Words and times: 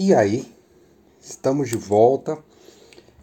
E 0.00 0.14
aí, 0.14 0.46
estamos 1.20 1.68
de 1.68 1.76
volta 1.76 2.38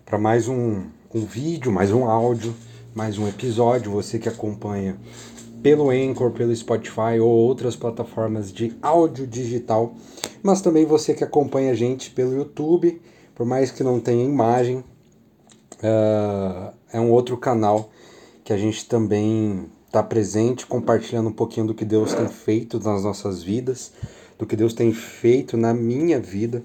para 0.05 0.17
mais 0.17 0.49
um, 0.49 0.83
um 1.13 1.25
vídeo, 1.25 1.71
mais 1.71 1.89
um 1.89 2.03
áudio, 2.03 2.53
mais 2.93 3.17
um 3.17 3.25
episódio. 3.29 3.93
Você 3.93 4.19
que 4.19 4.27
acompanha 4.27 4.97
pelo 5.63 5.89
Anchor, 5.89 6.31
pelo 6.31 6.53
Spotify 6.53 7.17
ou 7.21 7.29
outras 7.29 7.77
plataformas 7.77 8.51
de 8.51 8.75
áudio 8.81 9.25
digital, 9.25 9.95
mas 10.43 10.59
também 10.59 10.85
você 10.85 11.13
que 11.13 11.23
acompanha 11.23 11.71
a 11.71 11.75
gente 11.75 12.11
pelo 12.11 12.35
YouTube, 12.35 13.01
por 13.33 13.45
mais 13.45 13.71
que 13.71 13.81
não 13.81 13.97
tenha 13.97 14.25
imagem, 14.25 14.79
uh, 15.79 16.73
é 16.91 16.99
um 16.99 17.09
outro 17.09 17.37
canal 17.37 17.89
que 18.43 18.51
a 18.51 18.57
gente 18.57 18.85
também 18.85 19.69
está 19.87 20.03
presente, 20.03 20.67
compartilhando 20.67 21.29
um 21.29 21.33
pouquinho 21.33 21.67
do 21.67 21.73
que 21.73 21.85
Deus 21.85 22.13
tem 22.13 22.27
feito 22.27 22.81
nas 22.81 23.05
nossas 23.05 23.41
vidas 23.41 23.93
do 24.37 24.45
que 24.45 24.55
Deus 24.55 24.73
tem 24.73 24.93
feito 24.93 25.57
na 25.57 25.73
minha 25.73 26.19
vida, 26.19 26.63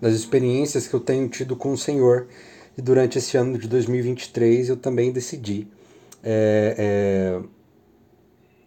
das 0.00 0.14
experiências 0.14 0.86
que 0.86 0.94
eu 0.94 1.00
tenho 1.00 1.28
tido 1.28 1.56
com 1.56 1.72
o 1.72 1.78
Senhor. 1.78 2.28
E 2.76 2.82
durante 2.82 3.18
esse 3.18 3.36
ano 3.36 3.58
de 3.58 3.66
2023 3.66 4.68
eu 4.68 4.76
também 4.76 5.10
decidi, 5.10 5.66
é, 6.22 6.74
é, 6.78 7.42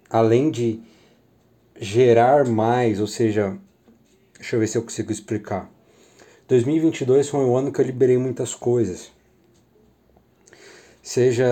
além 0.09 0.51
de 0.51 0.81
gerar 1.79 2.45
mais, 2.45 2.99
ou 2.99 3.07
seja, 3.07 3.57
deixa 4.37 4.55
eu 4.55 4.59
ver 4.59 4.67
se 4.67 4.77
eu 4.77 4.83
consigo 4.83 5.11
explicar. 5.11 5.71
2022 6.47 7.29
foi 7.29 7.39
um 7.39 7.55
ano 7.55 7.71
que 7.71 7.79
eu 7.79 7.85
liberei 7.85 8.17
muitas 8.17 8.53
coisas. 8.53 9.09
Seja 11.01 11.47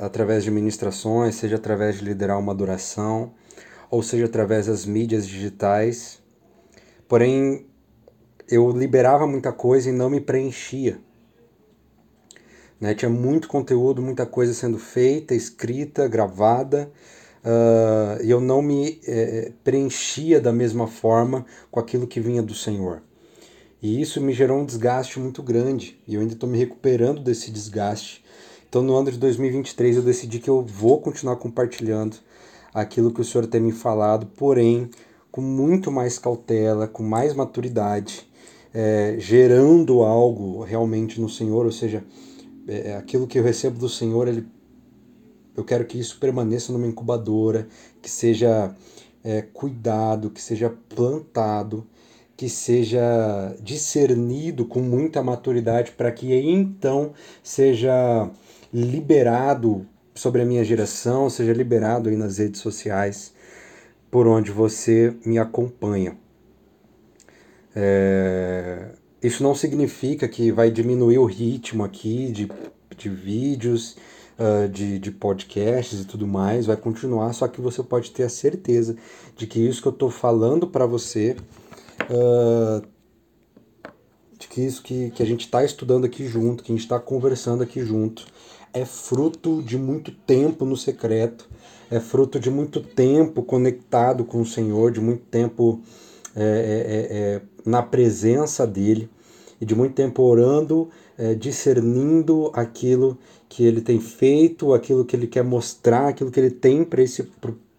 através 0.00 0.44
de 0.44 0.50
ministrações, 0.50 1.34
seja 1.34 1.56
através 1.56 1.98
de 1.98 2.04
liderar 2.04 2.38
uma 2.38 2.52
adoração, 2.52 3.32
ou 3.94 4.02
seja 4.02 4.24
através 4.24 4.66
das 4.66 4.84
mídias 4.84 5.24
digitais. 5.24 6.18
Porém, 7.06 7.64
eu 8.48 8.68
liberava 8.72 9.24
muita 9.24 9.52
coisa 9.52 9.88
e 9.88 9.92
não 9.92 10.10
me 10.10 10.20
preenchia. 10.20 10.98
Né? 12.80 12.92
Tinha 12.92 13.08
muito 13.08 13.46
conteúdo, 13.46 14.02
muita 14.02 14.26
coisa 14.26 14.52
sendo 14.52 14.80
feita, 14.80 15.32
escrita, 15.32 16.08
gravada, 16.08 16.90
uh, 17.44 18.20
e 18.20 18.28
eu 18.28 18.40
não 18.40 18.60
me 18.60 19.00
eh, 19.06 19.52
preenchia 19.62 20.40
da 20.40 20.52
mesma 20.52 20.88
forma 20.88 21.46
com 21.70 21.78
aquilo 21.78 22.08
que 22.08 22.18
vinha 22.18 22.42
do 22.42 22.52
Senhor. 22.52 23.00
E 23.80 24.02
isso 24.02 24.20
me 24.20 24.32
gerou 24.32 24.58
um 24.58 24.66
desgaste 24.66 25.20
muito 25.20 25.40
grande, 25.40 26.02
e 26.04 26.16
eu 26.16 26.20
ainda 26.20 26.34
estou 26.34 26.48
me 26.48 26.58
recuperando 26.58 27.22
desse 27.22 27.48
desgaste. 27.48 28.24
Então, 28.68 28.82
no 28.82 28.96
ano 28.96 29.12
de 29.12 29.18
2023, 29.18 29.98
eu 29.98 30.02
decidi 30.02 30.40
que 30.40 30.50
eu 30.50 30.62
vou 30.62 31.00
continuar 31.00 31.36
compartilhando 31.36 32.16
aquilo 32.74 33.12
que 33.12 33.20
o 33.20 33.24
Senhor 33.24 33.46
tem 33.46 33.60
me 33.60 33.72
falado, 33.72 34.26
porém 34.26 34.90
com 35.30 35.40
muito 35.40 35.90
mais 35.90 36.18
cautela, 36.18 36.86
com 36.88 37.02
mais 37.02 37.34
maturidade, 37.34 38.26
é, 38.72 39.16
gerando 39.18 40.02
algo 40.02 40.62
realmente 40.62 41.20
no 41.20 41.28
Senhor, 41.28 41.64
ou 41.64 41.72
seja, 41.72 42.04
é, 42.66 42.90
é, 42.90 42.96
aquilo 42.96 43.26
que 43.26 43.38
eu 43.38 43.42
recebo 43.42 43.78
do 43.78 43.88
Senhor, 43.88 44.26
ele, 44.26 44.46
eu 45.56 45.64
quero 45.64 45.84
que 45.84 45.98
isso 45.98 46.18
permaneça 46.18 46.72
numa 46.72 46.86
incubadora, 46.86 47.68
que 48.02 48.10
seja 48.10 48.74
é, 49.22 49.42
cuidado, 49.42 50.30
que 50.30 50.40
seja 50.40 50.72
plantado, 50.88 51.86
que 52.36 52.48
seja 52.48 53.56
discernido 53.60 54.64
com 54.64 54.80
muita 54.80 55.22
maturidade, 55.22 55.92
para 55.92 56.10
que 56.10 56.32
então 56.34 57.12
seja 57.42 58.28
liberado 58.72 59.86
sobre 60.14 60.42
a 60.42 60.44
minha 60.44 60.64
geração, 60.64 61.28
seja 61.28 61.52
liberado 61.52 62.08
aí 62.08 62.16
nas 62.16 62.38
redes 62.38 62.60
sociais 62.60 63.32
por 64.10 64.26
onde 64.26 64.50
você 64.52 65.14
me 65.24 65.38
acompanha. 65.38 66.16
É... 67.74 68.90
Isso 69.20 69.42
não 69.42 69.54
significa 69.54 70.28
que 70.28 70.52
vai 70.52 70.70
diminuir 70.70 71.18
o 71.18 71.24
ritmo 71.24 71.82
aqui 71.82 72.30
de, 72.30 72.48
de 72.96 73.08
vídeos, 73.08 73.96
uh, 74.38 74.68
de, 74.68 74.98
de 74.98 75.10
podcasts 75.10 76.00
e 76.00 76.04
tudo 76.04 76.26
mais, 76.26 76.66
vai 76.66 76.76
continuar, 76.76 77.32
só 77.32 77.48
que 77.48 77.60
você 77.60 77.82
pode 77.82 78.10
ter 78.10 78.24
a 78.24 78.28
certeza 78.28 78.96
de 79.36 79.46
que 79.46 79.58
isso 79.58 79.80
que 79.80 79.88
eu 79.88 79.92
estou 79.92 80.10
falando 80.10 80.66
para 80.66 80.86
você, 80.86 81.36
uh, 82.10 82.86
de 84.38 84.46
que 84.46 84.60
isso 84.60 84.82
que, 84.82 85.10
que 85.10 85.22
a 85.22 85.26
gente 85.26 85.46
está 85.46 85.64
estudando 85.64 86.04
aqui 86.04 86.26
junto, 86.26 86.62
que 86.62 86.70
a 86.70 86.74
gente 86.74 86.84
está 86.84 86.98
conversando 87.00 87.62
aqui 87.62 87.84
junto, 87.84 88.26
é 88.74 88.84
fruto 88.84 89.62
de 89.62 89.78
muito 89.78 90.10
tempo 90.10 90.64
no 90.64 90.76
secreto, 90.76 91.48
é 91.90 92.00
fruto 92.00 92.40
de 92.40 92.50
muito 92.50 92.80
tempo 92.80 93.42
conectado 93.42 94.24
com 94.24 94.40
o 94.40 94.46
Senhor, 94.46 94.90
de 94.90 95.00
muito 95.00 95.22
tempo 95.26 95.80
é, 96.34 96.42
é, 96.42 96.46
é, 96.46 97.34
é 97.36 97.42
na 97.64 97.82
presença 97.82 98.66
dEle 98.66 99.08
e 99.60 99.64
de 99.64 99.74
muito 99.74 99.94
tempo 99.94 100.22
orando, 100.22 100.90
é, 101.16 101.34
discernindo 101.34 102.50
aquilo 102.52 103.16
que 103.48 103.64
Ele 103.64 103.80
tem 103.80 104.00
feito, 104.00 104.74
aquilo 104.74 105.04
que 105.04 105.14
Ele 105.14 105.28
quer 105.28 105.44
mostrar, 105.44 106.08
aquilo 106.08 106.30
que 106.30 106.40
Ele 106.40 106.50
tem 106.50 106.84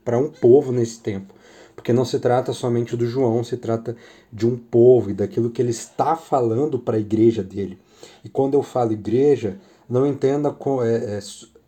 para 0.03 0.17
um 0.17 0.29
povo 0.29 0.71
nesse 0.71 1.01
tempo. 1.01 1.33
Porque 1.75 1.91
não 1.91 2.05
se 2.05 2.19
trata 2.19 2.53
somente 2.53 2.95
do 2.95 3.05
João, 3.05 3.43
se 3.43 3.57
trata 3.57 3.97
de 4.31 4.47
um 4.47 4.55
povo 4.55 5.11
e 5.11 5.13
daquilo 5.13 5.49
que 5.49 5.61
ele 5.61 5.71
está 5.71 6.15
falando 6.15 6.79
para 6.79 6.95
a 6.95 6.99
igreja 6.99 7.43
dele. 7.43 7.77
E 8.23 8.29
quando 8.29 8.53
eu 8.53 8.63
falo 8.63 8.93
igreja, 8.93 9.59
não 9.89 10.05
entenda 10.05 10.51
com, 10.51 10.83
é, 10.83 11.17
é, 11.17 11.19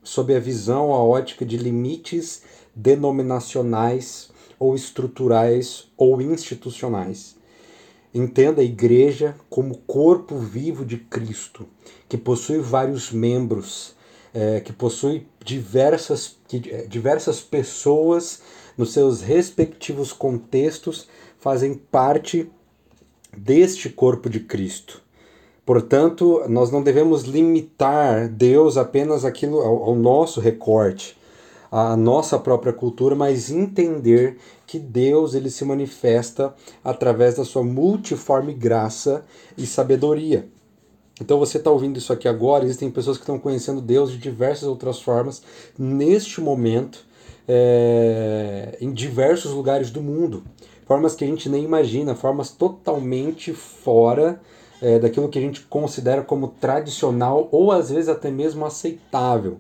sob 0.04 0.36
a 0.36 0.40
visão, 0.40 0.94
a 0.94 1.04
ótica 1.04 1.46
de 1.46 1.58
limites 1.58 2.42
denominacionais 2.76 4.30
ou 4.60 4.76
estruturais 4.76 5.88
ou 5.98 6.22
institucionais. 6.22 7.36
Entenda 8.14 8.62
a 8.62 8.66
igreja 8.66 9.36
como 9.50 9.78
corpo 9.80 10.38
vivo 10.38 10.86
de 10.86 10.98
Cristo, 10.98 11.68
que 12.08 12.18
possui 12.18 12.60
vários 12.60 13.12
membros, 13.12 13.96
é, 14.34 14.60
que 14.60 14.74
possui 14.74 15.28
diversas, 15.44 16.38
que, 16.48 16.70
é, 16.72 16.88
diversas 16.88 17.42
pessoas 17.42 18.42
nos 18.78 18.94
seus 18.94 19.22
respectivos 19.22 20.14
contextos 20.14 21.08
fazem 21.40 21.74
parte 21.74 22.50
deste 23.36 23.90
corpo 23.90 24.30
de 24.30 24.40
Cristo. 24.40 25.02
Portanto, 25.68 26.44
nós 26.48 26.72
não 26.72 26.82
devemos 26.82 27.24
limitar 27.24 28.30
Deus 28.30 28.78
apenas 28.78 29.26
aquilo 29.26 29.60
ao, 29.60 29.84
ao 29.84 29.96
nosso 29.96 30.40
recorte, 30.40 31.18
à 31.70 31.98
nossa 31.98 32.40
própria 32.40 32.72
cultura, 32.72 33.16
mas 33.16 33.52
entender 33.52 34.38
que 34.66 34.80
Deus 34.80 35.36
ele 35.36 35.50
se 35.50 35.66
manifesta 35.66 36.56
através 36.82 37.36
da 37.36 37.44
sua 37.44 37.66
multiforme 37.66 38.54
graça 38.54 39.26
e 39.58 39.66
sabedoria. 39.66 40.48
Então 41.20 41.38
você 41.38 41.58
está 41.58 41.70
ouvindo 41.70 41.98
isso 41.98 42.14
aqui 42.14 42.30
agora, 42.30 42.64
existem 42.64 42.90
pessoas 42.90 43.18
que 43.18 43.24
estão 43.24 43.38
conhecendo 43.38 43.82
Deus 43.82 44.10
de 44.10 44.18
diversas 44.20 44.70
outras 44.70 45.02
formas 45.02 45.44
neste 45.78 46.40
momento, 46.40 47.06
é, 47.46 48.78
em 48.80 48.94
diversos 48.94 49.52
lugares 49.52 49.92
do 49.92 50.02
mundo. 50.02 50.46
Formas 50.86 51.14
que 51.14 51.26
a 51.26 51.28
gente 51.28 51.50
nem 51.50 51.66
imagina, 51.66 52.16
formas 52.16 52.52
totalmente 52.52 53.52
fora 53.52 54.40
é, 54.82 55.00
daquilo 55.00 55.30
que 55.30 55.40
a 55.40 55.42
gente 55.42 55.62
considera 55.62 56.22
como 56.22 56.50
tradicional 56.50 57.48
ou 57.52 57.72
às 57.72 57.90
vezes 57.90 58.10
até 58.10 58.30
mesmo 58.30 58.66
aceitável. 58.66 59.58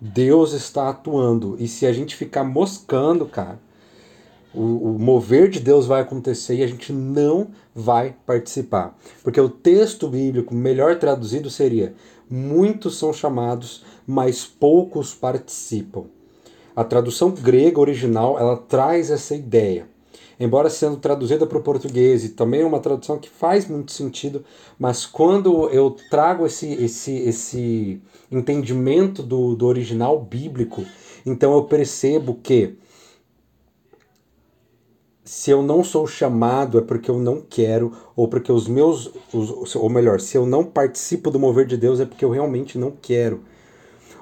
Deus 0.00 0.52
está 0.52 0.88
atuando. 0.90 1.56
E 1.58 1.66
se 1.66 1.86
a 1.86 1.92
gente 1.92 2.16
ficar 2.16 2.44
moscando, 2.44 3.26
cara, 3.26 3.58
o, 4.54 4.94
o, 4.94 4.98
mover 4.98 5.48
de 5.48 5.60
Deus 5.60 5.86
vai 5.86 6.02
acontecer 6.02 6.56
e 6.56 6.62
a 6.62 6.66
gente 6.66 6.92
não 6.92 7.48
vai 7.74 8.14
participar. 8.26 8.96
Porque 9.22 9.40
o 9.40 9.48
texto 9.48 10.08
bíblico 10.08 10.54
melhor 10.54 10.98
traduzido 10.98 11.50
seria: 11.50 11.94
muitos 12.28 12.98
são 12.98 13.12
chamados, 13.12 13.84
mas 14.06 14.44
poucos 14.44 15.14
participam. 15.14 16.04
A 16.74 16.84
tradução 16.84 17.30
grega 17.30 17.80
original 17.80 18.38
ela 18.38 18.56
traz 18.56 19.10
essa 19.10 19.34
ideia 19.34 19.86
embora 20.38 20.68
sendo 20.68 20.96
traduzida 20.96 21.46
para 21.46 21.58
o 21.58 21.62
português, 21.62 22.24
e 22.24 22.30
também 22.30 22.60
é 22.60 22.66
uma 22.66 22.80
tradução 22.80 23.18
que 23.18 23.28
faz 23.28 23.66
muito 23.66 23.92
sentido, 23.92 24.44
mas 24.78 25.06
quando 25.06 25.68
eu 25.70 25.96
trago 26.10 26.46
esse, 26.46 26.72
esse, 26.74 27.16
esse 27.16 28.02
entendimento 28.30 29.22
do, 29.22 29.54
do 29.54 29.66
original 29.66 30.20
bíblico, 30.20 30.84
então 31.24 31.54
eu 31.54 31.64
percebo 31.64 32.34
que 32.42 32.76
se 35.26 35.50
eu 35.50 35.60
não 35.60 35.82
sou 35.82 36.06
chamado 36.06 36.78
é 36.78 36.80
porque 36.80 37.10
eu 37.10 37.18
não 37.18 37.40
quero, 37.40 37.92
ou 38.14 38.28
porque 38.28 38.52
os 38.52 38.68
meus, 38.68 39.10
os, 39.32 39.74
ou 39.74 39.90
melhor, 39.90 40.20
se 40.20 40.38
eu 40.38 40.46
não 40.46 40.64
participo 40.64 41.32
do 41.32 41.40
mover 41.40 41.66
de 41.66 41.76
Deus 41.76 41.98
é 41.98 42.06
porque 42.06 42.24
eu 42.24 42.30
realmente 42.30 42.78
não 42.78 42.92
quero. 42.92 43.40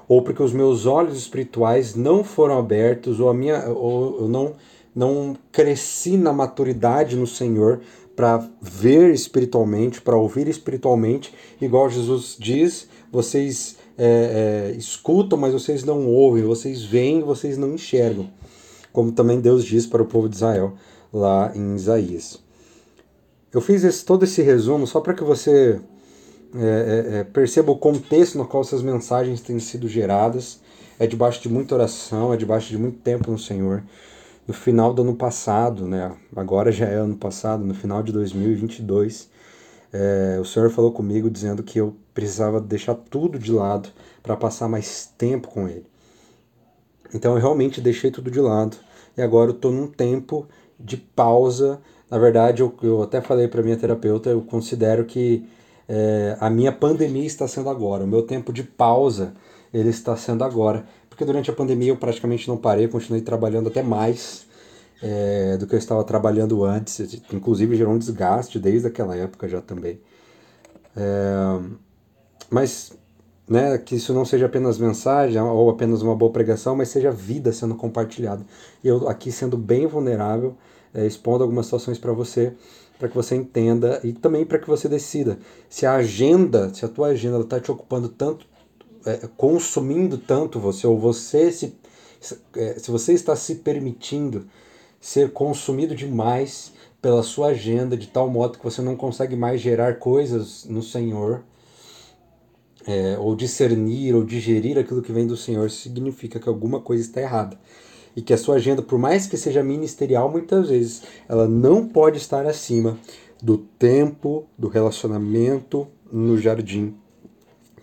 Ou 0.09 0.23
porque 0.23 0.43
os 0.43 0.53
meus 0.53 0.87
olhos 0.87 1.19
espirituais 1.19 1.95
não 1.95 2.25
foram 2.25 2.59
abertos, 2.59 3.21
ou 3.21 3.29
a 3.29 3.35
minha, 3.35 3.69
ou 3.69 4.23
eu 4.23 4.29
não 4.29 4.55
não 4.95 5.37
cresci 5.51 6.17
na 6.17 6.33
maturidade 6.33 7.17
no 7.17 7.27
Senhor 7.27 7.81
para 8.15 8.49
ver 8.61 9.13
espiritualmente, 9.13 10.01
para 10.01 10.17
ouvir 10.17 10.47
espiritualmente, 10.47 11.35
igual 11.61 11.91
Jesus 11.91 12.37
diz, 12.39 12.87
vocês 13.11 13.77
é, 13.99 14.71
é, 14.73 14.77
escutam, 14.77 15.37
mas 15.37 15.53
vocês 15.53 15.83
não 15.83 16.07
ouvem, 16.07 16.45
vocês 16.45 16.83
veem, 16.83 17.23
vocês 17.23 17.59
não 17.59 17.75
enxergam, 17.75 18.31
como 18.93 19.11
também 19.11 19.41
Deus 19.41 19.65
diz 19.65 19.87
para 19.87 20.03
o 20.03 20.07
povo 20.07 20.29
de 20.29 20.37
Israel 20.37 20.75
lá 21.13 21.53
em 21.55 21.75
Isaías. 21.75 22.41
eu 23.53 23.61
fiz 23.61 23.85
esse, 23.85 24.05
todo 24.05 24.25
esse 24.25 24.43
resumo 24.43 24.87
só 24.87 25.01
para 25.01 25.15
que 25.15 25.25
você 25.25 25.81
é, 26.57 26.61
é, 27.17 27.19
é, 27.19 27.25
perceba 27.25 27.73
o 27.73 27.77
contexto 27.77 28.39
no 28.39 28.47
qual 28.47 28.63
essas 28.63 28.81
mensagens 28.81 29.41
têm 29.41 29.59
sido 29.59 29.89
geradas. 29.89 30.61
É 30.99 31.07
debaixo 31.07 31.43
de 31.43 31.49
muita 31.49 31.75
oração, 31.75 32.33
é 32.33 32.37
debaixo 32.37 32.69
de 32.69 32.79
muito 32.79 32.99
tempo 32.99 33.31
no 33.31 33.39
Senhor. 33.39 33.83
No 34.47 34.53
final 34.53 34.93
do 34.93 35.03
ano 35.03 35.15
passado, 35.15 35.87
né? 35.87 36.15
Agora 36.37 36.71
já 36.71 36.87
é 36.87 36.97
ano 36.97 37.17
passado, 37.17 37.65
no 37.65 37.75
final 37.75 38.03
de 38.03 38.13
2022, 38.13 39.31
é, 39.91 40.39
o 40.39 40.45
Senhor 40.45 40.71
falou 40.71 40.93
comigo 40.93 41.31
dizendo 41.31 41.63
que 41.63 41.79
eu 41.79 41.97
precisava 42.13 42.61
deixar 42.61 42.95
tudo 42.95 43.39
de 43.39 43.51
lado 43.51 43.89
para 44.23 44.37
passar 44.37 44.69
mais 44.69 45.07
tempo 45.17 45.49
com 45.49 45.67
Ele. 45.67 45.87
Então 47.15 47.35
eu 47.35 47.41
realmente 47.41 47.81
deixei 47.81 48.11
tudo 48.11 48.31
de 48.31 48.41
lado 48.41 48.77
e 49.17 49.23
agora 49.23 49.51
eu 49.51 49.55
estou 49.55 49.73
num 49.73 49.87
tempo 49.87 50.47
de 50.79 50.97
pausa. 50.97 51.81
Na 52.11 52.19
verdade, 52.19 52.61
eu, 52.61 52.75
eu 52.83 53.03
até 53.03 53.21
falei 53.21 53.49
para 53.49 53.63
minha 53.63 53.77
terapeuta, 53.77 54.29
eu 54.29 54.43
considero 54.43 55.05
que 55.05 55.49
é, 55.89 56.37
a 56.41 56.51
minha 56.51 56.73
pandemia 56.73 57.25
está 57.25 57.47
sendo 57.47 57.71
agora, 57.71 58.05
o 58.05 58.07
meu 58.07 58.23
tempo 58.23 58.53
de 58.53 58.63
pausa 58.63 59.33
ele 59.73 59.89
está 59.89 60.17
sendo 60.17 60.45
agora, 60.45 60.85
porque 61.15 61.25
durante 61.25 61.49
a 61.49 61.55
pandemia 61.55 61.93
eu 61.93 61.97
praticamente 61.97 62.49
não 62.49 62.57
parei, 62.57 62.89
continuei 62.89 63.23
trabalhando 63.23 63.69
até 63.69 63.85
mais 63.85 64.47
é, 65.01 65.57
do 65.57 65.65
que 65.65 65.77
eu 65.77 65.79
estava 65.79 66.03
trabalhando 66.03 66.65
antes, 66.65 67.21
inclusive 67.33 67.77
gerou 67.77 67.95
um 67.95 67.99
desgaste 67.99 68.59
desde 68.59 68.89
aquela 68.89 69.15
época 69.15 69.49
já 69.49 69.61
também. 69.61 70.01
É, 70.97 71.61
mas 72.51 72.93
né, 73.49 73.79
que 73.79 73.95
isso 73.95 74.13
não 74.13 74.25
seja 74.25 74.47
apenas 74.47 74.77
mensagem 74.77 75.41
ou 75.41 75.71
apenas 75.71 76.03
uma 76.03 76.17
boa 76.17 76.33
pregação, 76.33 76.75
mas 76.75 76.89
seja 76.89 77.13
vida 77.13 77.53
sendo 77.53 77.77
compartilhada. 77.77 78.45
E 78.83 78.89
eu 78.89 79.09
aqui 79.09 79.31
sendo 79.31 79.57
bem 79.57 79.87
vulnerável, 79.87 80.57
é, 80.93 81.07
expondo 81.07 81.45
algumas 81.45 81.67
situações 81.67 81.97
para 81.97 82.13
você, 82.13 82.55
para 82.99 83.09
que 83.09 83.15
você 83.15 83.37
entenda 83.37 84.01
e 84.03 84.13
também 84.13 84.45
para 84.45 84.59
que 84.59 84.67
você 84.67 84.89
decida 84.89 85.39
se 85.69 85.87
a 85.87 85.95
agenda, 85.95 86.75
se 86.75 86.85
a 86.85 86.89
tua 86.89 87.09
agenda 87.09 87.39
está 87.39 87.61
te 87.61 87.71
ocupando 87.71 88.09
tanto, 88.09 88.47
é, 89.07 89.29
consumindo 89.37 90.19
tanto 90.19 90.59
você, 90.59 90.87
ou 90.87 90.99
você 90.99 91.53
se, 91.53 91.77
é, 92.57 92.79
se 92.79 92.91
você 92.91 93.13
está 93.13 93.37
se 93.37 93.57
permitindo 93.57 94.47
ser 95.01 95.33
consumido 95.33 95.95
demais 95.95 96.73
pela 97.03 97.23
sua 97.23 97.49
agenda 97.49 97.97
de 97.97 98.07
tal 98.07 98.31
modo 98.31 98.59
que 98.59 98.65
você 98.65 98.81
não 98.81 98.97
consegue 98.97 99.37
mais 99.37 99.61
gerar 99.61 99.99
coisas 99.99 100.65
no 100.65 100.83
Senhor, 100.83 101.43
é, 102.87 103.19
ou 103.19 103.37
discernir 103.37 104.15
ou 104.15 104.25
digerir 104.25 104.79
aquilo 104.79 105.03
que 105.03 105.13
vem 105.13 105.27
do 105.27 105.37
Senhor, 105.37 105.71
significa 105.71 106.39
que 106.39 106.49
alguma 106.49 106.81
coisa 106.81 107.03
está 107.03 107.21
errada. 107.21 107.59
E 108.17 108.23
que 108.23 108.33
a 108.33 108.39
sua 108.39 108.57
agenda, 108.57 108.81
por 108.81 108.99
mais 108.99 109.27
que 109.27 109.37
seja 109.37 109.63
ministerial, 109.63 110.31
muitas 110.31 110.69
vezes 110.69 111.03
ela 111.29 111.49
não 111.49 111.87
pode 111.87 112.17
estar 112.17 112.47
acima 112.47 112.99
do 113.43 113.59
tempo, 113.59 114.47
do 114.57 114.69
relacionamento 114.69 115.87
no 116.11 116.39
jardim 116.39 116.95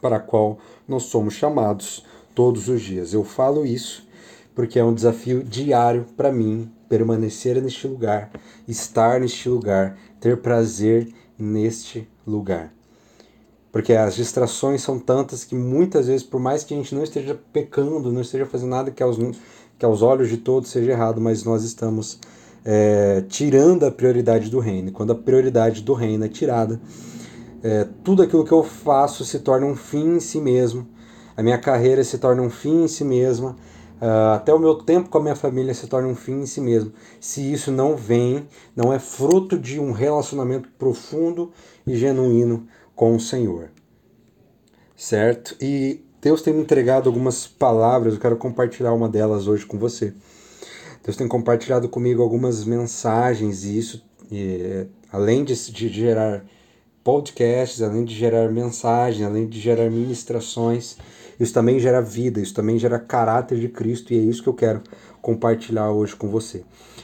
para 0.01 0.19
qual 0.19 0.57
nós 0.88 1.03
somos 1.03 1.33
chamados 1.33 2.06
todos 2.33 2.68
os 2.68 2.81
dias. 2.81 3.13
Eu 3.13 3.24
falo 3.24 3.65
isso 3.65 4.07
porque 4.53 4.80
é 4.80 4.83
um 4.83 4.94
desafio 4.94 5.44
diário 5.44 6.06
para 6.18 6.31
mim 6.31 6.69
permanecer 6.89 7.62
neste 7.62 7.88
lugar, 7.88 8.31
estar 8.68 9.19
neste 9.19 9.48
lugar, 9.48 9.98
ter 10.19 10.42
prazer 10.42 11.07
neste 11.39 12.07
lugar. 12.27 12.74
Porque 13.71 13.94
as 13.94 14.15
distrações 14.15 14.81
são 14.81 15.00
tantas 15.00 15.45
que 15.45 15.56
muitas 15.56 16.07
vezes, 16.07 16.24
por 16.24 16.42
mais 16.42 16.63
que 16.63 16.74
a 16.74 16.77
gente 16.77 16.94
não 16.94 17.03
esteja 17.03 17.39
pecando, 17.53 18.12
não 18.12 18.21
esteja 18.21 18.45
fazendo 18.45 18.71
nada 18.71 18.92
que 18.92 19.01
aos 19.01 19.18
que 19.80 19.86
aos 19.86 20.03
olhos 20.03 20.30
de 20.30 20.38
todos 20.38 20.69
seja 20.69 20.92
errado, 20.92 21.19
mas 21.19 21.44
nós 21.44 21.63
estamos 21.63 22.19
é, 22.63 23.24
tirando 23.27 23.83
a 23.83 23.89
prioridade 23.89 24.48
do 24.48 24.59
reino. 24.59 24.92
Quando 24.92 25.12
a 25.12 25.15
prioridade 25.15 25.81
do 25.81 25.94
reino 25.94 26.24
é 26.24 26.27
tirada, 26.27 26.80
é, 27.63 27.88
tudo 28.04 28.24
aquilo 28.24 28.44
que 28.44 28.52
eu 28.52 28.63
faço 28.63 29.24
se 29.24 29.40
torna 29.40 29.66
um 29.66 29.75
fim 29.75 30.16
em 30.16 30.19
si 30.19 30.42
mesmo, 30.42 30.88
a 31.36 31.44
minha 31.44 31.58
carreira 31.58 32.04
se 32.04 32.18
torna 32.18 32.42
um 32.42 32.50
fim 32.50 32.84
em 32.84 32.88
si 32.88 33.04
mesma, 33.04 33.56
uh, 34.02 34.36
até 34.36 34.54
o 34.54 34.60
meu 34.60 34.75
tempo 34.75 35.10
com 35.10 35.18
a 35.18 35.22
minha 35.22 35.36
família 35.36 35.74
se 35.74 35.88
torna 35.88 36.08
um 36.08 36.16
fim 36.16 36.42
em 36.42 36.46
si 36.46 36.60
mesmo. 36.60 36.92
Se 37.19 37.52
isso 37.52 37.72
não 37.72 37.96
vem, 37.96 38.48
não 38.75 38.92
é 38.92 39.00
fruto 39.00 39.58
de 39.58 39.80
um 39.80 39.92
relacionamento 39.92 40.69
profundo 40.78 41.52
e 41.86 41.96
genuíno 41.96 42.68
com 42.96 43.16
o 43.16 43.19
Senhor. 43.19 43.69
Certo? 44.96 45.56
E 45.60 46.04
Deus 46.22 46.42
tem 46.42 46.54
me 46.54 46.62
entregado 46.62 47.08
algumas 47.08 47.48
palavras, 47.48 48.13
eu 48.13 48.19
quero 48.19 48.38
compartilhar 48.38 48.94
uma 48.94 49.10
delas 49.10 49.48
hoje 49.48 49.66
com 49.66 49.78
você. 49.78 50.13
Deus 51.04 51.18
tem 51.18 51.28
compartilhado 51.28 51.90
comigo 51.90 52.22
algumas 52.22 52.63
mensagens 52.63 53.63
e 53.63 53.78
isso, 53.78 54.06
e, 54.31 54.86
além 55.12 55.44
de, 55.44 55.56
de 55.72 55.90
gerar 55.90 56.46
podcasts, 57.03 57.81
além 57.81 58.06
de 58.06 58.15
gerar 58.15 58.50
mensagens, 58.51 59.25
além 59.25 59.48
de 59.48 59.59
gerar 59.59 59.89
ministrações, 59.89 60.98
isso 61.39 61.53
também 61.53 61.80
gera 61.80 62.01
vida, 62.01 62.39
isso 62.39 62.53
também 62.53 62.77
gera 62.77 63.00
caráter 63.00 63.59
de 63.59 63.68
Cristo 63.68 64.13
e 64.13 64.18
é 64.18 64.21
isso 64.21 64.44
que 64.44 64.50
eu 64.50 64.53
quero 64.53 64.81
compartilhar 65.21 65.92
hoje 65.92 66.15
com 66.15 66.30
você. 66.30 66.63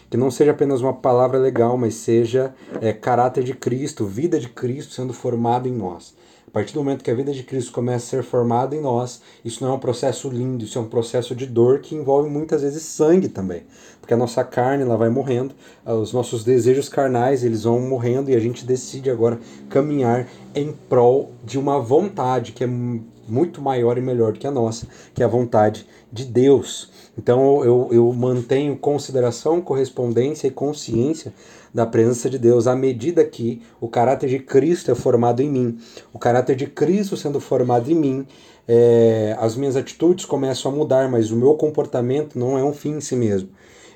Que 0.10 0.18
não 0.18 0.32
seja 0.32 0.52
apenas 0.52 0.82
uma 0.82 0.94
palavra 0.94 1.38
legal, 1.38 1.78
mas 1.78 1.96
seja 1.96 2.54
é, 2.80 2.94
caráter 2.94 3.44
de 3.44 3.54
Cristo, 3.54 4.06
vida 4.06 4.40
de 4.40 4.48
Cristo 4.48 4.94
sendo 4.94 5.14
formado 5.14 5.68
em 5.68 5.74
nós. 5.74 6.16
Partir 6.58 6.74
do 6.74 6.80
momento 6.80 7.04
que 7.04 7.12
a 7.12 7.14
vida 7.14 7.32
de 7.32 7.44
Cristo 7.44 7.72
começa 7.72 8.08
a 8.08 8.10
ser 8.10 8.24
formada 8.24 8.76
em 8.76 8.82
nós, 8.82 9.22
isso 9.46 9.64
não 9.64 9.74
é 9.74 9.76
um 9.76 9.80
processo 9.80 10.28
lindo, 10.28 10.64
isso 10.64 10.80
é 10.80 10.82
um 10.82 10.88
processo 10.88 11.36
de 11.36 11.46
dor 11.46 11.82
que 11.82 11.94
envolve 11.94 12.32
muitas 12.32 12.64
vezes 12.64 12.82
sangue 12.82 13.28
também. 13.28 13.62
Porque 14.02 14.12
a 14.12 14.18
nossa 14.18 14.44
carne 14.44 14.82
ela 14.82 14.98
vai 14.98 15.08
morrendo, 15.08 15.54
os 15.86 16.12
nossos 16.12 16.44
desejos 16.44 16.90
carnais 16.90 17.44
eles 17.44 17.66
vão 17.66 17.80
morrendo 17.80 18.32
e 18.32 18.36
a 18.36 18.40
gente 18.40 18.66
decide 18.66 19.08
agora 19.08 19.40
caminhar 19.70 20.28
em 20.56 20.72
prol 20.72 21.32
de 21.46 21.60
uma 21.60 21.80
vontade 21.80 22.54
que 22.54 22.64
é 22.64 22.68
muito 22.68 23.62
maior 23.62 23.96
e 24.00 24.02
melhor 24.02 24.34
do 24.34 24.40
que 24.40 24.48
a 24.48 24.52
nossa, 24.52 24.88
que 25.14 25.22
é 25.22 25.26
a 25.28 25.30
vontade 25.30 25.86
de 26.12 26.26
Deus. 26.26 26.90
Então 27.16 27.64
eu, 27.64 27.90
eu 27.92 28.12
mantenho 28.14 28.76
consideração, 28.76 29.62
correspondência 29.62 30.48
e 30.48 30.52
consciência 30.52 31.32
da 31.74 31.86
presença 31.86 32.30
de 32.30 32.38
Deus 32.38 32.68
à 32.68 32.76
medida 32.76 33.24
que 33.24 33.62
o 33.80 33.88
caráter 33.88 34.30
de 34.30 34.40
Cristo 34.40 34.92
é 34.92 34.96
formado 34.96 35.42
em 35.42 35.50
mim. 35.50 35.78
O 36.14 36.20
caráter 36.20 36.56
de 36.56 36.68
Cristo 36.68 37.18
sendo 37.18 37.40
formado 37.40 37.92
em 37.92 37.96
mim, 37.96 38.28
é, 38.68 39.36
as 39.40 39.56
minhas 39.56 39.76
atitudes 39.76 40.26
começam 40.26 40.72
a 40.72 40.76
mudar, 40.76 41.10
mas 41.10 41.32
o 41.32 41.36
meu 41.36 41.56
comportamento 41.56 42.38
não 42.38 42.58
é 42.58 42.64
um 42.64 42.74
fim 42.74 42.98
em 42.98 43.02
si 43.02 43.16
mesmo. 43.16 43.50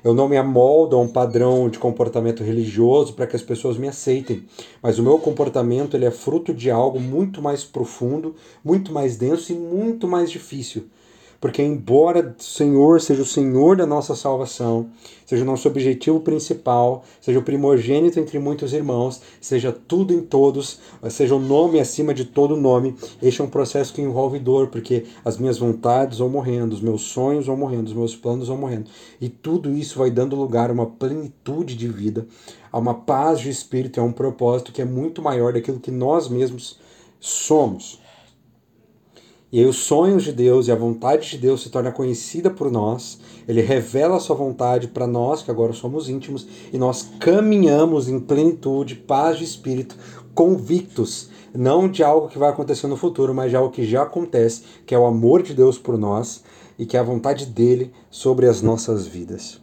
Eu 0.04 0.12
não 0.12 0.28
me 0.28 0.36
amoldo 0.36 0.96
a 0.96 1.00
um 1.00 1.06
padrão 1.06 1.68
de 1.68 1.78
comportamento 1.78 2.42
religioso 2.42 3.12
para 3.12 3.26
que 3.26 3.36
as 3.36 3.42
pessoas 3.42 3.78
me 3.78 3.86
aceitem, 3.86 4.44
mas 4.82 4.98
o 4.98 5.02
meu 5.02 5.16
comportamento 5.18 5.96
ele 5.96 6.04
é 6.04 6.10
fruto 6.10 6.52
de 6.52 6.70
algo 6.70 6.98
muito 6.98 7.40
mais 7.40 7.62
profundo, 7.62 8.34
muito 8.64 8.92
mais 8.92 9.16
denso 9.16 9.52
e 9.52 9.54
muito 9.54 10.08
mais 10.08 10.28
difícil 10.28 10.86
porque 11.42 11.60
embora 11.60 12.36
o 12.38 12.40
Senhor 12.40 13.00
seja 13.00 13.20
o 13.20 13.26
Senhor 13.26 13.76
da 13.76 13.84
nossa 13.84 14.14
salvação, 14.14 14.86
seja 15.26 15.42
o 15.42 15.46
nosso 15.46 15.66
objetivo 15.66 16.20
principal, 16.20 17.02
seja 17.20 17.40
o 17.40 17.42
primogênito 17.42 18.20
entre 18.20 18.38
muitos 18.38 18.72
irmãos, 18.72 19.20
seja 19.40 19.72
tudo 19.72 20.14
em 20.14 20.20
todos, 20.20 20.78
seja 21.10 21.34
o 21.34 21.40
nome 21.40 21.80
acima 21.80 22.14
de 22.14 22.24
todo 22.24 22.56
nome, 22.56 22.94
este 23.20 23.40
é 23.40 23.44
um 23.44 23.50
processo 23.50 23.92
que 23.92 24.00
envolve 24.00 24.38
dor, 24.38 24.68
porque 24.68 25.04
as 25.24 25.36
minhas 25.36 25.58
vontades 25.58 26.18
vão 26.18 26.28
morrendo, 26.28 26.74
os 26.74 26.80
meus 26.80 27.02
sonhos 27.02 27.46
vão 27.46 27.56
morrendo, 27.56 27.88
os 27.88 27.94
meus 27.94 28.14
planos 28.14 28.46
vão 28.46 28.56
morrendo. 28.56 28.88
E 29.20 29.28
tudo 29.28 29.74
isso 29.74 29.98
vai 29.98 30.12
dando 30.12 30.36
lugar 30.36 30.70
a 30.70 30.72
uma 30.72 30.86
plenitude 30.86 31.74
de 31.74 31.88
vida, 31.88 32.24
a 32.70 32.78
uma 32.78 32.94
paz 32.94 33.40
de 33.40 33.50
espírito, 33.50 34.00
a 34.00 34.04
um 34.04 34.12
propósito 34.12 34.70
que 34.70 34.80
é 34.80 34.84
muito 34.84 35.20
maior 35.20 35.52
daquilo 35.52 35.80
que 35.80 35.90
nós 35.90 36.28
mesmos 36.28 36.78
somos. 37.18 38.00
E 39.52 39.60
aí 39.60 39.66
os 39.66 39.76
sonhos 39.76 40.24
de 40.24 40.32
Deus 40.32 40.66
e 40.66 40.72
a 40.72 40.74
vontade 40.74 41.28
de 41.28 41.36
Deus 41.36 41.62
se 41.62 41.68
torna 41.68 41.92
conhecida 41.92 42.48
por 42.48 42.70
nós. 42.70 43.18
Ele 43.46 43.60
revela 43.60 44.16
a 44.16 44.20
sua 44.20 44.34
vontade 44.34 44.88
para 44.88 45.06
nós, 45.06 45.42
que 45.42 45.50
agora 45.50 45.74
somos 45.74 46.08
íntimos, 46.08 46.48
e 46.72 46.78
nós 46.78 47.10
caminhamos 47.20 48.08
em 48.08 48.18
plenitude, 48.18 48.94
paz 48.94 49.36
de 49.36 49.44
espírito, 49.44 49.94
convictos, 50.34 51.28
não 51.54 51.86
de 51.86 52.02
algo 52.02 52.28
que 52.28 52.38
vai 52.38 52.48
acontecer 52.48 52.86
no 52.86 52.96
futuro, 52.96 53.34
mas 53.34 53.50
de 53.50 53.56
algo 53.56 53.70
que 53.70 53.84
já 53.84 54.04
acontece, 54.04 54.62
que 54.86 54.94
é 54.94 54.98
o 54.98 55.04
amor 55.04 55.42
de 55.42 55.52
Deus 55.52 55.76
por 55.76 55.98
nós 55.98 56.42
e 56.78 56.86
que 56.86 56.96
é 56.96 57.00
a 57.00 57.04
vontade 57.04 57.44
dele 57.44 57.92
sobre 58.10 58.46
as 58.46 58.62
nossas 58.62 59.06
vidas. 59.06 59.60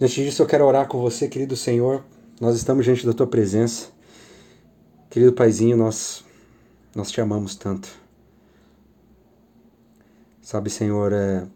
Diante 0.00 0.24
disso, 0.24 0.42
eu 0.42 0.46
quero 0.46 0.66
orar 0.66 0.88
com 0.88 1.00
você, 1.00 1.28
querido 1.28 1.54
Senhor. 1.54 2.02
Nós 2.40 2.56
estamos 2.56 2.84
diante 2.84 3.06
da 3.06 3.12
tua 3.12 3.26
presença. 3.26 3.88
Querido 5.08 5.32
Paizinho, 5.32 5.76
nós, 5.76 6.24
nós 6.92 7.12
te 7.12 7.20
amamos 7.20 7.54
tanto. 7.54 7.99
Sabe, 10.50 10.68
Senhor, 10.68 11.12
é... 11.12 11.46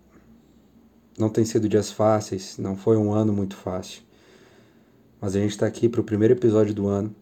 não 1.19 1.29
tem 1.29 1.45
sido 1.45 1.69
dias 1.69 1.91
fáceis, 1.91 2.59
não 2.59 2.77
foi 2.77 2.97
um 2.97 3.13
ano 3.13 3.33
muito 3.33 3.57
fácil. 3.57 4.05
Mas 5.21 5.35
a 5.35 5.41
gente 5.41 5.51
está 5.51 5.67
aqui 5.67 5.89
para 5.89 6.01
o 6.01 6.05
primeiro 6.05 6.33
episódio 6.33 6.73
do 6.73 6.87
ano, 6.87 7.13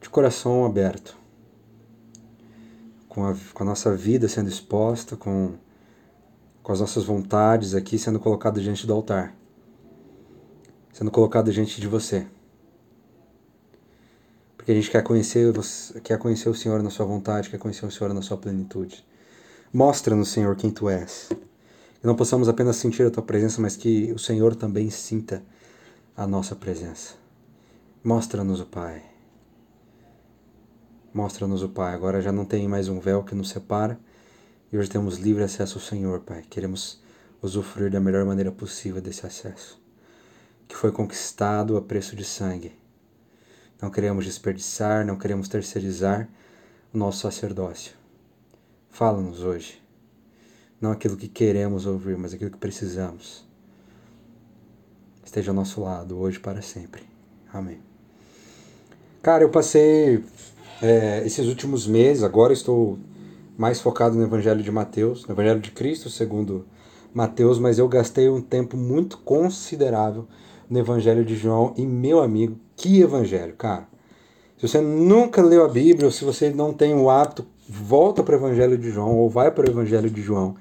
de 0.00 0.08
coração 0.08 0.64
aberto, 0.64 1.14
com 3.10 3.26
a, 3.26 3.36
com 3.52 3.62
a 3.62 3.66
nossa 3.66 3.94
vida 3.94 4.26
sendo 4.26 4.48
exposta, 4.48 5.18
com, 5.18 5.52
com 6.62 6.72
as 6.72 6.80
nossas 6.80 7.04
vontades 7.04 7.74
aqui 7.74 7.98
sendo 7.98 8.18
colocadas 8.18 8.62
diante 8.62 8.86
do 8.86 8.94
altar, 8.94 9.36
sendo 10.94 11.10
colocado 11.10 11.52
diante 11.52 11.78
de 11.78 11.86
você. 11.86 12.26
porque 14.56 14.72
a 14.72 14.74
gente 14.74 14.90
quer 14.90 15.02
conhecer, 15.02 15.52
quer 16.02 16.18
conhecer 16.18 16.48
o 16.48 16.54
Senhor 16.54 16.82
na 16.82 16.88
sua 16.88 17.04
vontade, 17.04 17.50
quer 17.50 17.58
conhecer 17.58 17.84
o 17.84 17.90
Senhor 17.90 18.14
na 18.14 18.22
sua 18.22 18.38
plenitude. 18.38 19.06
Mostra-nos, 19.72 20.30
Senhor, 20.30 20.56
quem 20.56 20.70
tu 20.70 20.88
és. 20.88 21.28
Que 22.00 22.06
não 22.06 22.14
possamos 22.14 22.48
apenas 22.48 22.76
sentir 22.76 23.06
a 23.06 23.10
tua 23.10 23.22
presença, 23.22 23.60
mas 23.60 23.76
que 23.76 24.10
o 24.12 24.18
Senhor 24.18 24.56
também 24.56 24.88
sinta 24.88 25.42
a 26.16 26.26
nossa 26.26 26.56
presença. 26.56 27.14
Mostra-nos 28.02 28.60
o 28.60 28.66
Pai. 28.66 29.02
Mostra-nos 31.12 31.62
o 31.62 31.68
Pai. 31.68 31.94
Agora 31.94 32.22
já 32.22 32.32
não 32.32 32.46
tem 32.46 32.66
mais 32.66 32.88
um 32.88 32.98
véu 32.98 33.22
que 33.22 33.34
nos 33.34 33.50
separa 33.50 34.00
e 34.72 34.78
hoje 34.78 34.88
temos 34.88 35.18
livre 35.18 35.44
acesso 35.44 35.76
ao 35.76 35.84
Senhor, 35.84 36.20
Pai. 36.20 36.44
Queremos 36.48 37.02
usufruir 37.42 37.90
da 37.90 38.00
melhor 38.00 38.24
maneira 38.24 38.50
possível 38.50 39.02
desse 39.02 39.26
acesso, 39.26 39.78
que 40.66 40.74
foi 40.74 40.90
conquistado 40.90 41.76
a 41.76 41.82
preço 41.82 42.16
de 42.16 42.24
sangue. 42.24 42.72
Não 43.82 43.90
queremos 43.90 44.24
desperdiçar, 44.24 45.04
não 45.04 45.16
queremos 45.16 45.46
terceirizar 45.46 46.26
o 46.92 46.96
nosso 46.96 47.20
sacerdócio. 47.20 47.97
Fala-nos 48.90 49.42
hoje. 49.42 49.80
Não 50.80 50.90
aquilo 50.90 51.16
que 51.16 51.28
queremos 51.28 51.86
ouvir, 51.86 52.16
mas 52.16 52.34
aquilo 52.34 52.50
que 52.50 52.58
precisamos. 52.58 53.44
Esteja 55.24 55.50
ao 55.50 55.54
nosso 55.54 55.80
lado, 55.80 56.18
hoje 56.18 56.38
para 56.38 56.62
sempre. 56.62 57.02
Amém. 57.52 57.80
Cara, 59.22 59.42
eu 59.42 59.50
passei 59.50 60.24
é, 60.80 61.22
esses 61.26 61.46
últimos 61.46 61.86
meses, 61.86 62.22
agora 62.22 62.52
estou 62.52 62.98
mais 63.56 63.80
focado 63.80 64.16
no 64.16 64.22
Evangelho 64.22 64.62
de 64.62 64.70
Mateus, 64.70 65.26
no 65.26 65.34
Evangelho 65.34 65.60
de 65.60 65.72
Cristo, 65.72 66.08
segundo 66.08 66.64
Mateus, 67.12 67.58
mas 67.58 67.78
eu 67.78 67.88
gastei 67.88 68.28
um 68.28 68.40
tempo 68.40 68.76
muito 68.76 69.18
considerável 69.18 70.26
no 70.70 70.78
Evangelho 70.78 71.24
de 71.24 71.34
João 71.34 71.74
e 71.76 71.84
meu 71.84 72.20
amigo, 72.20 72.56
que 72.76 73.00
evangelho, 73.00 73.54
cara. 73.56 73.88
Se 74.56 74.68
você 74.68 74.80
nunca 74.80 75.42
leu 75.42 75.64
a 75.64 75.68
Bíblia, 75.68 76.06
ou 76.06 76.12
se 76.12 76.24
você 76.24 76.50
não 76.50 76.72
tem 76.72 76.94
o 76.94 77.10
hábito, 77.10 77.44
volta 77.68 78.22
para 78.22 78.34
o 78.34 78.38
Evangelho 78.38 78.78
de 78.78 78.90
João 78.90 79.16
ou 79.16 79.28
vai 79.28 79.50
para 79.50 79.66
o 79.66 79.70
Evangelho 79.70 80.10
de 80.10 80.22
João, 80.22 80.54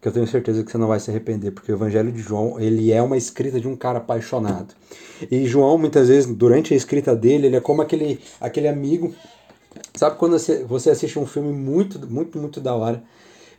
que 0.00 0.08
eu 0.08 0.12
tenho 0.12 0.26
certeza 0.26 0.62
que 0.64 0.70
você 0.70 0.78
não 0.78 0.88
vai 0.88 1.00
se 1.00 1.10
arrepender, 1.10 1.50
porque 1.50 1.70
o 1.70 1.74
Evangelho 1.74 2.12
de 2.12 2.20
João, 2.20 2.58
ele 2.58 2.92
é 2.92 3.02
uma 3.02 3.16
escrita 3.16 3.60
de 3.60 3.68
um 3.68 3.76
cara 3.76 3.98
apaixonado. 3.98 4.74
E 5.30 5.46
João, 5.46 5.76
muitas 5.78 6.08
vezes, 6.08 6.32
durante 6.32 6.72
a 6.74 6.76
escrita 6.76 7.16
dele, 7.16 7.46
ele 7.46 7.56
é 7.56 7.60
como 7.60 7.82
aquele, 7.82 8.20
aquele 8.40 8.68
amigo 8.68 9.12
Sabe 9.94 10.16
quando 10.16 10.36
você 10.66 10.90
assiste 10.90 11.18
um 11.18 11.26
filme 11.26 11.52
muito, 11.52 11.98
muito, 12.08 12.38
muito 12.38 12.60
da 12.60 12.74
hora 12.74 13.02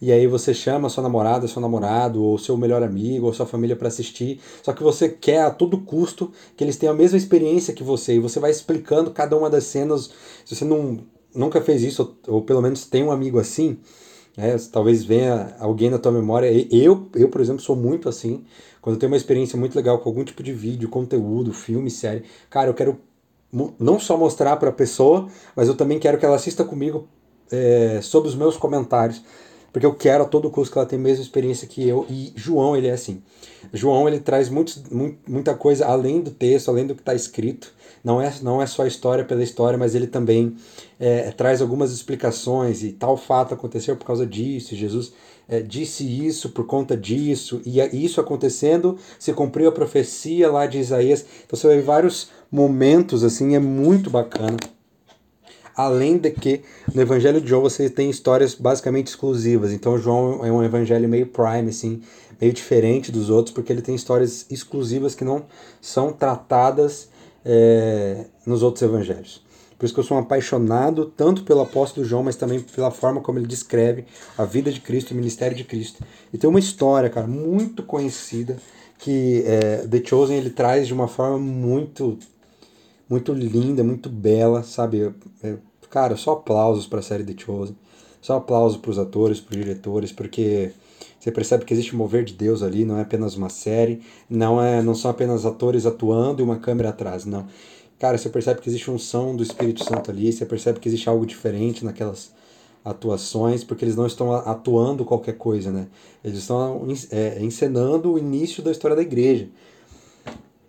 e 0.01 0.12
aí 0.12 0.25
você 0.27 0.53
chama 0.53 0.88
sua 0.88 1.03
namorada, 1.03 1.46
seu 1.48 1.62
namorado, 1.62 2.24
ou 2.24 2.38
seu 2.38 2.56
melhor 2.56 2.82
amigo, 2.82 3.25
ou 3.25 3.34
sua 3.34 3.46
família 3.46 3.75
para 3.75 3.89
assistir, 3.89 4.39
só 4.63 4.72
que 4.72 4.82
você 4.82 5.10
quer 5.10 5.41
a 5.41 5.51
todo 5.51 5.82
custo 5.82 6.32
que 6.56 6.63
eles 6.63 6.77
tenham 6.77 6.96
a 6.96 6.98
mesma 6.98 7.18
experiência 7.18 7.74
que 7.74 7.84
você, 7.84 8.15
e 8.15 8.20
você 8.20 8.39
vai 8.39 8.50
explicando 8.50 9.12
cada 9.12 9.36
uma 9.36 9.50
das 9.50 9.65
cenas. 9.65 10.10
Se 10.46 10.56
você 10.56 10.63
não, 10.63 11.00
nunca 11.33 11.62
fez 11.62 11.83
isso, 11.83 12.17
ou, 12.27 12.41
pelo 12.41 12.62
menos 12.62 12.86
tem 12.86 13.03
um 13.03 13.12
amigo 13.12 13.39
assim, 13.39 13.77
é, 14.38 14.55
talvez 14.71 15.03
venha 15.03 15.55
alguém 15.59 15.89
na 15.89 15.98
tua 15.98 16.12
memória. 16.12 16.50
Eu, 16.71 17.09
eu, 17.15 17.29
por 17.29 17.41
exemplo, 17.41 17.62
sou 17.62 17.75
muito 17.75 18.07
assim. 18.07 18.45
Quando 18.81 18.95
eu 18.95 19.00
tenho 19.00 19.12
uma 19.12 19.17
experiência 19.17 19.57
muito 19.57 19.75
legal 19.75 20.00
com 20.00 20.09
algum 20.09 20.24
tipo 20.24 20.41
de 20.41 20.53
vídeo, 20.53 20.88
conteúdo, 20.89 21.53
filme, 21.53 21.91
série, 21.91 22.24
cara, 22.50 22.69
eu 22.69 22.74
quero 22.74 23.00
não 23.79 24.00
só 24.00 24.15
mostrar 24.15 24.55
para 24.57 24.69
a 24.69 24.74
pessoa, 24.74 25.27
mas 25.55 25.67
eu 25.67 25.75
também 25.75 26.00
quero 26.00 26.17
que 26.17 26.25
ela 26.25 26.36
assista 26.36 26.63
comigo 26.63 27.07
é, 27.51 28.00
sobre 28.01 28.29
os 28.29 28.36
meus 28.36 28.55
comentários, 28.55 29.24
porque 29.74 29.86
eu 29.86 29.93
quero 29.93 30.24
a 30.24 30.27
todo 30.27 30.50
custo 30.50 30.71
que 30.71 30.77
ela 30.77 30.88
tenha 30.88 31.01
a 31.01 31.03
mesma 31.03 31.24
experiência 31.24 31.67
que 31.67 31.88
eu. 31.88 32.05
E 32.09 32.31
João, 32.36 32.77
ele 32.77 32.88
é 32.88 32.91
assim. 32.91 33.21
João, 33.74 34.07
ele 34.07 34.19
traz 34.19 34.50
muito, 34.50 34.81
muita 35.27 35.53
coisa 35.55 35.86
além 35.86 36.21
do 36.21 36.31
texto, 36.31 36.69
além 36.69 36.88
do 36.88 36.95
que 36.95 37.01
está 37.01 37.13
escrito. 37.13 37.74
Não 38.03 38.22
é, 38.22 38.34
não 38.41 38.62
é 38.62 38.65
só 38.65 38.86
história 38.86 39.25
pela 39.25 39.44
história, 39.44 39.77
mas 39.77 39.96
ele 39.96 40.08
também 40.08 40.56
é, 41.00 41.32
traz 41.32 41.62
algumas 41.62 41.91
explicações 41.91 42.84
e 42.84 42.91
tal 42.91 43.18
fato 43.18 43.53
aconteceu 43.53 43.96
por 43.96 44.06
causa 44.06 44.25
disso. 44.25 44.75
Jesus 44.75 45.13
é, 45.50 45.62
disse 45.62 46.03
isso 46.03 46.50
por 46.50 46.65
conta 46.65 46.96
disso, 46.96 47.62
e 47.65 47.79
isso 48.06 48.22
acontecendo, 48.22 48.98
se 49.18 49.34
cumpriu 49.34 49.68
a 49.70 49.72
profecia 49.72 50.50
lá 50.50 50.65
de 50.65 50.77
Isaías. 50.77 51.25
Então 51.46 51.58
você 51.58 51.68
vê 51.68 51.82
vários 51.82 52.29
momentos 52.51 53.24
assim, 53.24 53.56
é 53.56 53.60
muito 53.60 54.10
bacana. 54.10 54.58
Além 55.75 56.18
de 56.18 56.29
que 56.29 56.62
no 56.94 57.01
Evangelho 57.01 57.41
de 57.41 57.48
João 57.48 57.62
você 57.62 57.89
tem 57.89 58.10
histórias 58.10 58.53
basicamente 58.53 59.08
exclusivas. 59.08 59.72
Então 59.72 59.98
João 59.98 60.46
é 60.46 60.51
um 60.51 60.62
evangelho 60.62 61.08
meio 61.08 61.27
prime, 61.27 61.70
assim, 61.70 62.01
meio 62.39 62.53
diferente 62.53 63.12
dos 63.12 63.29
outros, 63.29 63.53
porque 63.53 63.72
ele 63.72 63.82
tem 63.82 63.96
histórias 63.96 64.46
exclusivas 64.50 65.15
que 65.15 65.24
não 65.24 65.46
são 65.82 66.12
tratadas 66.12 67.10
é, 67.46 68.25
nos 68.46 68.63
outros 68.63 68.81
evangelhos. 68.81 69.41
Por 69.77 69.86
isso 69.86 69.93
que 69.93 70.00
eu 70.01 70.03
sou 70.03 70.17
um 70.17 70.19
apaixonado 70.19 71.05
tanto 71.15 71.43
pelo 71.43 71.62
apóstolo 71.62 72.05
João, 72.05 72.22
mas 72.22 72.36
também 72.36 72.60
pela 72.60 72.91
forma 72.91 73.22
como 73.22 73.39
ele 73.39 73.48
descreve 73.48 74.05
a 74.38 74.43
vida 74.43 74.72
de 74.72 74.81
Cristo, 74.81 75.12
o 75.12 75.15
ministério 75.15 75.55
de 75.55 75.63
Cristo. 75.63 76.03
E 76.34 76.38
tem 76.38 76.50
uma 76.50 76.60
história, 76.60 77.10
cara, 77.10 77.27
muito 77.27 77.81
conhecida 77.84 78.58
que 78.98 79.41
é, 79.46 79.88
The 79.88 80.03
Chosen 80.05 80.38
ele 80.38 80.50
traz 80.50 80.86
de 80.86 80.93
uma 80.93 81.08
forma 81.08 81.38
muito 81.38 82.19
muito 83.10 83.34
linda, 83.34 83.84
muito 83.84 84.10
bela, 84.10 84.62
sabe? 84.62 85.12
É, 85.41 85.55
cara, 85.89 86.15
só 86.15 86.34
aplausos 86.34 86.86
para 86.86 87.00
a 87.00 87.01
série 87.01 87.24
The 87.24 87.34
Chosen. 87.43 87.75
Só 88.22 88.36
aplausos 88.36 88.77
para 88.77 88.91
os 88.91 89.00
atores, 89.00 89.39
para 89.39 89.58
os 89.58 89.63
diretores, 89.63 90.12
porque 90.12 90.72
você 91.19 91.31
percebe 91.31 91.65
que 91.65 91.73
existe 91.73 91.93
um 91.93 91.97
mover 91.97 92.23
de 92.23 92.33
Deus 92.33 92.63
ali, 92.63 92.85
não 92.85 92.97
é 92.97 93.01
apenas 93.01 93.35
uma 93.35 93.49
série, 93.49 94.01
não 94.29 94.61
é, 94.61 94.81
não 94.81 94.95
são 94.95 95.11
apenas 95.11 95.45
atores 95.45 95.85
atuando 95.85 96.41
e 96.41 96.43
uma 96.43 96.57
câmera 96.57 96.89
atrás, 96.89 97.25
não. 97.25 97.45
Cara, 97.99 98.17
você 98.17 98.29
percebe 98.29 98.61
que 98.61 98.69
existe 98.69 98.89
um 98.89 98.97
som 98.97 99.35
do 99.35 99.43
Espírito 99.43 99.83
Santo 99.83 100.09
ali, 100.09 100.31
você 100.31 100.45
percebe 100.45 100.79
que 100.79 100.88
existe 100.88 101.09
algo 101.09 101.25
diferente 101.25 101.83
naquelas 101.83 102.31
atuações, 102.83 103.63
porque 103.63 103.83
eles 103.83 103.97
não 103.97 104.07
estão 104.07 104.33
atuando 104.33 105.03
qualquer 105.03 105.33
coisa, 105.33 105.69
né? 105.69 105.88
Eles 106.23 106.39
estão 106.39 106.88
é, 107.11 107.43
encenando 107.43 108.13
o 108.13 108.17
início 108.17 108.63
da 108.63 108.71
história 108.71 108.95
da 108.95 109.01
igreja. 109.01 109.49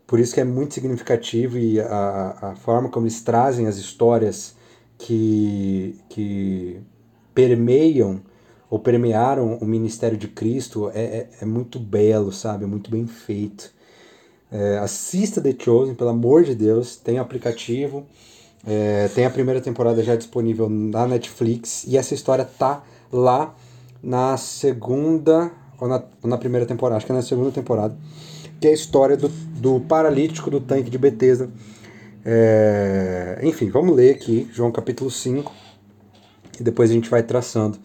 Por 0.06 0.18
isso 0.18 0.34
que 0.34 0.40
é 0.40 0.44
muito 0.44 0.74
significativo 0.74 1.56
e 1.56 1.78
a, 1.80 2.36
a 2.42 2.56
forma 2.56 2.88
como 2.88 3.06
eles 3.06 3.22
trazem 3.22 3.68
as 3.68 3.76
histórias 3.76 4.56
que, 4.98 5.96
que 6.08 6.80
permeiam 7.32 8.20
ou 8.70 8.78
permearam 8.78 9.56
o 9.56 9.66
ministério 9.66 10.16
de 10.16 10.28
Cristo 10.28 10.90
é, 10.94 11.02
é, 11.02 11.28
é 11.42 11.44
muito 11.44 11.78
belo, 11.78 12.32
sabe? 12.32 12.64
É 12.64 12.66
muito 12.66 12.90
bem 12.90 13.06
feito. 13.06 13.72
É, 14.50 14.78
assista 14.78 15.40
The 15.40 15.54
Chosen, 15.58 15.94
pelo 15.94 16.10
amor 16.10 16.44
de 16.44 16.54
Deus, 16.54 16.96
tem 16.96 17.18
aplicativo, 17.18 18.06
é, 18.66 19.08
tem 19.08 19.26
a 19.26 19.30
primeira 19.30 19.60
temporada 19.60 20.02
já 20.02 20.14
disponível 20.14 20.68
na 20.68 21.06
Netflix 21.06 21.84
e 21.84 21.96
essa 21.96 22.14
história 22.14 22.44
tá 22.44 22.82
lá 23.12 23.54
na 24.02 24.36
segunda 24.36 25.50
ou 25.80 25.88
na, 25.88 26.02
ou 26.22 26.30
na 26.30 26.38
primeira 26.38 26.64
temporada, 26.64 26.96
acho 26.96 27.06
que 27.06 27.12
é 27.12 27.14
na 27.14 27.22
segunda 27.22 27.50
temporada 27.50 27.96
que 28.60 28.68
é 28.68 28.70
a 28.70 28.74
história 28.74 29.16
do, 29.16 29.28
do 29.28 29.80
paralítico 29.80 30.50
do 30.50 30.60
tanque 30.60 30.90
de 30.90 30.98
Betesda. 30.98 31.48
É, 32.24 33.40
enfim, 33.42 33.70
vamos 33.70 33.96
ler 33.96 34.14
aqui, 34.14 34.46
João 34.52 34.70
capítulo 34.70 35.10
5, 35.10 35.50
e 36.60 36.62
depois 36.62 36.90
a 36.90 36.92
gente 36.92 37.08
vai 37.08 37.22
traçando 37.22 37.78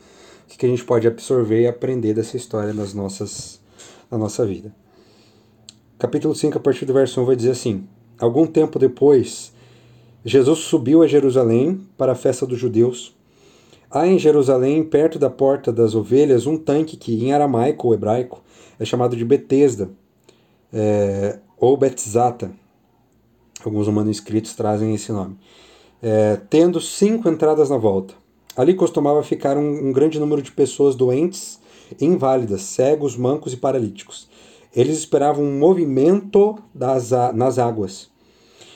o 0.45 0.47
que, 0.47 0.57
que 0.57 0.65
a 0.65 0.69
gente 0.69 0.85
pode 0.85 1.07
absorver 1.07 1.61
e 1.61 1.67
aprender 1.67 2.13
dessa 2.13 2.37
história 2.37 2.73
nas 2.73 2.93
nossas, 2.93 3.59
na 4.09 4.17
nossa 4.17 4.45
vida. 4.45 4.73
Capítulo 5.97 6.35
5, 6.35 6.57
a 6.57 6.61
partir 6.61 6.85
do 6.85 6.93
verso 6.93 7.19
1, 7.19 7.25
vai 7.25 7.35
dizer 7.35 7.51
assim: 7.51 7.87
Algum 8.19 8.45
tempo 8.45 8.77
depois, 8.77 9.51
Jesus 10.23 10.59
subiu 10.59 11.01
a 11.01 11.07
Jerusalém 11.07 11.81
para 11.97 12.11
a 12.11 12.15
festa 12.15 12.45
dos 12.45 12.59
judeus. 12.59 13.15
Há 13.89 14.07
em 14.07 14.19
Jerusalém, 14.19 14.83
perto 14.83 15.17
da 15.17 15.29
porta 15.29 15.71
das 15.71 15.95
ovelhas, 15.95 16.45
um 16.45 16.57
tanque 16.57 16.97
que, 16.97 17.23
em 17.23 17.33
aramaico 17.33 17.87
ou 17.87 17.93
hebraico, 17.93 18.41
é 18.79 18.85
chamado 18.85 19.15
de 19.15 19.23
Betesda 19.25 19.89
é, 20.71 21.39
ou 21.57 21.77
Betzata. 21.77 22.51
Alguns 23.63 23.87
manuscritos 23.87 24.53
trazem 24.53 24.93
esse 24.93 25.11
nome. 25.11 25.37
É, 26.01 26.37
tendo 26.49 26.79
cinco 26.81 27.29
entradas 27.29 27.69
na 27.69 27.77
volta. 27.77 28.13
Ali 28.55 28.73
costumava 28.73 29.21
ficar 29.21 29.57
um, 29.57 29.87
um 29.87 29.91
grande 29.91 30.19
número 30.19 30.41
de 30.41 30.51
pessoas 30.51 30.95
doentes, 30.95 31.59
inválidas, 31.99 32.61
cegos, 32.61 33.17
mancos 33.17 33.53
e 33.53 33.57
paralíticos. 33.57 34.29
Eles 34.75 34.97
esperavam 34.97 35.43
um 35.43 35.59
movimento 35.59 36.57
das, 36.73 37.11
nas 37.33 37.59
águas. 37.59 38.09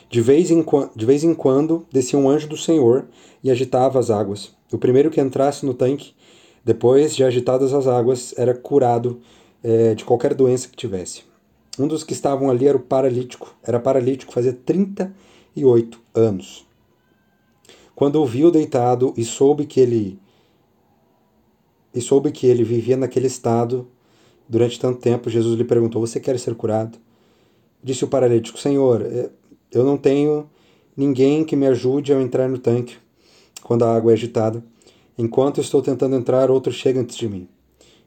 De 0.09 0.21
vez, 0.21 0.49
em, 0.49 0.65
de 0.95 1.05
vez 1.05 1.23
em 1.23 1.33
quando 1.33 1.85
descia 1.91 2.17
um 2.17 2.29
anjo 2.29 2.47
do 2.47 2.57
Senhor 2.57 3.07
e 3.43 3.51
agitava 3.51 3.99
as 3.99 4.09
águas. 4.09 4.51
O 4.71 4.77
primeiro 4.77 5.09
que 5.09 5.21
entrasse 5.21 5.65
no 5.65 5.73
tanque, 5.73 6.13
depois 6.63 7.15
de 7.15 7.23
agitadas 7.23 7.73
as 7.73 7.87
águas, 7.87 8.33
era 8.37 8.53
curado 8.53 9.19
é, 9.63 9.93
de 9.93 10.03
qualquer 10.03 10.33
doença 10.33 10.67
que 10.67 10.75
tivesse. 10.75 11.23
Um 11.77 11.87
dos 11.87 12.03
que 12.03 12.13
estavam 12.13 12.49
ali 12.49 12.67
era 12.67 12.77
o 12.77 12.81
paralítico. 12.81 13.55
Era 13.63 13.79
paralítico, 13.79 14.33
fazia 14.33 14.53
38 14.53 15.99
anos. 16.13 16.68
Quando 17.99 18.21
o 18.21 18.25
viu 18.25 18.49
deitado 18.49 19.13
e 19.17 19.25
soube 19.25 19.65
que 19.65 19.77
ele 19.77 20.17
e 21.93 21.99
soube 21.99 22.31
que 22.31 22.47
ele 22.47 22.63
vivia 22.63 22.95
naquele 22.95 23.27
estado 23.27 23.89
durante 24.47 24.79
tanto 24.79 24.99
tempo, 24.99 25.29
Jesus 25.29 25.57
lhe 25.57 25.65
perguntou: 25.65 25.99
Você 25.99 26.17
quer 26.17 26.39
ser 26.39 26.55
curado? 26.55 26.97
Disse 27.83 28.05
o 28.05 28.07
paralítico: 28.07 28.57
Senhor, 28.57 29.01
eh, 29.01 29.29
eu 29.69 29.83
não 29.83 29.97
tenho 29.97 30.49
ninguém 30.95 31.43
que 31.43 31.57
me 31.57 31.67
ajude 31.67 32.13
a 32.13 32.21
entrar 32.21 32.47
no 32.47 32.57
tanque 32.57 32.95
quando 33.63 33.83
a 33.83 33.93
água 33.93 34.11
é 34.11 34.13
agitada. 34.13 34.63
Enquanto 35.17 35.59
estou 35.59 35.81
tentando 35.81 36.15
entrar, 36.15 36.49
outro 36.49 36.71
chega 36.71 37.01
antes 37.01 37.17
de 37.17 37.27
mim. 37.27 37.49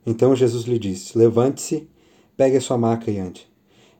Então 0.07 0.35
Jesus 0.35 0.65
lhe 0.65 0.79
disse: 0.79 1.19
Levante-se, 1.19 1.87
pegue 2.35 2.57
a 2.57 2.63
sua 2.63 2.79
maca 2.79 3.11
e 3.11 3.19
ande. 3.19 3.47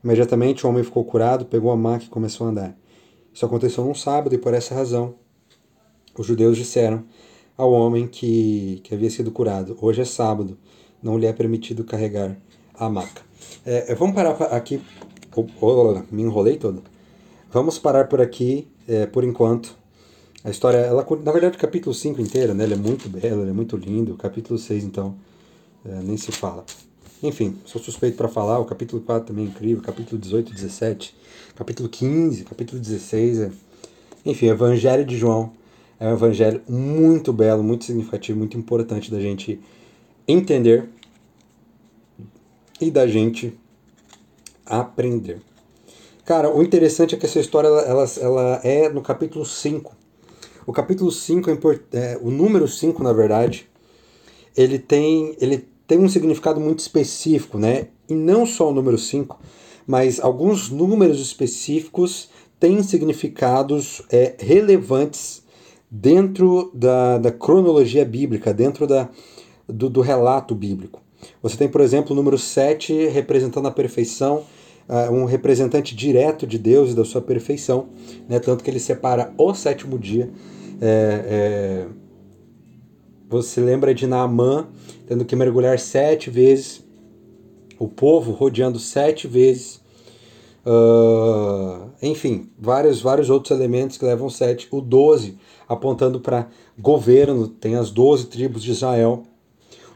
Imediatamente 0.03 0.65
o 0.65 0.69
homem 0.69 0.83
ficou 0.83 1.05
curado, 1.05 1.45
pegou 1.45 1.69
a 1.69 1.77
maca 1.77 2.05
e 2.05 2.09
começou 2.09 2.47
a 2.47 2.49
andar. 2.49 2.77
Isso 3.31 3.45
aconteceu 3.45 3.85
num 3.85 3.93
sábado 3.93 4.33
e 4.33 4.39
por 4.39 4.55
essa 4.55 4.73
razão 4.73 5.21
os 6.17 6.25
judeus 6.25 6.57
disseram 6.57 7.03
ao 7.57 7.71
homem 7.71 8.07
que, 8.07 8.81
que 8.83 8.93
havia 8.93 9.09
sido 9.09 9.31
curado: 9.31 9.77
Hoje 9.81 10.01
é 10.01 10.05
sábado, 10.05 10.57
não 11.01 11.17
lhe 11.17 11.25
é 11.25 11.33
permitido 11.33 11.83
carregar 11.83 12.37
a 12.73 12.89
maca. 12.89 13.21
É, 13.65 13.93
vamos 13.95 14.15
parar 14.15 14.31
aqui. 14.55 14.81
Oh, 15.35 16.01
me 16.11 16.21
enrolei 16.21 16.57
todo. 16.57 16.83
Vamos 17.51 17.77
parar 17.79 18.07
por 18.07 18.21
aqui 18.21 18.67
é, 18.87 19.05
por 19.05 19.23
enquanto. 19.23 19.75
A 20.43 20.49
história, 20.49 20.77
ela, 20.77 21.05
na 21.23 21.31
verdade, 21.31 21.55
o 21.55 21.59
capítulo 21.59 21.95
5 21.95 22.19
inteiro, 22.21 22.53
né? 22.53 22.65
Ele 22.65 22.73
é 22.73 22.77
muito 22.77 23.07
belo, 23.07 23.41
ele 23.41 23.51
é 23.51 23.53
muito 23.53 23.77
lindo. 23.77 24.13
O 24.13 24.17
capítulo 24.17 24.59
6, 24.59 24.83
então, 24.83 25.15
é, 25.85 26.01
nem 26.01 26.17
se 26.17 26.31
fala. 26.31 26.65
Enfim, 27.21 27.57
sou 27.65 27.81
suspeito 27.81 28.17
para 28.17 28.27
falar. 28.27 28.59
O 28.59 28.65
capítulo 28.65 29.01
4 29.01 29.27
também 29.27 29.45
é 29.45 29.47
incrível. 29.47 29.81
Capítulo 29.81 30.19
18 30.19 30.51
e 30.51 30.55
17. 30.55 31.15
Capítulo 31.55 31.87
15, 31.87 32.43
capítulo 32.43 32.81
16. 32.81 33.39
É... 33.39 33.51
Enfim, 34.25 34.47
Evangelho 34.47 35.05
de 35.05 35.17
João 35.17 35.53
é 36.03 36.07
um 36.09 36.13
evangelho 36.15 36.61
muito 36.67 37.31
belo, 37.31 37.63
muito 37.63 37.85
significativo, 37.85 38.37
muito 38.37 38.57
importante 38.57 39.09
da 39.09 39.21
gente 39.21 39.57
entender 40.27 40.89
e 42.81 42.91
da 42.91 43.07
gente 43.07 43.57
aprender. 44.65 45.39
Cara, 46.25 46.53
o 46.53 46.61
interessante 46.61 47.15
é 47.15 47.17
que 47.17 47.25
essa 47.25 47.39
história 47.39 47.69
ela, 47.69 48.05
ela, 48.19 48.61
é 48.65 48.89
no 48.89 49.01
capítulo 49.01 49.45
5. 49.45 49.95
O 50.67 50.73
capítulo 50.73 51.09
5 51.09 51.49
é, 51.49 51.53
é 51.93 52.19
o 52.21 52.29
número 52.29 52.67
5, 52.67 53.01
na 53.01 53.13
verdade, 53.13 53.69
ele 54.57 54.79
tem 54.79 55.37
ele 55.39 55.69
tem 55.87 55.99
um 55.99 56.09
significado 56.09 56.59
muito 56.59 56.79
específico, 56.79 57.57
né? 57.57 57.87
E 58.09 58.13
não 58.13 58.45
só 58.45 58.69
o 58.69 58.73
número 58.73 58.97
5, 58.97 59.39
mas 59.87 60.19
alguns 60.19 60.69
números 60.69 61.21
específicos 61.21 62.29
têm 62.59 62.83
significados 62.83 64.01
é, 64.09 64.35
relevantes 64.37 65.42
dentro 65.95 66.71
da, 66.73 67.19
da 67.19 67.31
cronologia 67.31 68.03
bíblica, 68.03 68.51
dentro 68.51 68.87
da, 68.87 69.07
do, 69.69 69.87
do, 69.87 70.01
relato 70.01 70.55
bíblico. 70.55 70.99
Você 71.43 71.55
tem, 71.55 71.69
por 71.69 71.81
exemplo, 71.81 72.13
o 72.13 72.15
número 72.15 72.35
7 72.35 73.09
representando 73.09 73.67
a 73.67 73.71
perfeição, 73.71 74.43
uh, 74.89 75.13
um 75.13 75.25
representante 75.25 75.95
direto 75.95 76.47
de 76.47 76.57
Deus 76.57 76.91
e 76.91 76.95
da 76.95 77.05
sua 77.05 77.21
perfeição, 77.21 77.89
né? 78.27 78.39
tanto 78.39 78.63
que 78.63 78.71
ele 78.71 78.79
separa 78.79 79.31
o 79.37 79.53
sétimo 79.53 79.99
dia. 79.99 80.31
É, 80.81 81.85
é, 81.85 81.87
você 83.29 83.61
lembra 83.61 83.93
de 83.93 84.07
Naamã 84.07 84.67
tendo 85.05 85.23
que 85.23 85.35
mergulhar 85.35 85.77
sete 85.77 86.31
vezes, 86.31 86.83
o 87.77 87.87
povo 87.87 88.31
rodeando 88.31 88.79
sete 88.79 89.27
vezes. 89.27 89.79
Uh, 90.65 91.89
enfim, 92.01 92.49
vários, 92.57 93.01
vários 93.01 93.29
outros 93.29 93.51
elementos 93.57 93.97
que 93.97 94.05
levam 94.05 94.29
sete. 94.29 94.67
O 94.71 94.79
12 94.79 95.37
apontando 95.67 96.19
para 96.19 96.47
governo, 96.77 97.47
tem 97.47 97.75
as 97.75 97.91
12 97.91 98.27
tribos 98.27 98.63
de 98.63 98.71
Israel. 98.71 99.23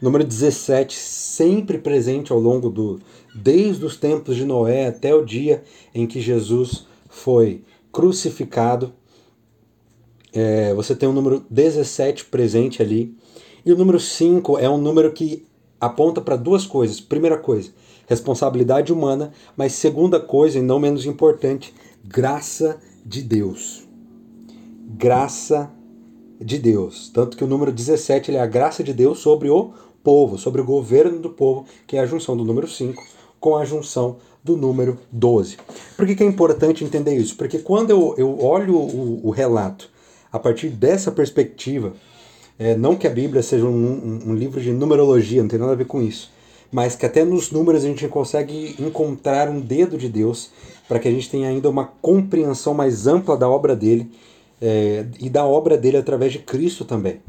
O 0.02 0.06
número 0.06 0.24
17, 0.24 0.96
sempre 0.96 1.78
presente 1.78 2.32
ao 2.32 2.40
longo 2.40 2.70
do. 2.70 3.00
desde 3.34 3.84
os 3.86 3.98
tempos 3.98 4.36
de 4.36 4.46
Noé 4.46 4.88
até 4.88 5.14
o 5.14 5.26
dia 5.26 5.64
em 5.94 6.06
que 6.06 6.22
Jesus 6.22 6.86
foi 7.10 7.64
crucificado. 7.92 8.94
É, 10.34 10.74
você 10.74 10.96
tem 10.96 11.10
o 11.10 11.14
número 11.14 11.44
17 11.50 12.26
presente 12.26 12.82
ali. 12.82 13.16
E 13.66 13.72
o 13.72 13.78
número 13.78 14.00
5 14.00 14.60
é 14.60 14.70
um 14.70 14.78
número 14.78 15.12
que 15.12 15.46
aponta 15.80 16.22
para 16.22 16.36
duas 16.36 16.66
coisas. 16.66 17.02
Primeira 17.02 17.38
coisa, 17.38 17.72
responsabilidade 18.08 18.92
humana, 18.92 19.32
mas 19.56 19.74
segunda 19.74 20.20
coisa, 20.20 20.58
e 20.58 20.62
não 20.64 20.80
menos 20.80 21.06
importante, 21.06 21.74
graça 22.04 22.80
de 23.06 23.22
Deus 23.22 23.88
graça 24.88 25.70
de 26.40 26.58
Deus. 26.58 27.10
Tanto 27.14 27.36
que 27.36 27.44
o 27.44 27.48
número 27.48 27.72
17 27.72 28.36
é 28.36 28.40
a 28.40 28.46
graça 28.46 28.84
de 28.84 28.94
Deus 28.94 29.20
sobre 29.20 29.50
o 29.50 29.74
povo, 30.04 30.38
sobre 30.38 30.62
o 30.62 30.66
governo 30.66 31.20
do 31.20 31.30
povo, 31.30 31.66
que 31.86 31.98
é 31.98 32.00
a 32.00 32.06
junção 32.06 32.38
do 32.38 32.46
número 32.46 32.68
5 32.68 33.04
com 33.40 33.56
a 33.58 33.66
junção 33.66 34.18
do 34.44 34.56
número 34.56 34.98
12. 35.12 35.58
Por 35.96 36.08
que, 36.08 36.16
que 36.16 36.24
é 36.24 36.26
importante 36.26 36.84
entender 36.84 37.16
isso? 37.16 37.36
Porque 37.36 37.60
quando 37.60 37.90
eu, 37.90 38.16
eu 38.18 38.40
olho 38.40 38.76
o, 38.76 39.28
o 39.28 39.30
relato 39.30 39.90
a 40.32 40.40
partir 40.40 40.70
dessa 40.70 41.12
perspectiva, 41.12 41.94
é, 42.58 42.76
não 42.76 42.96
que 42.96 43.06
a 43.06 43.10
Bíblia 43.10 43.44
seja 43.44 43.66
um, 43.66 43.70
um, 43.70 44.30
um, 44.30 44.36
livro 44.36 44.62
de 44.62 44.72
numerologia, 44.72 45.42
não 45.42 45.50
tem 45.50 45.60
nada 45.60 45.74
a 45.74 45.76
ver 45.76 45.86
com 45.86 46.02
isso, 46.02 46.32
mas 46.72 46.96
que 46.96 47.06
até 47.06 47.24
nos 47.24 47.52
números 47.52 47.84
a 47.84 47.88
gente 47.88 48.08
consegue 48.08 48.76
encontrar 48.80 49.50
um 49.50 49.60
dedo 49.60 49.98
de 49.98 50.10
Deus 50.10 50.52
para 50.88 51.00
que 51.00 51.08
a 51.08 51.12
gente 51.12 51.30
tenha 51.30 51.50
ainda 51.50 51.70
uma 51.70 51.86
compreensão 52.02 52.74
mais 52.74 53.08
ampla 53.08 53.38
da 53.38 53.50
obra 53.50 53.76
dele 53.76 54.12
é, 54.62 55.06
e 55.20 55.30
da 55.30 55.46
obra 55.46 55.78
dele 55.78 55.98
através 55.98 56.32
de 56.32 56.40
Cristo 56.40 56.86
também. 56.86 57.22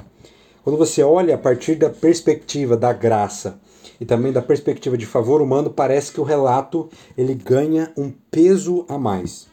Quando 0.62 0.77
você 0.77 1.03
olha 1.03 1.35
a 1.35 1.38
partir 1.38 1.77
da 1.77 1.88
perspectiva 1.88 2.77
da 2.77 2.92
graça 2.92 3.59
e 4.01 4.05
também 4.05 4.33
da 4.33 4.42
perspectiva 4.42 4.96
de 4.96 5.07
favor 5.07 5.40
humano, 5.40 5.70
parece 5.70 6.12
que 6.12 6.20
o 6.20 6.24
relato 6.24 6.88
ele 7.16 7.35
ganha 7.35 7.92
um 7.96 8.12
peso 8.31 8.85
a 8.88 8.98
mais. 8.98 9.46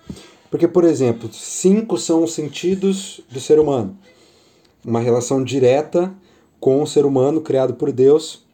Porque, 0.51 0.67
por 0.67 0.83
exemplo, 0.83 1.29
cinco 1.33 1.97
são 1.97 2.23
os 2.23 2.33
sentidos 2.33 3.21
do 3.29 3.39
ser 3.39 3.59
humano. 3.59 3.97
Uma 4.83 4.99
relação 4.99 5.43
direta 5.43 6.13
com 6.59 6.81
o 6.81 6.87
ser 6.87 7.05
humano 7.05 7.41
criado 7.41 7.73
por 7.73 7.91
Deus. 7.91 8.44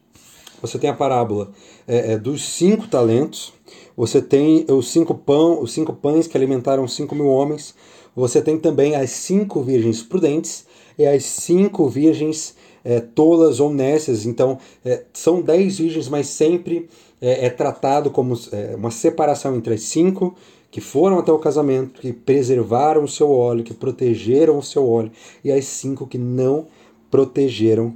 Você 0.62 0.78
tem 0.78 0.90
a 0.90 0.94
parábola 0.94 1.52
é, 1.88 2.14
é, 2.14 2.18
dos 2.18 2.44
cinco 2.44 2.88
talentos. 2.88 3.54
Você 3.98 4.22
tem 4.22 4.66
os 4.70 4.90
cinco, 4.90 5.16
pão, 5.16 5.62
os 5.62 5.72
cinco 5.74 5.94
pães 5.94 6.28
que 6.28 6.38
alimentaram 6.38 6.88
cinco 6.88 7.16
mil 7.16 7.28
homens. 7.28 7.74
Você 8.16 8.42
tem 8.42 8.58
também 8.58 8.96
as 8.96 9.10
cinco 9.12 9.62
virgens 9.62 10.04
prudentes 10.04 10.66
e 10.98 11.06
as 11.06 11.24
cinco 11.24 11.88
virgens 11.90 12.56
é, 12.84 13.00
tolas 13.00 13.60
ou 13.60 13.74
nécias. 13.74 14.26
Então, 14.26 14.58
é, 14.84 15.04
são 15.14 15.42
dez 15.42 15.78
virgens, 15.78 16.08
mas 16.08 16.28
sempre 16.28 16.90
é, 17.22 17.46
é 17.46 17.50
tratado 17.50 18.10
como 18.10 18.38
é, 18.52 18.76
uma 18.76 18.92
separação 18.92 19.56
entre 19.56 19.74
as 19.74 19.84
cinco 19.84 20.36
que 20.70 20.80
foram 20.80 21.20
até 21.20 21.32
o 21.32 21.38
casamento, 21.38 22.00
que 22.00 22.14
preservaram 22.14 23.04
o 23.04 23.08
seu 23.08 23.30
óleo, 23.30 23.64
que 23.64 23.74
protegeram 23.74 24.58
o 24.58 24.64
seu 24.64 24.88
óleo, 24.88 25.12
e 25.44 25.52
as 25.52 25.66
cinco 25.66 26.08
que 26.08 26.18
não 26.18 26.68
protegeram 27.12 27.88
o 27.88 27.94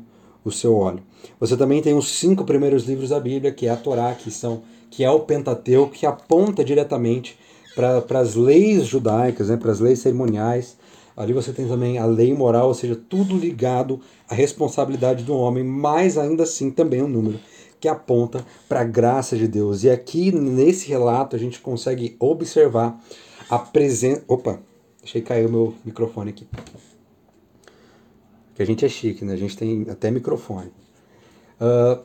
seu 0.52 0.76
óleo. 0.76 1.02
Você 1.40 1.58
também 1.58 1.82
tem 1.82 1.94
os 1.94 2.08
cinco 2.10 2.44
primeiros 2.44 2.84
livros 2.84 3.10
da 3.10 3.20
Bíblia, 3.20 3.52
que 3.52 3.68
é 3.68 3.70
a 3.70 3.76
Torá, 3.76 4.14
que 4.14 4.30
são 4.30 4.64
que 4.90 5.04
é 5.04 5.10
o 5.10 5.20
Pentateuco, 5.20 5.92
que 5.92 6.06
aponta 6.06 6.64
diretamente 6.64 7.38
para 7.76 8.20
as 8.20 8.36
leis 8.36 8.86
judaicas, 8.86 9.50
né, 9.50 9.58
para 9.58 9.72
as 9.72 9.80
leis 9.82 10.00
cerimoniais. 10.00 10.78
Ali 11.18 11.34
você 11.34 11.52
tem 11.52 11.68
também 11.68 11.98
a 11.98 12.06
lei 12.06 12.34
moral, 12.34 12.68
ou 12.68 12.74
seja, 12.74 12.96
tudo 12.96 13.38
ligado 13.38 14.00
à 14.30 14.34
responsabilidade 14.34 15.24
do 15.24 15.36
homem, 15.36 15.64
mas 15.64 16.18
ainda 16.18 16.44
assim 16.44 16.72
também 16.72 17.04
um 17.04 17.08
número 17.08 17.40
que 17.80 17.88
aponta 17.88 18.46
para 18.68 18.82
a 18.82 18.86
graça 18.86 19.38
de 19.38 19.48
Deus. 19.48 19.84
E 19.84 19.90
aqui 19.90 20.32
nesse 20.32 20.88
relato 20.88 21.36
a 21.36 21.40
gente 21.40 21.60
consegue 21.60 22.16
observar 22.20 22.98
a 23.50 23.60
presença. 23.60 24.24
Opa, 24.28 24.60
deixei 25.02 25.22
cair 25.22 25.46
o 25.46 25.52
meu 25.52 25.74
microfone 25.84 26.30
aqui. 26.32 26.48
Que 28.56 28.64
a 28.64 28.66
gente 28.66 28.86
é 28.86 28.90
chique, 28.90 29.24
né? 29.26 29.34
A 29.34 29.38
gente 29.38 29.58
tem 29.58 29.86
até 29.90 30.10
microfone. 30.10 30.72
Uh, 31.60 32.02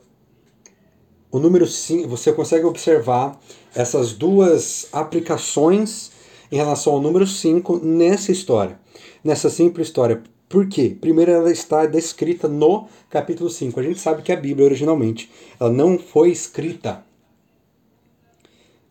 o 1.31 1.39
número 1.39 1.67
5, 1.67 2.09
você 2.09 2.33
consegue 2.33 2.65
observar 2.65 3.41
essas 3.75 4.13
duas 4.13 4.89
aplicações 4.93 6.11
em 6.51 6.57
relação 6.57 6.95
ao 6.95 7.01
número 7.01 7.27
5 7.27 7.79
nessa 7.85 8.33
história, 8.33 8.79
nessa 9.23 9.49
simples 9.49 9.87
história. 9.87 10.23
Por 10.49 10.67
quê? 10.67 10.97
Primeiro, 11.01 11.31
ela 11.31 11.53
está 11.53 11.87
descrita 11.87 12.49
no 12.49 12.89
capítulo 13.09 13.49
5. 13.49 13.79
A 13.79 13.83
gente 13.85 14.01
sabe 14.01 14.23
que 14.23 14.33
a 14.33 14.37
Bíblia, 14.37 14.67
originalmente, 14.67 15.31
ela 15.61 15.71
não 15.71 15.97
foi 15.97 16.31
escrita 16.33 17.05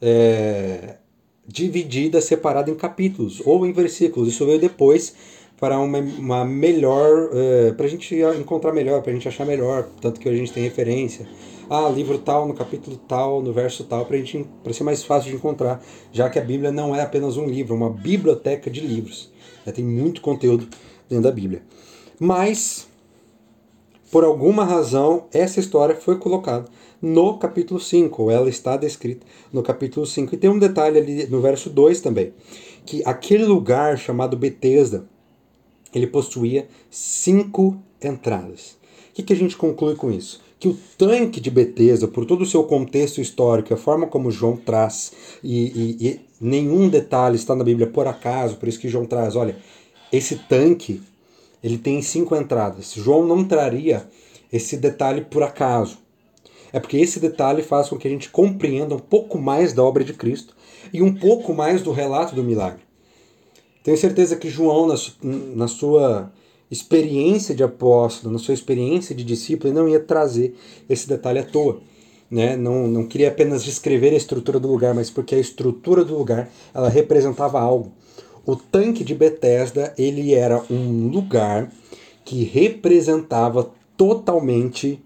é, 0.01 0.95
dividida, 1.45 2.21
separada 2.21 2.71
em 2.71 2.75
capítulos 2.75 3.41
ou 3.45 3.67
em 3.67 3.73
versículos. 3.73 4.29
Isso 4.29 4.45
veio 4.45 4.59
depois 4.59 5.13
para 5.59 5.79
uma, 5.79 5.99
uma 5.99 6.45
melhor, 6.45 7.29
é, 7.33 7.71
para 7.73 7.85
a 7.85 7.89
gente 7.89 8.15
encontrar 8.39 8.71
melhor, 8.71 9.01
para 9.01 9.11
a 9.11 9.13
gente 9.13 9.27
achar 9.27 9.45
melhor, 9.45 9.87
tanto 10.01 10.19
que 10.19 10.29
a 10.29 10.35
gente 10.35 10.53
tem 10.53 10.63
referência 10.63 11.27
ah, 11.69 11.87
livro 11.87 12.17
tal, 12.17 12.47
no 12.47 12.53
capítulo 12.55 12.97
tal, 13.07 13.43
no 13.43 13.53
verso 13.53 13.83
tal, 13.83 14.03
para 14.05 14.73
ser 14.73 14.83
mais 14.83 15.03
fácil 15.03 15.29
de 15.29 15.37
encontrar, 15.37 15.79
já 16.11 16.27
que 16.27 16.39
a 16.39 16.41
Bíblia 16.43 16.71
não 16.71 16.95
é 16.95 17.01
apenas 17.01 17.37
um 17.37 17.45
livro, 17.45 17.75
é 17.75 17.77
uma 17.77 17.91
biblioteca 17.91 18.71
de 18.71 18.81
livros. 18.81 19.31
Já 19.63 19.71
tem 19.71 19.85
muito 19.85 20.19
conteúdo 20.19 20.67
dentro 21.07 21.25
da 21.25 21.31
Bíblia. 21.31 21.61
Mas, 22.19 22.87
por 24.11 24.23
alguma 24.23 24.65
razão, 24.65 25.27
essa 25.31 25.59
história 25.59 25.95
foi 25.95 26.17
colocada 26.17 26.65
no 26.99 27.37
capítulo 27.37 27.79
5, 27.79 28.23
ou 28.23 28.31
ela 28.31 28.49
está 28.49 28.75
descrita 28.75 29.25
no 29.53 29.61
capítulo 29.61 30.07
5. 30.07 30.33
E 30.33 30.37
tem 30.39 30.49
um 30.49 30.57
detalhe 30.57 30.97
ali 30.97 31.27
no 31.27 31.39
verso 31.39 31.69
2 31.69 32.01
também, 32.01 32.33
que 32.83 33.03
aquele 33.05 33.45
lugar 33.45 33.95
chamado 33.95 34.35
Betesda, 34.35 35.05
ele 35.93 36.07
possuía 36.07 36.67
cinco 36.89 37.77
entradas. 38.01 38.77
O 39.11 39.13
que, 39.13 39.23
que 39.23 39.33
a 39.33 39.35
gente 39.35 39.57
conclui 39.57 39.95
com 39.95 40.11
isso? 40.11 40.41
Que 40.59 40.67
o 40.67 40.77
tanque 40.97 41.39
de 41.39 41.49
Betesda, 41.49 42.07
por 42.07 42.25
todo 42.25 42.41
o 42.41 42.45
seu 42.45 42.63
contexto 42.63 43.21
histórico, 43.21 43.73
a 43.73 43.77
forma 43.77 44.07
como 44.07 44.31
João 44.31 44.57
traz, 44.57 45.11
e, 45.43 45.97
e, 45.99 46.07
e 46.07 46.19
nenhum 46.39 46.89
detalhe 46.89 47.35
está 47.35 47.55
na 47.55 47.63
Bíblia 47.63 47.87
por 47.87 48.07
acaso, 48.07 48.57
por 48.57 48.67
isso 48.67 48.79
que 48.79 48.89
João 48.89 49.05
traz, 49.05 49.35
olha, 49.35 49.57
esse 50.11 50.35
tanque, 50.35 51.01
ele 51.63 51.77
tem 51.77 52.01
cinco 52.01 52.35
entradas. 52.35 52.93
João 52.93 53.25
não 53.25 53.43
traria 53.43 54.07
esse 54.51 54.77
detalhe 54.77 55.21
por 55.21 55.43
acaso. 55.43 55.97
É 56.71 56.79
porque 56.79 56.97
esse 56.97 57.19
detalhe 57.19 57.63
faz 57.63 57.89
com 57.89 57.97
que 57.97 58.07
a 58.07 58.11
gente 58.11 58.29
compreenda 58.29 58.95
um 58.95 58.99
pouco 58.99 59.37
mais 59.37 59.73
da 59.73 59.83
obra 59.83 60.03
de 60.03 60.13
Cristo 60.13 60.55
e 60.93 61.01
um 61.01 61.13
pouco 61.13 61.53
mais 61.53 61.81
do 61.81 61.91
relato 61.91 62.35
do 62.35 62.43
milagre. 62.43 62.88
Tenho 63.83 63.97
certeza 63.97 64.35
que 64.35 64.49
João, 64.49 64.87
na, 64.87 64.95
na 65.55 65.67
sua 65.67 66.31
experiência 66.69 67.55
de 67.55 67.63
apóstolo, 67.63 68.33
na 68.33 68.39
sua 68.39 68.53
experiência 68.53 69.15
de 69.15 69.23
discípulo, 69.23 69.73
não 69.73 69.87
ia 69.87 69.99
trazer 69.99 70.55
esse 70.89 71.07
detalhe 71.07 71.39
à 71.39 71.43
toa. 71.43 71.81
Né? 72.29 72.55
Não, 72.55 72.87
não 72.87 73.07
queria 73.07 73.29
apenas 73.29 73.63
descrever 73.63 74.13
a 74.13 74.17
estrutura 74.17 74.59
do 74.59 74.67
lugar, 74.67 74.93
mas 74.93 75.09
porque 75.09 75.33
a 75.33 75.39
estrutura 75.39 76.03
do 76.05 76.17
lugar 76.17 76.51
ela 76.73 76.89
representava 76.89 77.59
algo. 77.59 77.91
O 78.45 78.55
tanque 78.55 79.03
de 79.03 79.15
Betesda 79.15 79.93
ele 79.97 80.33
era 80.33 80.63
um 80.69 81.07
lugar 81.07 81.71
que 82.23 82.43
representava 82.43 83.71
totalmente 83.97 85.01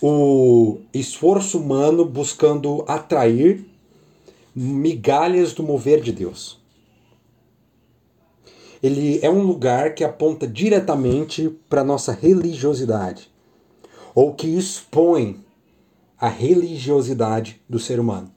o 0.00 0.78
esforço 0.94 1.58
humano 1.58 2.04
buscando 2.04 2.84
atrair 2.86 3.66
migalhas 4.54 5.52
do 5.52 5.62
mover 5.62 6.00
de 6.00 6.12
Deus. 6.12 6.58
Ele 8.82 9.18
é 9.22 9.30
um 9.30 9.42
lugar 9.42 9.94
que 9.94 10.04
aponta 10.04 10.46
diretamente 10.46 11.50
para 11.68 11.80
a 11.80 11.84
nossa 11.84 12.12
religiosidade, 12.12 13.30
ou 14.14 14.34
que 14.34 14.46
expõe 14.46 15.40
a 16.18 16.28
religiosidade 16.28 17.60
do 17.68 17.78
ser 17.78 18.00
humano. 18.00 18.30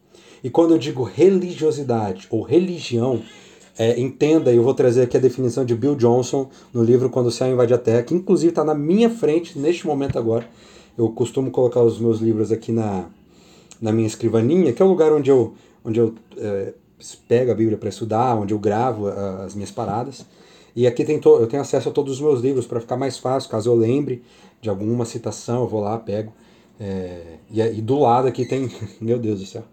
E 0.44 0.50
quando 0.50 0.72
eu 0.72 0.78
digo 0.78 1.04
religiosidade 1.04 2.28
ou 2.30 2.42
religião, 2.42 3.22
é, 3.78 4.00
entenda, 4.00 4.52
eu 4.54 4.64
vou 4.64 4.74
trazer 4.74 5.04
aqui 5.04 5.18
a 5.18 5.20
definição 5.20 5.64
de 5.64 5.76
Bill 5.76 5.96
Johnson 5.96 6.50
no 6.74 6.84
livro 6.84 7.10
Quando 7.10 7.28
o 7.28 7.32
Céu 7.32 7.52
Invade 7.52 7.74
a 7.74 7.78
Terra, 7.78 8.04
que 8.04 8.14
inclusive 8.14 8.50
está 8.50 8.64
na 8.64 8.76
minha 8.76 9.10
frente 9.10 9.58
neste 9.58 9.86
momento 9.88 10.18
agora. 10.20 10.48
Eu 10.98 11.10
costumo 11.10 11.50
colocar 11.52 11.82
os 11.82 12.00
meus 12.00 12.20
livros 12.20 12.52
aqui 12.52 12.72
na, 12.72 13.06
na 13.82 13.92
minha 13.92 14.08
escrivaninha, 14.08 14.74
que 14.74 14.82
é 14.82 14.86
o 14.86 14.88
lugar 14.88 15.12
onde 15.14 15.32
eu, 15.32 15.54
onde 15.84 16.00
eu 16.00 16.14
é, 16.38 16.74
pego 17.28 17.52
a 17.52 17.56
Bíblia 17.56 17.78
para 17.78 17.90
estudar, 17.90 18.36
onde 18.36 18.54
eu 18.54 18.60
gravo 18.60 19.08
as 19.08 19.56
minhas 19.56 19.72
paradas. 19.72 20.26
E 20.76 20.88
aqui 20.88 21.04
tem 21.04 21.20
eu 21.24 21.48
tenho 21.48 21.62
acesso 21.62 21.90
a 21.90 21.92
todos 21.92 22.14
os 22.14 22.22
meus 22.22 22.40
livros 22.42 22.66
para 22.66 22.80
ficar 22.80 22.98
mais 22.98 23.18
fácil, 23.18 23.50
caso 23.50 23.70
eu 23.70 23.76
lembre 23.76 24.24
de 24.62 24.70
alguma 24.70 25.06
citação, 25.06 25.64
eu 25.64 25.68
vou 25.68 25.82
lá, 25.82 25.98
pego. 25.98 26.32
É, 26.80 27.38
e, 27.52 27.62
e, 27.62 27.82
do 27.82 28.00
lado 28.00 28.28
aqui 28.28 28.46
tem, 28.46 28.70
meu 29.00 29.20
Deus 29.20 29.40
do 29.40 29.46
céu, 29.46 29.64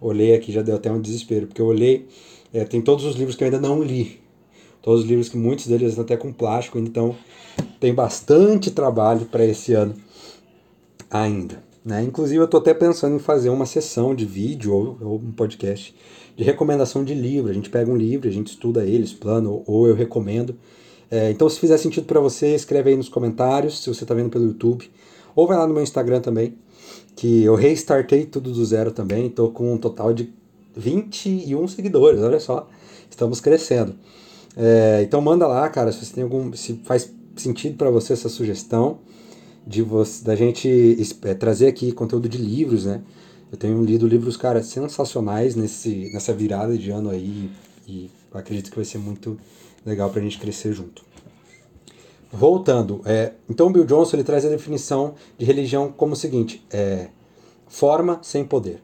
olhei 0.00 0.34
aqui, 0.34 0.50
já 0.50 0.62
deu 0.62 0.76
até 0.76 0.90
um 0.90 1.00
desespero, 1.00 1.46
porque 1.46 1.60
eu 1.60 1.66
olhei, 1.66 2.08
é, 2.52 2.64
tem 2.64 2.80
todos 2.80 3.04
os 3.04 3.16
livros 3.16 3.36
que 3.36 3.44
eu 3.44 3.46
ainda 3.46 3.60
não 3.60 3.82
li. 3.82 4.20
Todos 4.82 5.02
os 5.02 5.06
livros 5.06 5.28
que 5.28 5.36
muitos 5.36 5.66
deles 5.66 5.98
até 5.98 6.16
com 6.16 6.32
plástico, 6.32 6.78
então 6.78 7.14
tem 7.78 7.94
bastante 7.94 8.70
trabalho 8.70 9.26
para 9.26 9.44
esse 9.44 9.74
ano 9.74 9.94
ainda. 11.10 11.62
Né? 11.84 12.02
Inclusive, 12.02 12.38
eu 12.38 12.44
estou 12.44 12.60
até 12.60 12.74
pensando 12.74 13.16
em 13.16 13.18
fazer 13.18 13.48
uma 13.48 13.64
sessão 13.64 14.14
de 14.14 14.26
vídeo 14.26 14.72
ou, 14.74 14.98
ou, 15.00 15.16
um 15.18 15.32
podcast 15.32 15.94
de 16.36 16.44
recomendação 16.44 17.04
de 17.04 17.14
livro. 17.14 17.50
A 17.50 17.54
gente 17.54 17.70
pega 17.70 17.90
um 17.90 17.96
livro, 17.96 18.28
a 18.28 18.32
gente 18.32 18.48
estuda 18.48 18.84
ele, 18.84 19.04
explana, 19.04 19.48
ou, 19.48 19.64
ou 19.66 19.88
eu 19.88 19.94
recomendo. 19.94 20.54
É, 21.10 21.30
então, 21.30 21.48
se 21.48 21.58
fizer 21.58 21.78
sentido 21.78 22.04
para 22.04 22.20
você, 22.20 22.54
escreve 22.54 22.90
aí 22.90 22.96
nos 22.96 23.08
comentários, 23.08 23.82
se 23.82 23.88
você 23.92 24.04
está 24.04 24.14
vendo 24.14 24.30
pelo 24.30 24.44
YouTube. 24.44 24.90
Ou 25.34 25.46
vai 25.46 25.56
lá 25.56 25.66
no 25.66 25.72
meu 25.72 25.82
Instagram 25.82 26.20
também, 26.20 26.54
que 27.16 27.42
eu 27.42 27.54
restartei 27.54 28.26
tudo 28.26 28.52
do 28.52 28.64
zero 28.64 28.90
também. 28.92 29.26
Estou 29.26 29.50
com 29.50 29.72
um 29.72 29.78
total 29.78 30.12
de 30.12 30.32
21 30.76 31.66
seguidores, 31.68 32.20
olha 32.20 32.38
só. 32.38 32.68
Estamos 33.08 33.40
crescendo. 33.40 33.94
É, 34.56 35.00
então 35.02 35.20
manda 35.20 35.46
lá, 35.46 35.68
cara, 35.68 35.90
se 35.92 36.04
você 36.04 36.14
tem 36.14 36.24
algum. 36.24 36.52
se 36.52 36.80
faz 36.84 37.12
sentido 37.36 37.76
para 37.76 37.90
você 37.90 38.12
essa 38.12 38.28
sugestão 38.28 38.98
de 39.70 39.82
você, 39.82 40.24
da 40.24 40.34
gente 40.34 40.98
é, 41.22 41.32
trazer 41.32 41.68
aqui 41.68 41.92
conteúdo 41.92 42.28
de 42.28 42.36
livros, 42.36 42.86
né? 42.86 43.00
Eu 43.52 43.56
tenho 43.56 43.80
lido 43.84 44.06
livros, 44.06 44.36
cara, 44.36 44.64
sensacionais 44.64 45.54
nesse, 45.54 46.10
nessa 46.12 46.34
virada 46.34 46.76
de 46.76 46.90
ano 46.90 47.08
aí 47.08 47.48
e 47.86 48.10
acredito 48.34 48.68
que 48.68 48.76
vai 48.76 48.84
ser 48.84 48.98
muito 48.98 49.38
legal 49.86 50.10
para 50.10 50.18
a 50.18 50.22
gente 50.24 50.40
crescer 50.40 50.72
junto. 50.72 51.04
Voltando, 52.32 53.00
é, 53.04 53.32
então 53.48 53.72
Bill 53.72 53.84
Johnson 53.84 54.16
ele 54.16 54.24
traz 54.24 54.44
a 54.44 54.48
definição 54.48 55.14
de 55.38 55.44
religião 55.44 55.92
como 55.96 56.14
o 56.14 56.16
seguinte: 56.16 56.64
é, 56.72 57.08
forma 57.68 58.18
sem 58.22 58.44
poder. 58.44 58.82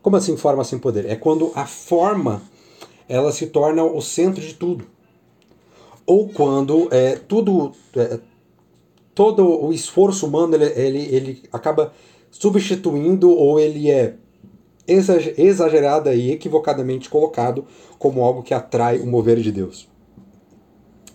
Como 0.00 0.16
assim 0.16 0.36
forma 0.36 0.62
sem 0.62 0.78
poder? 0.78 1.06
É 1.06 1.16
quando 1.16 1.50
a 1.56 1.66
forma 1.66 2.40
ela 3.08 3.32
se 3.32 3.48
torna 3.48 3.82
o 3.82 4.00
centro 4.00 4.40
de 4.40 4.54
tudo. 4.54 4.86
Ou 6.06 6.28
quando 6.28 6.88
é, 6.92 7.16
tudo, 7.16 7.72
é, 7.96 8.18
todo 9.14 9.46
o 9.46 9.72
esforço 9.72 10.26
humano 10.26 10.54
ele, 10.54 10.64
ele, 10.64 11.14
ele 11.14 11.42
acaba 11.52 11.92
substituindo 12.30 13.30
ou 13.30 13.58
ele 13.58 13.90
é 13.90 14.14
exagerado 14.86 16.12
e 16.12 16.32
equivocadamente 16.32 17.08
colocado 17.08 17.64
como 17.98 18.24
algo 18.24 18.42
que 18.42 18.54
atrai 18.54 18.98
o 18.98 19.06
mover 19.06 19.38
de 19.38 19.52
Deus. 19.52 19.88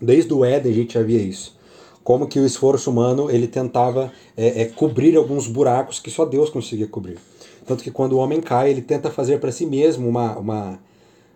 Desde 0.01 0.33
o 0.33 0.45
Éden 0.45 0.71
a 0.71 0.75
gente 0.75 0.93
já 0.93 1.01
via 1.01 1.21
isso. 1.21 1.57
Como 2.03 2.27
que 2.27 2.39
o 2.39 2.45
esforço 2.45 2.91
humano 2.91 3.31
ele 3.31 3.47
tentava 3.47 4.11
é, 4.37 4.61
é, 4.61 4.65
cobrir 4.65 5.15
alguns 5.15 5.47
buracos 5.47 5.99
que 5.99 6.11
só 6.11 6.25
Deus 6.25 6.49
conseguia 6.49 6.87
cobrir. 6.87 7.17
Tanto 7.65 7.83
que 7.83 7.89
quando 7.89 8.13
o 8.13 8.17
homem 8.17 8.39
cai, 8.39 8.69
ele 8.69 8.81
tenta 8.81 9.09
fazer 9.09 9.39
para 9.39 9.51
si 9.51 9.65
mesmo 9.65 10.07
uma, 10.07 10.37
uma, 10.37 10.79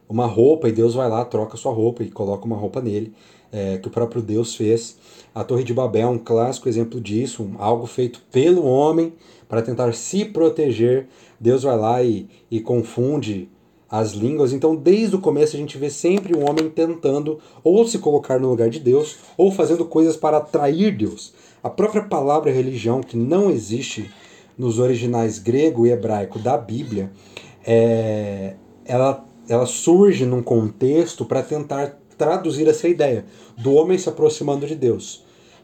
uma 0.10 0.26
roupa 0.26 0.68
e 0.68 0.72
Deus 0.72 0.96
vai 0.96 1.08
lá, 1.08 1.24
troca 1.24 1.56
sua 1.56 1.72
roupa 1.72 2.04
e 2.04 2.10
coloca 2.10 2.46
uma 2.46 2.58
roupa 2.58 2.82
nele, 2.82 3.14
é, 3.52 3.78
que 3.78 3.88
o 3.88 3.92
próprio 3.92 4.22
Deus 4.22 4.56
fez. 4.56 4.98
A 5.34 5.44
Torre 5.44 5.64
de 5.64 5.74
Babel 5.74 6.08
é 6.08 6.12
um 6.12 6.18
clássico 6.18 6.68
exemplo 6.68 7.00
disso, 7.00 7.44
um, 7.44 7.56
algo 7.60 7.86
feito 7.86 8.22
pelo 8.32 8.66
homem 8.66 9.14
para 9.48 9.62
tentar 9.62 9.94
se 9.94 10.26
proteger. 10.26 11.08
Deus 11.40 11.64
vai 11.64 11.78
lá 11.78 12.04
e, 12.04 12.28
e 12.50 12.60
confunde 12.60 13.48
as 13.90 14.12
línguas. 14.12 14.52
Então, 14.52 14.76
desde 14.76 15.16
o 15.16 15.22
começo, 15.22 15.56
a 15.56 15.60
gente 15.60 15.78
vê 15.78 15.90
sempre 15.90 16.36
o 16.36 16.48
homem 16.48 16.70
tentando 16.70 17.40
ou 17.64 17.88
se 17.88 18.00
colocar 18.00 18.40
no 18.40 18.50
lugar 18.50 18.70
de 18.70 18.80
Deus 18.80 19.18
ou 19.38 19.52
fazendo 19.52 19.86
coisas 19.86 20.18
para 20.18 20.38
atrair 20.38 20.96
Deus. 20.96 21.34
A 21.64 21.70
própria 21.70 22.04
palavra 22.04 22.52
religião, 22.52 23.02
que 23.02 23.18
não 23.18 23.50
existe 23.50 24.10
nos 24.58 24.80
originais 24.80 25.40
grego 25.40 25.86
e 25.86 25.92
hebraico 25.92 26.38
da 26.40 26.58
Bíblia, 26.58 27.12
é, 27.66 28.56
ela, 28.86 29.26
ela 29.50 29.66
surge 29.66 30.26
num 30.26 30.42
contexto 30.42 31.26
para 31.26 31.42
tentar 31.42 32.00
traduzir 32.18 32.68
essa 32.68 32.88
ideia 32.88 33.26
do 33.58 33.74
homem 33.74 33.98
se 33.98 34.08
aproximando 34.08 34.68
de 34.68 34.76
Deus. 34.76 35.24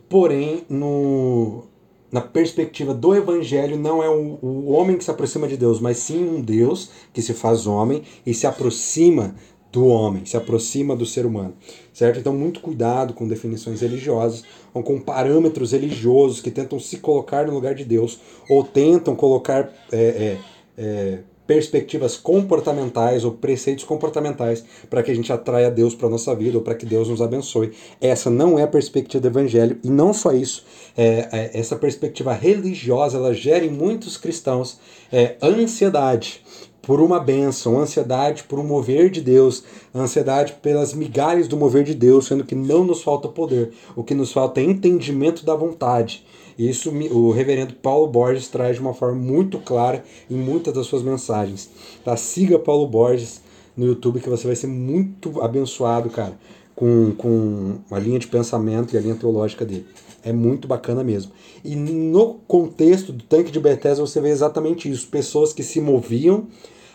Porém, 0.10 0.63
no, 0.69 1.63
na 2.12 2.21
perspectiva 2.21 2.93
do 2.93 3.13
evangelho, 3.13 3.78
não 3.78 4.02
é 4.02 4.10
o, 4.10 4.39
o 4.41 4.71
homem 4.71 4.98
que 4.98 5.04
se 5.04 5.12
aproxima 5.12 5.48
de 5.48 5.58
Deus, 5.58 5.80
mas 5.80 5.98
sim 5.98 6.24
um 6.24 6.41
Deus 6.41 6.89
que 7.13 7.21
se 7.21 7.34
faz 7.34 7.67
homem 7.67 8.04
e 8.26 8.34
se 8.34 8.48
aproxima 8.48 9.36
do 9.71 9.88
homem, 9.88 10.26
se 10.26 10.38
aproxima 10.38 10.95
do 10.95 11.06
ser 11.06 11.26
humano, 11.26 11.54
certo? 11.93 12.17
Então, 12.17 12.34
muito 12.34 12.62
cuidado 12.62 13.13
com 13.13 13.28
definições 13.28 13.82
religiosas 13.82 14.45
ou 14.74 14.82
com 14.82 15.02
parâmetros 15.02 15.74
religiosos 15.74 16.39
que 16.39 16.50
tentam 16.50 16.80
se 16.80 16.98
colocar 16.98 17.45
no 17.45 17.54
lugar 17.54 17.76
de 17.76 17.84
Deus 17.84 18.17
ou 18.50 18.63
tentam 18.63 19.17
colocar 19.17 19.69
é, 19.91 19.98
é, 19.98 20.38
é, 20.78 21.19
perspectivas 21.47 22.17
comportamentais 22.17 23.23
ou 23.23 23.31
preceitos 23.31 23.84
comportamentais 23.84 24.63
para 24.89 25.03
que 25.03 25.12
a 25.12 25.15
gente 25.15 25.31
atraia 25.31 25.69
Deus 25.69 25.93
para 25.95 26.10
nossa 26.10 26.36
vida 26.36 26.58
ou 26.58 26.63
para 26.63 26.75
que 26.75 26.86
Deus 26.86 27.08
nos 27.08 27.21
abençoe. 27.21 27.73
Essa 28.01 28.29
não 28.29 28.58
é 28.58 28.63
a 28.63 28.67
perspectiva 28.67 29.21
do 29.21 29.27
Evangelho 29.27 29.77
e 29.84 29.89
não 29.89 30.13
só 30.13 30.31
isso. 30.31 30.63
É, 30.97 31.29
é, 31.31 31.60
essa 31.60 31.75
perspectiva 31.75 32.34
religiosa 32.34 33.17
ela 33.17 33.34
gera 33.34 33.65
em 33.65 33.69
muitos 33.69 34.17
cristãos 34.17 34.79
é, 35.12 35.36
ansiedade 35.41 36.41
por 36.86 37.01
uma 37.01 37.19
bênção, 37.19 37.79
ansiedade 37.79 38.43
por 38.43 38.60
um 38.60 38.63
mover 38.63 39.10
de 39.10 39.19
Deus, 39.19 39.63
ansiedade 39.93 40.53
pelas 40.62 40.93
migalhas 40.93 41.47
do 41.47 41.58
mover 41.58 41.84
de 41.84 41.95
Deus, 41.95 42.27
sendo 42.27 42.43
que 42.43 42.53
não 42.53 42.84
nos 42.84 43.01
falta 43.01 43.27
poder, 43.27 43.71
o 43.95 44.03
que 44.03 44.13
nos 44.13 44.31
falta 44.31 44.62
é 44.62 44.63
entendimento 44.63 45.43
da 45.43 45.55
vontade. 45.55 46.23
Isso 46.58 46.89
o 46.89 47.32
reverendo 47.32 47.74
Paulo 47.74 48.08
Borges 48.08 48.48
traz 48.48 48.76
de 48.76 48.82
uma 48.82 48.94
forma 48.94 49.20
muito 49.20 49.60
clara 49.60 50.04
em 50.30 50.36
muitas 50.36 50.74
das 50.74 50.88
suas 50.88 51.04
mensagens. 51.04 51.70
Tá? 52.04 52.15
Siga 52.15 52.58
Paulo 52.58 52.88
Borges 52.88 53.41
no 53.76 53.86
YouTube 53.86 54.22
que 54.22 54.30
você 54.30 54.48
vai 54.48 54.56
ser 54.56 54.68
muito 54.68 55.41
abençoado, 55.41 56.10
cara, 56.10 56.38
com, 56.74 57.12
com 57.18 57.80
a 57.91 58.00
linha 58.00 58.20
de 58.20 58.28
pensamento 58.28 58.94
e 58.94 58.98
a 58.98 59.02
linha 59.02 59.15
teológica 59.15 59.65
dele. 59.65 59.86
É 60.24 60.32
muito 60.32 60.68
bacana 60.68 61.04
mesmo. 61.04 61.34
E 61.63 61.76
no 61.76 62.36
contexto 62.48 63.12
do 63.12 63.24
tanque 63.24 63.52
de 63.52 63.60
Bethesda 63.60 64.06
você 64.06 64.22
vê 64.22 64.30
exatamente 64.30 64.89
isso. 64.89 65.08
Pessoas 65.08 65.52
que 65.52 65.62
se 65.62 65.82
moviam 65.82 66.48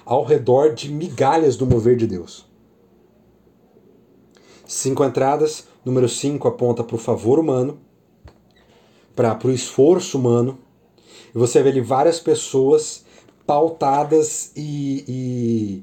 ao 0.05 0.25
redor 0.25 0.75
de 0.75 0.91
migalhas 0.91 1.57
do 1.57 1.67
mover 1.67 1.97
de 1.97 2.07
Deus. 2.07 2.47
Cinco 4.67 5.05
entradas. 5.05 5.69
Número 5.85 6.09
cinco 6.09 6.47
aponta 6.47 6.85
para 6.85 6.97
o 6.97 6.99
favor 6.99 7.39
humano, 7.39 7.79
para 9.15 9.39
o 9.45 9.51
esforço 9.51 10.19
humano. 10.19 10.59
E 11.35 11.39
você 11.39 11.63
vê 11.63 11.71
ali 11.71 11.81
várias 11.81 12.19
pessoas 12.21 13.05
pautadas 13.47 14.53
e. 14.57 15.05
e 15.09 15.83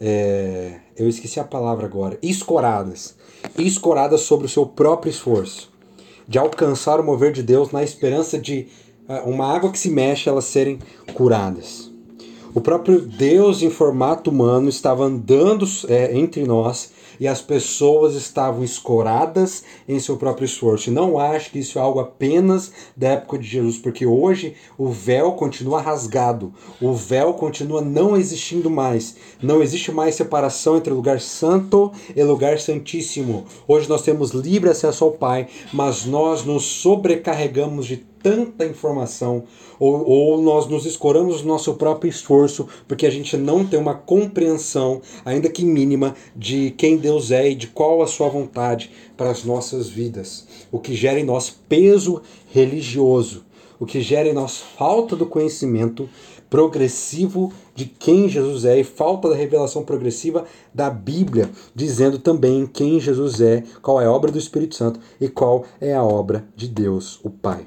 é, 0.00 0.78
eu 0.96 1.08
esqueci 1.08 1.40
a 1.40 1.44
palavra 1.44 1.86
agora. 1.86 2.18
Escoradas. 2.22 3.16
Escoradas 3.58 4.20
sobre 4.20 4.46
o 4.46 4.48
seu 4.48 4.66
próprio 4.66 5.10
esforço. 5.10 5.72
De 6.26 6.38
alcançar 6.38 7.00
o 7.00 7.04
mover 7.04 7.32
de 7.32 7.42
Deus 7.42 7.70
na 7.72 7.82
esperança 7.82 8.38
de 8.38 8.68
é, 9.08 9.20
uma 9.22 9.52
água 9.52 9.72
que 9.72 9.78
se 9.78 9.90
mexe, 9.90 10.28
elas 10.28 10.44
serem 10.44 10.78
curadas. 11.14 11.90
O 12.54 12.60
próprio 12.60 13.00
Deus 13.00 13.62
em 13.62 13.70
formato 13.70 14.30
humano 14.30 14.68
estava 14.68 15.04
andando 15.04 15.66
é, 15.88 16.16
entre 16.16 16.44
nós 16.44 16.92
e 17.20 17.26
as 17.26 17.40
pessoas 17.40 18.14
estavam 18.14 18.62
escoradas 18.62 19.64
em 19.88 19.98
seu 19.98 20.16
próprio 20.16 20.44
esforço. 20.44 20.90
E 20.90 20.92
não 20.92 21.18
acho 21.18 21.50
que 21.50 21.58
isso 21.58 21.78
é 21.78 21.82
algo 21.82 22.00
apenas 22.00 22.72
da 22.96 23.08
época 23.08 23.38
de 23.38 23.46
Jesus, 23.46 23.78
porque 23.78 24.06
hoje 24.06 24.54
o 24.76 24.88
véu 24.88 25.32
continua 25.32 25.80
rasgado, 25.80 26.52
o 26.80 26.92
véu 26.92 27.34
continua 27.34 27.80
não 27.80 28.16
existindo 28.16 28.70
mais. 28.70 29.16
Não 29.42 29.62
existe 29.62 29.90
mais 29.90 30.14
separação 30.14 30.76
entre 30.76 30.92
lugar 30.92 31.20
santo 31.20 31.92
e 32.14 32.22
lugar 32.22 32.58
santíssimo. 32.58 33.44
Hoje 33.66 33.88
nós 33.88 34.02
temos 34.02 34.30
livre 34.30 34.70
acesso 34.70 35.04
ao 35.04 35.12
Pai, 35.12 35.48
mas 35.72 36.04
nós 36.04 36.44
nos 36.44 36.64
sobrecarregamos 36.64 37.86
de 37.86 37.96
tanta 38.28 38.66
informação, 38.66 39.44
ou, 39.80 40.06
ou 40.06 40.42
nós 40.42 40.66
nos 40.66 40.84
escoramos 40.84 41.40
no 41.40 41.48
nosso 41.48 41.72
próprio 41.74 42.10
esforço, 42.10 42.68
porque 42.86 43.06
a 43.06 43.10
gente 43.10 43.38
não 43.38 43.64
tem 43.64 43.80
uma 43.80 43.94
compreensão, 43.94 45.00
ainda 45.24 45.48
que 45.48 45.64
mínima, 45.64 46.14
de 46.36 46.72
quem 46.72 46.98
Deus 46.98 47.30
é 47.30 47.50
e 47.50 47.54
de 47.54 47.68
qual 47.68 48.02
a 48.02 48.06
sua 48.06 48.28
vontade 48.28 48.90
para 49.16 49.30
as 49.30 49.44
nossas 49.44 49.88
vidas. 49.88 50.46
O 50.70 50.78
que 50.78 50.94
gera 50.94 51.18
em 51.18 51.24
nós 51.24 51.48
peso 51.48 52.20
religioso, 52.52 53.46
o 53.80 53.86
que 53.86 54.02
gera 54.02 54.28
em 54.28 54.34
nós 54.34 54.58
falta 54.58 55.16
do 55.16 55.24
conhecimento 55.24 56.06
progressivo 56.50 57.50
de 57.74 57.86
quem 57.86 58.28
Jesus 58.28 58.66
é 58.66 58.78
e 58.78 58.84
falta 58.84 59.30
da 59.30 59.36
revelação 59.36 59.84
progressiva 59.84 60.44
da 60.74 60.90
Bíblia, 60.90 61.48
dizendo 61.74 62.18
também 62.18 62.66
quem 62.66 63.00
Jesus 63.00 63.40
é, 63.40 63.62
qual 63.80 64.02
é 64.02 64.04
a 64.04 64.12
obra 64.12 64.30
do 64.30 64.38
Espírito 64.38 64.74
Santo 64.74 65.00
e 65.18 65.28
qual 65.28 65.64
é 65.80 65.94
a 65.94 66.04
obra 66.04 66.44
de 66.54 66.68
Deus, 66.68 67.20
o 67.22 67.30
Pai. 67.30 67.66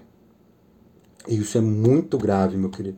E 1.28 1.38
isso 1.38 1.58
é 1.58 1.62
muito 1.62 2.18
grave, 2.18 2.58
meu 2.58 2.70
querido. 2.70 2.98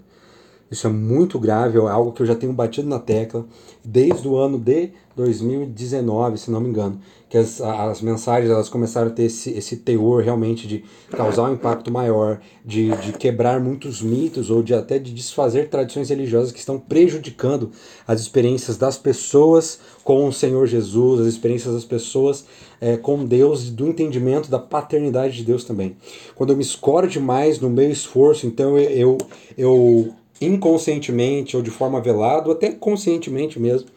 Isso 0.74 0.88
é 0.88 0.90
muito 0.90 1.38
grave, 1.38 1.78
é 1.78 1.82
algo 1.82 2.12
que 2.12 2.24
eu 2.24 2.26
já 2.26 2.34
tenho 2.34 2.52
batido 2.52 2.90
na 2.90 2.98
tecla 2.98 3.46
desde 3.86 4.28
o 4.28 4.36
ano 4.36 4.58
de 4.58 4.90
2019, 5.16 6.40
se 6.40 6.50
não 6.50 6.60
me 6.60 6.68
engano, 6.68 7.00
que 7.30 7.38
as, 7.38 7.62
as 7.62 8.02
mensagens 8.02 8.50
elas 8.50 8.70
começaram 8.70 9.10
a 9.10 9.12
ter 9.12 9.26
esse, 9.26 9.52
esse 9.52 9.78
teor 9.78 10.24
realmente 10.24 10.68
de 10.68 10.84
causar 11.12 11.44
um 11.44 11.54
impacto 11.54 11.92
maior, 11.92 12.42
de, 12.66 12.90
de 12.98 13.14
quebrar 13.14 13.60
muitos 13.60 14.02
mitos 14.02 14.50
ou 14.50 14.64
de 14.64 14.74
até 14.74 14.98
de 14.98 15.14
desfazer 15.14 15.70
tradições 15.70 16.10
religiosas 16.10 16.52
que 16.52 16.58
estão 16.58 16.80
prejudicando 16.80 17.70
as 18.08 18.20
experiências 18.20 18.76
das 18.76 18.98
pessoas 18.98 19.80
com 20.04 20.28
o 20.28 20.34
Senhor 20.34 20.66
Jesus, 20.66 21.22
as 21.22 21.28
experiências 21.28 21.76
das 21.76 21.86
pessoas 21.86 22.46
é, 22.82 22.98
com 22.98 23.24
Deus, 23.24 23.70
do 23.70 23.88
entendimento 23.88 24.50
da 24.50 24.58
paternidade 24.58 25.38
de 25.38 25.44
Deus 25.44 25.64
também. 25.64 25.96
Quando 26.34 26.50
eu 26.50 26.58
me 26.58 26.64
escoro 26.64 27.08
demais 27.08 27.60
no 27.60 27.70
meu 27.70 27.92
esforço, 27.92 28.48
então 28.48 28.76
eu, 28.76 28.90
eu, 28.90 29.18
eu 29.56 30.16
inconscientemente 30.42 31.56
ou 31.56 31.64
de 31.64 31.72
forma 31.72 32.02
velada, 32.02 32.48
ou 32.48 32.54
até 32.54 32.72
conscientemente 32.72 33.60
mesmo, 33.60 33.90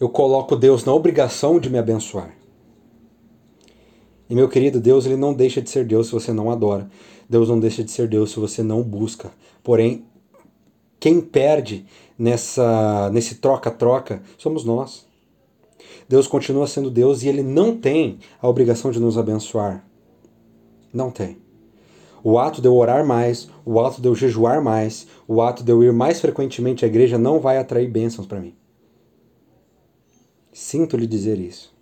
eu 0.00 0.08
coloco 0.08 0.56
Deus 0.56 0.84
na 0.84 0.92
obrigação 0.92 1.58
de 1.58 1.70
me 1.70 1.78
abençoar. 1.78 2.34
E 4.28 4.34
meu 4.34 4.48
querido, 4.48 4.80
Deus 4.80 5.06
ele 5.06 5.16
não 5.16 5.34
deixa 5.34 5.60
de 5.60 5.70
ser 5.70 5.84
Deus 5.84 6.06
se 6.06 6.12
você 6.12 6.32
não 6.32 6.50
adora. 6.50 6.88
Deus 7.28 7.48
não 7.48 7.60
deixa 7.60 7.84
de 7.84 7.90
ser 7.90 8.08
Deus 8.08 8.30
se 8.30 8.40
você 8.40 8.62
não 8.62 8.82
busca. 8.82 9.30
Porém, 9.62 10.04
quem 10.98 11.20
perde 11.20 11.86
nessa 12.18 13.10
nesse 13.12 13.36
troca-troca 13.36 14.22
somos 14.38 14.64
nós. 14.64 15.06
Deus 16.08 16.26
continua 16.26 16.66
sendo 16.66 16.90
Deus 16.90 17.22
e 17.22 17.28
ele 17.28 17.42
não 17.42 17.76
tem 17.76 18.18
a 18.40 18.48
obrigação 18.48 18.90
de 18.90 19.00
nos 19.00 19.16
abençoar. 19.16 19.84
Não 20.92 21.10
tem. 21.10 21.43
O 22.26 22.38
ato 22.38 22.62
de 22.62 22.66
eu 22.66 22.74
orar 22.74 23.06
mais, 23.06 23.50
o 23.66 23.78
ato 23.78 24.00
de 24.00 24.08
eu 24.08 24.14
jejuar 24.14 24.62
mais, 24.62 25.06
o 25.28 25.42
ato 25.42 25.62
de 25.62 25.70
eu 25.70 25.82
ir 25.82 25.92
mais 25.92 26.22
frequentemente 26.22 26.82
à 26.82 26.88
igreja 26.88 27.18
não 27.18 27.38
vai 27.38 27.58
atrair 27.58 27.86
bênçãos 27.86 28.26
para 28.26 28.40
mim. 28.40 28.54
Sinto 30.50 30.96
lhe 30.96 31.06
dizer 31.06 31.38
isso. 31.38 31.74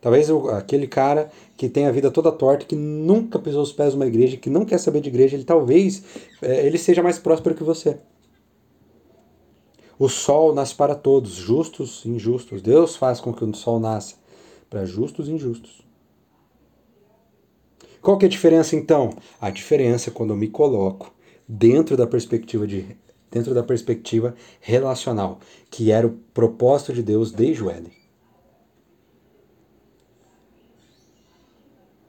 Talvez 0.00 0.28
eu, 0.28 0.48
aquele 0.50 0.86
cara 0.86 1.32
que 1.56 1.68
tem 1.68 1.86
a 1.86 1.90
vida 1.90 2.12
toda 2.12 2.30
torta, 2.30 2.64
que 2.64 2.76
nunca 2.76 3.40
pisou 3.40 3.62
os 3.62 3.72
pés 3.72 3.92
numa 3.92 4.06
igreja, 4.06 4.36
que 4.36 4.48
não 4.48 4.64
quer 4.64 4.78
saber 4.78 5.00
de 5.00 5.08
igreja, 5.08 5.34
ele 5.34 5.44
talvez 5.44 6.04
é, 6.40 6.64
ele 6.64 6.78
seja 6.78 7.02
mais 7.02 7.18
próspero 7.18 7.56
que 7.56 7.64
você. 7.64 7.98
O 9.98 10.08
sol 10.08 10.54
nasce 10.54 10.76
para 10.76 10.94
todos, 10.94 11.32
justos 11.32 12.04
e 12.04 12.08
injustos. 12.08 12.62
Deus 12.62 12.94
faz 12.94 13.20
com 13.20 13.34
que 13.34 13.44
o 13.44 13.54
sol 13.54 13.80
nasça 13.80 14.14
para 14.70 14.84
justos 14.84 15.28
e 15.28 15.32
injustos. 15.32 15.89
Qual 18.02 18.16
que 18.16 18.24
é 18.24 18.28
a 18.28 18.30
diferença 18.30 18.74
então? 18.76 19.10
A 19.40 19.50
diferença 19.50 20.10
é 20.10 20.12
quando 20.12 20.30
eu 20.30 20.36
me 20.36 20.48
coloco 20.48 21.12
dentro 21.46 21.96
da 21.96 22.06
perspectiva 22.06 22.66
de 22.66 22.96
dentro 23.30 23.54
da 23.54 23.62
perspectiva 23.62 24.34
relacional, 24.60 25.38
que 25.70 25.92
era 25.92 26.04
o 26.04 26.18
propósito 26.34 26.92
de 26.92 27.02
Deus 27.02 27.30
desde 27.30 27.62
o 27.62 27.70
Éden. 27.70 27.92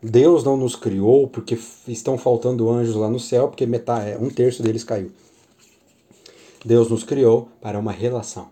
Deus 0.01 0.43
não 0.43 0.57
nos 0.57 0.75
criou 0.75 1.27
porque 1.27 1.59
estão 1.87 2.17
faltando 2.17 2.67
anjos 2.71 2.95
lá 2.95 3.07
no 3.07 3.19
céu, 3.19 3.47
porque 3.49 3.67
metade, 3.67 4.09
é, 4.09 4.17
um 4.17 4.31
terço 4.31 4.63
deles 4.63 4.83
caiu. 4.83 5.11
Deus 6.65 6.89
nos 6.89 7.03
criou 7.03 7.49
para 7.61 7.77
uma 7.77 7.91
relação. 7.91 8.49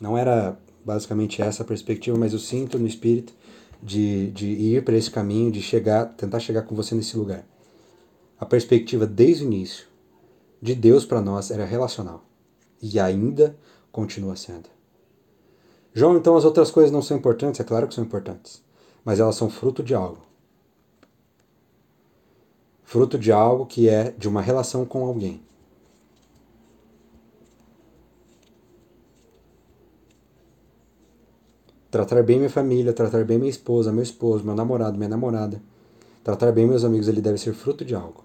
Não 0.00 0.16
era 0.16 0.58
basicamente 0.82 1.42
essa 1.42 1.62
a 1.62 1.66
perspectiva, 1.66 2.16
mas 2.16 2.32
eu 2.32 2.38
sinto 2.38 2.78
no 2.78 2.86
espírito 2.86 3.34
de, 3.82 4.30
de 4.30 4.46
ir 4.46 4.84
para 4.84 4.96
esse 4.96 5.10
caminho, 5.10 5.50
de 5.50 5.60
chegar, 5.60 6.06
tentar 6.14 6.38
chegar 6.38 6.62
com 6.62 6.74
você 6.74 6.94
nesse 6.94 7.16
lugar. 7.16 7.44
A 8.38 8.46
perspectiva 8.46 9.06
desde 9.06 9.44
o 9.44 9.46
início 9.46 9.86
de 10.60 10.74
Deus 10.74 11.04
para 11.04 11.20
nós 11.20 11.50
era 11.50 11.64
relacional 11.64 12.24
e 12.80 13.00
ainda 13.00 13.56
continua 13.90 14.36
sendo. 14.36 14.68
João, 15.92 16.16
então 16.16 16.36
as 16.36 16.44
outras 16.44 16.70
coisas 16.70 16.90
não 16.90 17.02
são 17.02 17.16
importantes? 17.16 17.60
É 17.60 17.64
claro 17.64 17.86
que 17.86 17.94
são 17.94 18.04
importantes, 18.04 18.62
mas 19.04 19.20
elas 19.20 19.36
são 19.36 19.50
fruto 19.50 19.82
de 19.82 19.94
algo. 19.94 20.22
Fruto 22.82 23.18
de 23.18 23.32
algo 23.32 23.66
que 23.66 23.88
é 23.88 24.10
de 24.16 24.28
uma 24.28 24.40
relação 24.40 24.84
com 24.84 25.04
alguém. 25.04 25.42
Tratar 31.92 32.22
bem 32.22 32.38
minha 32.38 32.48
família, 32.48 32.90
tratar 32.90 33.22
bem 33.22 33.36
minha 33.36 33.50
esposa, 33.50 33.92
meu 33.92 34.02
esposo, 34.02 34.42
meu 34.42 34.54
namorado, 34.54 34.96
minha 34.96 35.10
namorada. 35.10 35.62
Tratar 36.24 36.50
bem 36.50 36.66
meus 36.66 36.84
amigos, 36.84 37.06
ele 37.06 37.20
deve 37.20 37.36
ser 37.36 37.52
fruto 37.52 37.84
de 37.84 37.94
algo. 37.94 38.24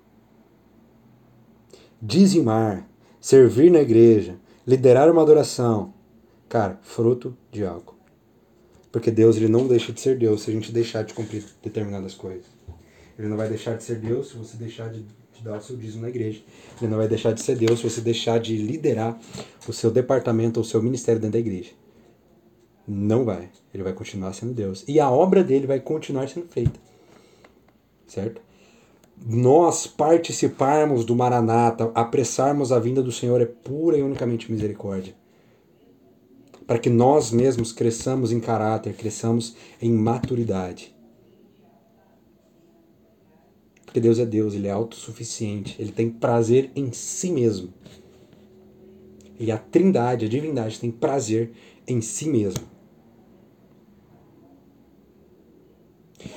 Dizimar, 2.02 2.88
servir 3.20 3.70
na 3.70 3.82
igreja, 3.82 4.38
liderar 4.66 5.12
uma 5.12 5.22
adoração. 5.22 5.94
Cara, 6.48 6.80
fruto 6.82 7.36
de 7.52 7.66
algo. 7.66 7.94
Porque 8.90 9.12
Deus 9.12 9.36
ele 9.36 9.50
não 9.50 9.68
deixa 9.68 9.92
de 9.92 10.00
ser 10.00 10.18
Deus 10.18 10.44
se 10.44 10.50
a 10.50 10.54
gente 10.54 10.72
deixar 10.72 11.04
de 11.04 11.14
cumprir 11.14 11.44
determinadas 11.62 12.14
coisas. 12.14 12.46
Ele 13.20 13.28
não 13.28 13.36
vai 13.36 13.50
deixar 13.50 13.76
de 13.76 13.84
ser 13.84 13.96
Deus 13.96 14.30
se 14.30 14.38
você 14.38 14.56
deixar 14.56 14.90
de, 14.90 15.04
dar 15.44 15.58
o 15.58 15.62
seu 15.62 15.76
dízimo 15.76 16.04
na 16.04 16.10
igreja. 16.10 16.40
Ele 16.82 16.90
não 16.90 16.98
vai 16.98 17.10
deixar 17.10 17.34
de 17.34 17.42
ser 17.42 17.58
Deus 17.58 17.82
se 17.82 17.90
você 17.90 18.00
deixar 18.00 18.40
de 18.40 18.56
liderar 18.56 19.20
o 19.68 19.74
seu 19.74 19.92
departamento 19.92 20.58
ou 20.58 20.66
o 20.66 20.66
seu 20.66 20.82
ministério 20.82 21.20
dentro 21.20 21.34
da 21.34 21.40
igreja. 21.40 21.72
Não 22.88 23.26
vai. 23.26 23.50
Ele 23.74 23.84
vai 23.84 23.94
continuar 23.94 24.34
sendo 24.34 24.54
Deus. 24.54 24.86
E 24.88 25.00
a 25.00 25.12
obra 25.12 25.44
dele 25.44 25.68
vai 25.68 25.80
continuar 25.80 26.30
sendo 26.30 26.48
feita. 26.48 26.80
Certo? 28.08 28.42
Nós 29.26 29.88
participarmos 29.88 31.04
do 31.04 31.16
Maranata, 31.16 31.92
apressarmos 31.94 32.72
a 32.72 32.80
vinda 32.80 33.02
do 33.02 33.12
Senhor 33.12 33.42
é 33.42 33.46
pura 33.46 33.98
e 33.98 34.04
unicamente 34.04 34.50
misericórdia. 34.52 35.16
Para 36.66 36.80
que 36.80 36.90
nós 36.90 37.32
mesmos 37.32 37.72
cresçamos 37.72 38.32
em 38.32 38.40
caráter, 38.40 38.94
cresçamos 38.94 39.56
em 39.82 39.92
maturidade. 39.92 40.96
Porque 43.86 44.00
Deus 44.00 44.20
é 44.20 44.26
Deus, 44.26 44.54
Ele 44.54 44.68
é 44.68 44.72
autossuficiente, 44.72 45.76
Ele 45.82 45.92
tem 45.92 46.10
prazer 46.10 46.72
em 46.76 46.92
si 46.92 47.32
mesmo. 47.32 47.74
E 49.40 49.52
a 49.52 49.58
trindade, 49.58 50.26
a 50.26 50.30
divindade, 50.30 50.80
tem 50.80 50.92
prazer 50.92 51.52
em 51.88 52.02
si 52.02 52.30
mesmo. 52.30 52.77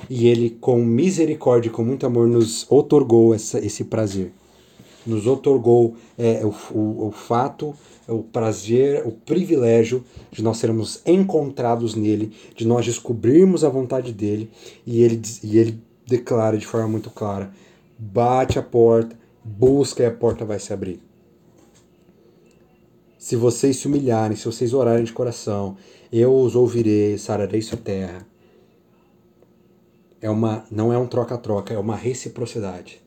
E 0.09 0.27
ele, 0.27 0.49
com 0.49 0.83
misericórdia 0.83 1.69
e 1.69 1.71
com 1.71 1.83
muito 1.83 2.05
amor, 2.05 2.27
nos 2.27 2.65
otorgou 2.69 3.33
essa, 3.33 3.59
esse 3.59 3.83
prazer. 3.83 4.31
nos 5.05 5.25
otorgou 5.27 5.95
é, 6.17 6.41
o, 6.45 6.53
o, 6.73 7.07
o 7.07 7.11
fato, 7.11 7.73
o 8.07 8.23
prazer, 8.23 9.05
o 9.05 9.11
privilégio 9.11 10.03
de 10.31 10.43
nós 10.43 10.57
sermos 10.57 11.01
encontrados 11.05 11.95
nele, 11.95 12.31
de 12.55 12.67
nós 12.67 12.85
descobrirmos 12.85 13.63
a 13.63 13.69
vontade 13.69 14.13
dele, 14.13 14.49
e 14.85 15.01
ele, 15.01 15.21
e 15.43 15.57
ele 15.57 15.81
declara 16.05 16.57
de 16.57 16.65
forma 16.65 16.87
muito 16.87 17.09
clara: 17.09 17.51
bate 17.97 18.59
a 18.59 18.63
porta, 18.63 19.17
busca 19.43 20.03
e 20.03 20.05
a 20.05 20.11
porta 20.11 20.45
vai 20.45 20.59
se 20.59 20.73
abrir. 20.73 20.99
Se 23.17 23.35
vocês 23.35 23.77
se 23.77 23.87
humilharem, 23.87 24.35
se 24.35 24.45
vocês 24.45 24.73
orarem 24.73 25.03
de 25.03 25.13
coração, 25.13 25.77
eu 26.11 26.35
os 26.35 26.55
ouvirei, 26.55 27.17
sararei 27.17 27.61
sua 27.61 27.77
terra. 27.77 28.25
É 30.21 30.29
uma, 30.29 30.65
não 30.69 30.93
é 30.93 30.97
um 30.97 31.07
troca-troca, 31.07 31.73
é 31.73 31.77
uma 31.77 31.95
reciprocidade. 31.95 33.01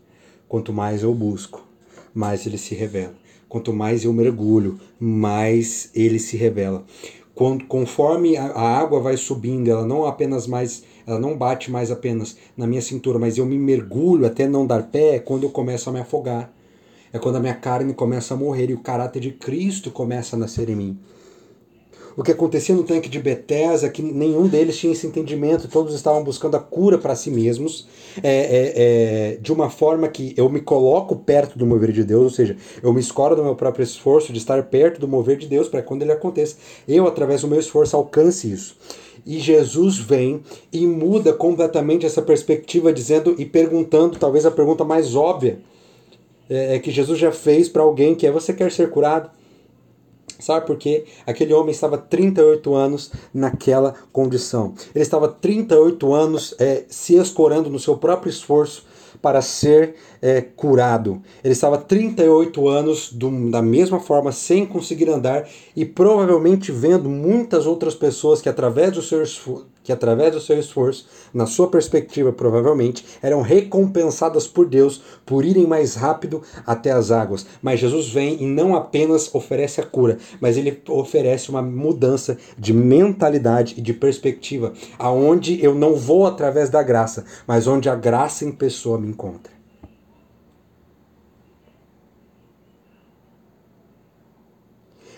Quanto 0.48 0.72
mais 0.72 1.02
eu 1.02 1.14
busco, 1.14 1.64
mais 2.12 2.46
ele 2.46 2.58
se 2.58 2.74
revela. 2.74 3.14
Quanto 3.48 3.72
mais 3.72 4.04
eu 4.04 4.12
mergulho, 4.12 4.80
mais 4.98 5.90
ele 5.94 6.18
se 6.18 6.36
revela. 6.36 6.84
Quando, 7.34 7.64
conforme 7.66 8.36
a, 8.36 8.46
a 8.46 8.78
água 8.78 9.00
vai 9.00 9.16
subindo, 9.16 9.70
ela 9.70 9.86
não 9.86 10.06
apenas 10.06 10.46
mais, 10.46 10.82
ela 11.06 11.18
não 11.18 11.36
bate 11.36 11.70
mais 11.70 11.90
apenas 11.90 12.36
na 12.56 12.66
minha 12.66 12.82
cintura, 12.82 13.18
mas 13.18 13.38
eu 13.38 13.46
me 13.46 13.58
mergulho 13.58 14.26
até 14.26 14.48
não 14.48 14.66
dar 14.66 14.84
pé, 14.84 15.16
é 15.16 15.18
quando 15.18 15.44
eu 15.44 15.50
começo 15.50 15.88
a 15.88 15.92
me 15.92 16.00
afogar 16.00 16.52
é 17.14 17.18
quando 17.20 17.36
a 17.36 17.40
minha 17.40 17.54
carne 17.54 17.94
começa 17.94 18.34
a 18.34 18.36
morrer 18.36 18.70
e 18.70 18.74
o 18.74 18.80
caráter 18.80 19.20
de 19.20 19.30
Cristo 19.30 19.88
começa 19.92 20.34
a 20.34 20.38
nascer 20.38 20.68
em 20.68 20.74
mim. 20.74 20.98
O 22.16 22.22
que 22.22 22.30
acontecia 22.30 22.74
no 22.74 22.84
tanque 22.84 23.08
de 23.08 23.18
Bethesda 23.18 23.86
é 23.88 23.90
que 23.90 24.02
nenhum 24.02 24.46
deles 24.46 24.76
tinha 24.78 24.92
esse 24.92 25.06
entendimento, 25.06 25.68
todos 25.68 25.94
estavam 25.94 26.22
buscando 26.22 26.56
a 26.56 26.60
cura 26.60 26.96
para 26.96 27.16
si 27.16 27.30
mesmos, 27.30 27.88
é, 28.22 28.28
é, 28.28 28.72
é, 28.76 29.38
de 29.40 29.52
uma 29.52 29.68
forma 29.68 30.08
que 30.08 30.32
eu 30.36 30.48
me 30.48 30.60
coloco 30.60 31.16
perto 31.16 31.58
do 31.58 31.66
mover 31.66 31.90
de 31.90 32.04
Deus, 32.04 32.22
ou 32.22 32.30
seja, 32.30 32.56
eu 32.82 32.92
me 32.92 33.00
escoro 33.00 33.34
do 33.34 33.42
meu 33.42 33.56
próprio 33.56 33.82
esforço 33.82 34.32
de 34.32 34.38
estar 34.38 34.62
perto 34.64 35.00
do 35.00 35.08
mover 35.08 35.36
de 35.36 35.48
Deus 35.48 35.68
para 35.68 35.82
quando 35.82 36.02
ele 36.02 36.12
aconteça, 36.12 36.56
eu, 36.86 37.06
através 37.06 37.40
do 37.40 37.48
meu 37.48 37.58
esforço, 37.58 37.96
alcance 37.96 38.50
isso. 38.50 38.76
E 39.26 39.40
Jesus 39.40 39.98
vem 39.98 40.42
e 40.72 40.86
muda 40.86 41.32
completamente 41.32 42.04
essa 42.04 42.20
perspectiva, 42.20 42.92
dizendo 42.92 43.34
e 43.38 43.44
perguntando, 43.44 44.18
talvez 44.18 44.44
a 44.44 44.50
pergunta 44.50 44.84
mais 44.84 45.16
óbvia 45.16 45.58
é, 46.48 46.76
é, 46.76 46.78
que 46.78 46.90
Jesus 46.90 47.18
já 47.18 47.32
fez 47.32 47.68
para 47.68 47.82
alguém 47.82 48.14
que 48.14 48.26
é 48.26 48.30
você 48.30 48.52
quer 48.52 48.70
ser 48.70 48.90
curado. 48.90 49.30
Sabe 50.38 50.66
por 50.66 50.76
quê? 50.76 51.04
Aquele 51.26 51.52
homem 51.52 51.70
estava 51.70 51.96
38 51.98 52.74
anos 52.74 53.10
naquela 53.32 53.94
condição. 54.12 54.74
Ele 54.94 55.02
estava 55.02 55.28
38 55.28 56.12
anos 56.12 56.54
é, 56.58 56.84
se 56.88 57.16
escorando 57.16 57.70
no 57.70 57.78
seu 57.78 57.96
próprio 57.96 58.30
esforço 58.30 58.86
para 59.20 59.40
ser 59.40 59.94
é, 60.20 60.42
curado. 60.42 61.22
Ele 61.42 61.52
estava 61.52 61.78
38 61.78 62.68
anos 62.68 63.12
do, 63.12 63.50
da 63.50 63.62
mesma 63.62 63.98
forma, 63.98 64.32
sem 64.32 64.66
conseguir 64.66 65.08
andar 65.08 65.48
e 65.74 65.84
provavelmente 65.84 66.70
vendo 66.70 67.08
muitas 67.08 67.66
outras 67.66 67.94
pessoas 67.94 68.42
que, 68.42 68.48
através 68.48 68.92
do 68.92 69.00
seu 69.00 69.22
esforço, 69.22 69.73
que 69.84 69.92
através 69.92 70.32
do 70.32 70.40
seu 70.40 70.58
esforço, 70.58 71.06
na 71.32 71.46
sua 71.46 71.68
perspectiva 71.68 72.32
provavelmente, 72.32 73.04
eram 73.22 73.42
recompensadas 73.42 74.48
por 74.48 74.66
Deus 74.66 75.00
por 75.24 75.44
irem 75.44 75.66
mais 75.66 75.94
rápido 75.94 76.42
até 76.66 76.90
as 76.90 77.10
águas. 77.10 77.46
Mas 77.62 77.78
Jesus 77.78 78.08
vem 78.08 78.42
e 78.42 78.46
não 78.46 78.74
apenas 78.74 79.32
oferece 79.32 79.80
a 79.80 79.86
cura, 79.86 80.18
mas 80.40 80.56
ele 80.56 80.82
oferece 80.88 81.50
uma 81.50 81.62
mudança 81.62 82.36
de 82.58 82.72
mentalidade 82.72 83.74
e 83.76 83.80
de 83.80 83.92
perspectiva, 83.92 84.72
aonde 84.98 85.62
eu 85.64 85.74
não 85.74 85.94
vou 85.94 86.26
através 86.26 86.70
da 86.70 86.82
graça, 86.82 87.24
mas 87.46 87.66
onde 87.66 87.88
a 87.88 87.94
graça 87.94 88.44
em 88.44 88.50
pessoa 88.50 88.98
me 88.98 89.08
encontra. 89.08 89.53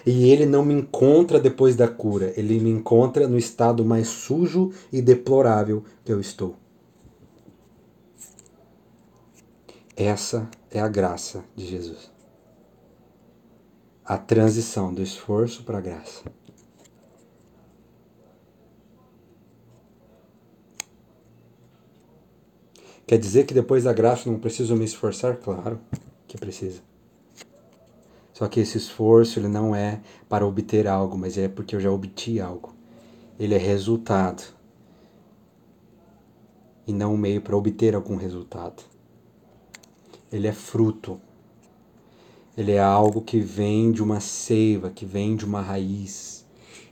E 0.06 0.30
ele 0.30 0.46
não 0.46 0.64
me 0.64 0.72
encontra 0.72 1.40
depois 1.40 1.74
da 1.74 1.88
cura, 1.88 2.32
ele 2.36 2.60
me 2.60 2.70
encontra 2.70 3.26
no 3.26 3.36
estado 3.36 3.84
mais 3.84 4.06
sujo 4.06 4.70
e 4.92 5.02
deplorável 5.02 5.82
que 6.04 6.12
eu 6.12 6.20
estou. 6.20 6.54
Essa 9.96 10.48
é 10.70 10.78
a 10.78 10.86
graça 10.86 11.44
de 11.56 11.66
Jesus. 11.66 12.12
A 14.04 14.16
transição 14.16 14.94
do 14.94 15.02
esforço 15.02 15.64
para 15.64 15.78
a 15.78 15.80
graça. 15.80 16.22
Quer 23.08 23.18
dizer 23.18 23.44
que 23.46 23.54
depois 23.54 23.82
da 23.84 23.92
graça 23.92 24.30
não 24.30 24.38
preciso 24.38 24.76
me 24.76 24.84
esforçar? 24.84 25.36
Claro 25.38 25.80
que 26.28 26.38
precisa. 26.38 26.80
Só 28.36 28.46
que 28.48 28.60
esse 28.60 28.76
esforço 28.76 29.38
ele 29.38 29.48
não 29.48 29.74
é 29.74 29.98
para 30.28 30.46
obter 30.46 30.86
algo, 30.86 31.16
mas 31.16 31.38
é 31.38 31.48
porque 31.48 31.74
eu 31.74 31.80
já 31.80 31.90
obti 31.90 32.38
algo. 32.38 32.74
Ele 33.40 33.54
é 33.54 33.58
resultado 33.58 34.42
e 36.86 36.92
não 36.92 37.14
um 37.14 37.16
meio 37.16 37.40
para 37.40 37.56
obter 37.56 37.94
algum 37.94 38.14
resultado. 38.14 38.82
Ele 40.30 40.46
é 40.46 40.52
fruto. 40.52 41.18
Ele 42.58 42.72
é 42.72 42.78
algo 42.78 43.22
que 43.22 43.40
vem 43.40 43.90
de 43.90 44.02
uma 44.02 44.20
seiva, 44.20 44.90
que 44.90 45.06
vem 45.06 45.34
de 45.34 45.46
uma 45.46 45.62
raiz, 45.62 46.44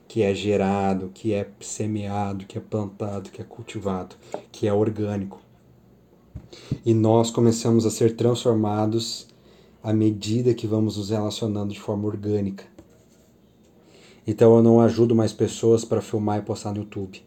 que 0.07 0.23
é 0.23 0.33
gerado, 0.33 1.11
que 1.13 1.31
é 1.31 1.47
semeado, 1.59 2.47
que 2.47 2.57
é 2.57 2.61
plantado, 2.61 3.29
que 3.29 3.39
é 3.39 3.45
cultivado, 3.45 4.15
que 4.51 4.67
é 4.67 4.73
orgânico. 4.73 5.39
E 6.83 6.91
nós 6.91 7.29
começamos 7.29 7.85
a 7.85 7.91
ser 7.91 8.15
transformados 8.15 9.27
à 9.85 9.93
medida 9.93 10.51
que 10.55 10.65
vamos 10.65 10.97
nos 10.97 11.11
relacionando 11.11 11.71
de 11.71 11.79
forma 11.79 12.07
orgânica. 12.07 12.63
Então 14.25 14.55
eu 14.55 14.63
não 14.63 14.81
ajudo 14.81 15.13
mais 15.13 15.31
pessoas 15.31 15.85
para 15.85 16.01
filmar 16.01 16.39
e 16.39 16.41
postar 16.41 16.71
no 16.71 16.79
YouTube. 16.79 17.23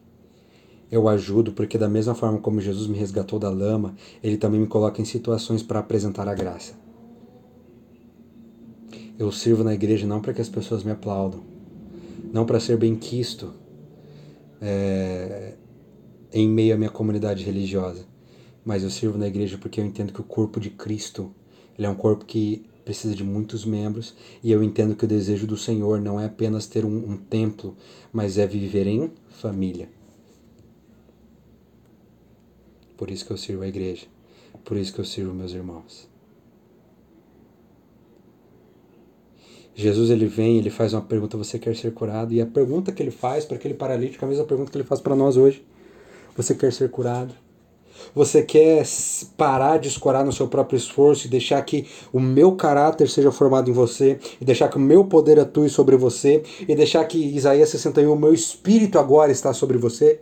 Eu 0.91 1.07
ajudo 1.07 1.53
porque, 1.53 1.77
da 1.77 1.87
mesma 1.87 2.13
forma 2.13 2.37
como 2.39 2.59
Jesus 2.59 2.87
me 2.87 2.97
resgatou 2.97 3.39
da 3.39 3.49
lama, 3.49 3.95
Ele 4.21 4.35
também 4.35 4.59
me 4.59 4.67
coloca 4.67 5.01
em 5.01 5.05
situações 5.05 5.63
para 5.63 5.79
apresentar 5.79 6.27
a 6.27 6.33
graça. 6.33 6.73
Eu 9.17 9.31
sirvo 9.31 9.63
na 9.63 9.73
igreja 9.73 10.05
não 10.05 10.19
para 10.19 10.33
que 10.33 10.41
as 10.41 10.49
pessoas 10.49 10.83
me 10.83 10.91
aplaudam, 10.91 11.41
não 12.33 12.45
para 12.45 12.59
ser 12.59 12.75
bem 12.75 12.93
quisto 12.93 13.53
é, 14.59 15.55
em 16.33 16.49
meio 16.49 16.75
à 16.75 16.77
minha 16.77 16.89
comunidade 16.89 17.41
religiosa, 17.41 18.05
mas 18.65 18.83
eu 18.83 18.89
sirvo 18.89 19.17
na 19.17 19.27
igreja 19.27 19.57
porque 19.57 19.79
eu 19.79 19.85
entendo 19.85 20.11
que 20.11 20.19
o 20.19 20.25
corpo 20.25 20.59
de 20.59 20.69
Cristo 20.69 21.33
ele 21.79 21.87
é 21.87 21.89
um 21.89 21.95
corpo 21.95 22.25
que 22.25 22.65
precisa 22.83 23.15
de 23.15 23.23
muitos 23.23 23.63
membros 23.63 24.13
e 24.43 24.51
eu 24.51 24.61
entendo 24.61 24.97
que 24.97 25.05
o 25.05 25.07
desejo 25.07 25.47
do 25.47 25.55
Senhor 25.55 26.01
não 26.01 26.19
é 26.19 26.25
apenas 26.25 26.67
ter 26.67 26.83
um, 26.83 27.11
um 27.11 27.15
templo, 27.15 27.73
mas 28.11 28.37
é 28.37 28.45
viver 28.45 28.85
em 28.85 29.09
família. 29.29 29.87
Por 32.97 33.09
isso 33.09 33.25
que 33.25 33.31
eu 33.31 33.37
sirvo 33.37 33.63
a 33.63 33.67
igreja. 33.67 34.07
Por 34.65 34.75
isso 34.75 34.93
que 34.93 34.99
eu 34.99 35.05
sirvo 35.05 35.33
meus 35.33 35.53
irmãos. 35.53 36.09
Jesus 39.73 40.09
ele 40.09 40.25
vem, 40.25 40.57
ele 40.57 40.69
faz 40.69 40.93
uma 40.93 41.01
pergunta: 41.01 41.37
você 41.37 41.57
quer 41.57 41.77
ser 41.77 41.93
curado? 41.93 42.33
E 42.33 42.41
a 42.41 42.45
pergunta 42.45 42.91
que 42.91 43.01
ele 43.01 43.11
faz 43.11 43.45
para 43.45 43.55
aquele 43.55 43.73
paralítico 43.73 44.25
é 44.25 44.27
a 44.27 44.29
mesma 44.29 44.43
pergunta 44.43 44.69
que 44.69 44.77
ele 44.77 44.83
faz 44.83 44.99
para 44.99 45.15
nós 45.15 45.37
hoje: 45.37 45.65
você 46.35 46.53
quer 46.53 46.73
ser 46.73 46.91
curado? 46.91 47.33
Você 48.13 48.41
quer 48.41 48.83
parar 49.37 49.77
de 49.77 49.87
escorar 49.87 50.25
no 50.25 50.31
seu 50.31 50.47
próprio 50.47 50.77
esforço 50.77 51.27
e 51.27 51.29
deixar 51.29 51.61
que 51.63 51.87
o 52.11 52.19
meu 52.19 52.55
caráter 52.55 53.09
seja 53.09 53.31
formado 53.31 53.69
em 53.69 53.73
você, 53.73 54.19
e 54.39 54.45
deixar 54.45 54.69
que 54.69 54.77
o 54.77 54.79
meu 54.79 55.05
poder 55.05 55.39
atue 55.39 55.69
sobre 55.69 55.95
você, 55.95 56.43
e 56.67 56.75
deixar 56.75 57.03
que 57.05 57.17
Isaías 57.17 57.69
61, 57.69 58.11
o 58.11 58.15
meu 58.15 58.33
espírito 58.33 58.99
agora 58.99 59.31
está 59.31 59.53
sobre 59.53 59.77
você? 59.77 60.21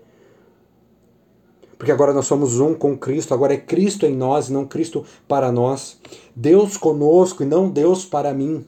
Porque 1.78 1.92
agora 1.92 2.14
nós 2.14 2.26
somos 2.26 2.60
um 2.60 2.74
com 2.74 2.98
Cristo, 2.98 3.34
agora 3.34 3.54
é 3.54 3.58
Cristo 3.58 4.06
em 4.06 4.16
nós 4.16 4.50
e 4.50 4.54
não 4.54 4.66
Cristo 4.66 5.06
para 5.28 5.52
nós. 5.52 6.00
Deus 6.36 6.76
conosco 6.76 7.44
e 7.44 7.46
não 7.46 7.70
Deus 7.70 8.04
para 8.04 8.34
mim. 8.34 8.66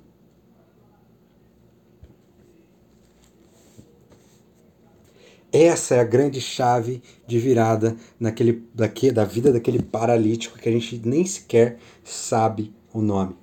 Essa 5.52 5.96
é 5.96 6.00
a 6.00 6.04
grande 6.04 6.40
chave 6.40 7.02
de 7.26 7.40
virada 7.40 7.96
naquele, 8.20 8.64
daqui, 8.74 9.12
da 9.12 9.26
vida 9.26 9.52
daquele 9.52 9.82
paralítico 9.82 10.60
que 10.60 10.70
a 10.70 10.72
gente 10.72 11.02
nem 11.04 11.26
sequer 11.26 11.80
sabe 12.04 12.72
o 12.94 13.02
nome. 13.02 13.36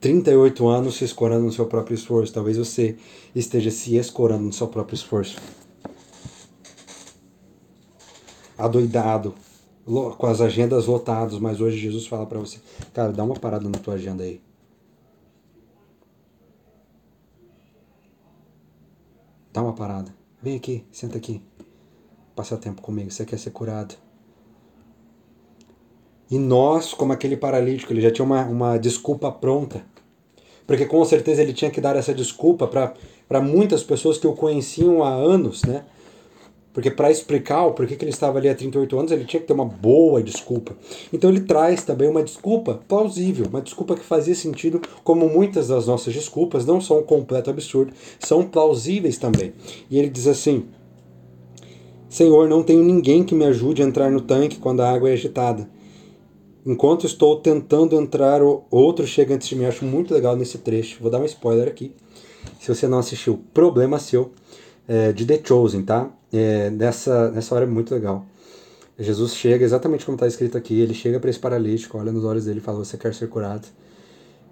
Trinta 0.00 0.30
e 0.30 0.36
oito 0.36 0.66
anos 0.68 0.96
se 0.96 1.04
escorando 1.04 1.44
no 1.46 1.52
seu 1.52 1.66
próprio 1.66 1.94
esforço. 1.94 2.32
Talvez 2.32 2.56
você 2.58 2.96
esteja 3.34 3.70
se 3.70 3.96
escorando 3.96 4.44
no 4.44 4.52
seu 4.52 4.68
próprio 4.68 4.94
esforço. 4.94 5.38
Adoidado, 8.56 9.34
com 9.86 10.26
as 10.26 10.40
agendas 10.40 10.86
lotadas, 10.86 11.38
mas 11.38 11.60
hoje 11.60 11.78
Jesus 11.78 12.06
fala 12.06 12.26
para 12.26 12.38
você, 12.38 12.58
cara, 12.92 13.12
dá 13.12 13.24
uma 13.24 13.34
parada 13.34 13.68
na 13.68 13.78
tua 13.78 13.94
agenda 13.94 14.24
aí. 14.24 14.43
Dá 19.54 19.62
uma 19.62 19.72
parada. 19.72 20.12
Vem 20.42 20.56
aqui, 20.56 20.84
senta 20.90 21.16
aqui. 21.16 21.40
Passa 22.34 22.56
tempo 22.56 22.82
comigo. 22.82 23.12
Você 23.12 23.24
quer 23.24 23.38
ser 23.38 23.52
curado? 23.52 23.94
E 26.28 26.40
nós, 26.40 26.92
como 26.92 27.12
aquele 27.12 27.36
paralítico, 27.36 27.92
ele 27.92 28.00
já 28.00 28.10
tinha 28.10 28.24
uma, 28.24 28.42
uma 28.46 28.76
desculpa 28.76 29.30
pronta. 29.30 29.86
Porque 30.66 30.86
com 30.86 31.04
certeza 31.04 31.40
ele 31.40 31.52
tinha 31.52 31.70
que 31.70 31.80
dar 31.80 31.94
essa 31.94 32.12
desculpa 32.12 32.66
para 32.66 33.40
muitas 33.40 33.84
pessoas 33.84 34.18
que 34.18 34.26
o 34.26 34.34
conheciam 34.34 35.04
há 35.04 35.10
anos, 35.10 35.62
né? 35.62 35.84
Porque 36.74 36.90
para 36.90 37.08
explicar 37.08 37.64
o 37.66 37.72
porquê 37.72 37.94
que 37.94 38.04
ele 38.04 38.10
estava 38.10 38.38
ali 38.38 38.48
há 38.48 38.54
38 38.54 38.98
anos, 38.98 39.12
ele 39.12 39.24
tinha 39.24 39.40
que 39.40 39.46
ter 39.46 39.52
uma 39.52 39.64
boa 39.64 40.20
desculpa. 40.20 40.76
Então 41.12 41.30
ele 41.30 41.42
traz 41.42 41.84
também 41.84 42.08
uma 42.08 42.22
desculpa 42.22 42.80
plausível, 42.88 43.46
uma 43.46 43.62
desculpa 43.62 43.94
que 43.94 44.04
fazia 44.04 44.34
sentido, 44.34 44.82
como 45.04 45.28
muitas 45.28 45.68
das 45.68 45.86
nossas 45.86 46.12
desculpas 46.12 46.66
não 46.66 46.80
são 46.80 46.98
um 46.98 47.02
completo 47.04 47.48
absurdo, 47.48 47.92
são 48.18 48.44
plausíveis 48.44 49.16
também. 49.16 49.52
E 49.88 49.96
ele 49.96 50.10
diz 50.10 50.26
assim: 50.26 50.64
Senhor, 52.08 52.48
não 52.48 52.62
tenho 52.62 52.82
ninguém 52.82 53.22
que 53.22 53.36
me 53.36 53.44
ajude 53.44 53.80
a 53.80 53.86
entrar 53.86 54.10
no 54.10 54.20
tanque 54.20 54.58
quando 54.58 54.80
a 54.80 54.90
água 54.90 55.10
é 55.10 55.12
agitada. 55.12 55.70
Enquanto 56.66 57.06
estou 57.06 57.36
tentando 57.36 57.94
entrar, 57.94 58.42
o 58.42 58.64
outro 58.68 59.06
chega 59.06 59.34
antes 59.34 59.46
de 59.46 59.54
mim. 59.54 59.66
Acho 59.66 59.84
muito 59.84 60.12
legal 60.12 60.34
nesse 60.34 60.58
trecho. 60.58 60.98
Vou 61.00 61.10
dar 61.10 61.20
um 61.20 61.24
spoiler 61.24 61.68
aqui. 61.68 61.92
Se 62.58 62.74
você 62.74 62.88
não 62.88 62.98
assistiu, 62.98 63.38
problema 63.52 63.98
seu. 64.00 64.32
É, 64.88 65.12
de 65.12 65.24
The 65.24 65.40
Chosen, 65.42 65.82
tá? 65.82 66.10
É, 66.36 66.68
nessa, 66.68 67.30
nessa 67.30 67.54
hora 67.54 67.64
é 67.64 67.68
muito 67.68 67.94
legal. 67.94 68.26
Jesus 68.98 69.34
chega 69.34 69.64
exatamente 69.64 70.04
como 70.04 70.16
está 70.16 70.26
escrito 70.26 70.58
aqui. 70.58 70.80
Ele 70.80 70.92
chega 70.92 71.20
para 71.20 71.30
esse 71.30 71.38
paralítico, 71.38 71.96
olha 71.96 72.10
nos 72.10 72.24
olhos 72.24 72.44
dele 72.44 72.58
e 72.58 72.62
fala: 72.62 72.78
Você 72.78 72.96
quer 72.96 73.14
ser 73.14 73.28
curado? 73.28 73.68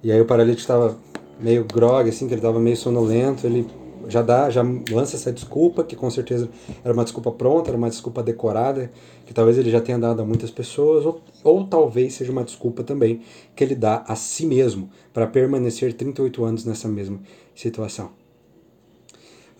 E 0.02 0.12
aí 0.12 0.20
o 0.20 0.24
paralítico 0.24 0.60
estava 0.60 0.96
meio 1.40 1.64
grog, 1.64 2.08
assim, 2.08 2.28
que 2.28 2.34
ele 2.34 2.38
estava 2.40 2.60
meio 2.60 2.76
sonolento. 2.76 3.46
Ele 3.46 3.66
já 4.08 4.22
dá, 4.22 4.48
já 4.48 4.62
lança 4.90 5.16
essa 5.16 5.32
desculpa, 5.32 5.82
que 5.82 5.96
com 5.96 6.08
certeza 6.08 6.48
era 6.84 6.94
uma 6.94 7.02
desculpa 7.02 7.32
pronta, 7.32 7.70
era 7.70 7.76
uma 7.76 7.88
desculpa 7.90 8.22
decorada, 8.22 8.90
que 9.26 9.34
talvez 9.34 9.58
ele 9.58 9.70
já 9.70 9.80
tenha 9.80 9.98
dado 9.98 10.22
a 10.22 10.24
muitas 10.24 10.50
pessoas, 10.50 11.04
ou, 11.04 11.20
ou 11.42 11.66
talvez 11.66 12.14
seja 12.14 12.30
uma 12.30 12.44
desculpa 12.44 12.82
também 12.84 13.22
que 13.56 13.62
ele 13.62 13.74
dá 13.74 14.04
a 14.06 14.14
si 14.14 14.46
mesmo 14.46 14.88
para 15.12 15.26
permanecer 15.26 15.92
38 15.94 16.44
anos 16.44 16.64
nessa 16.64 16.88
mesma 16.88 17.20
situação. 17.54 18.21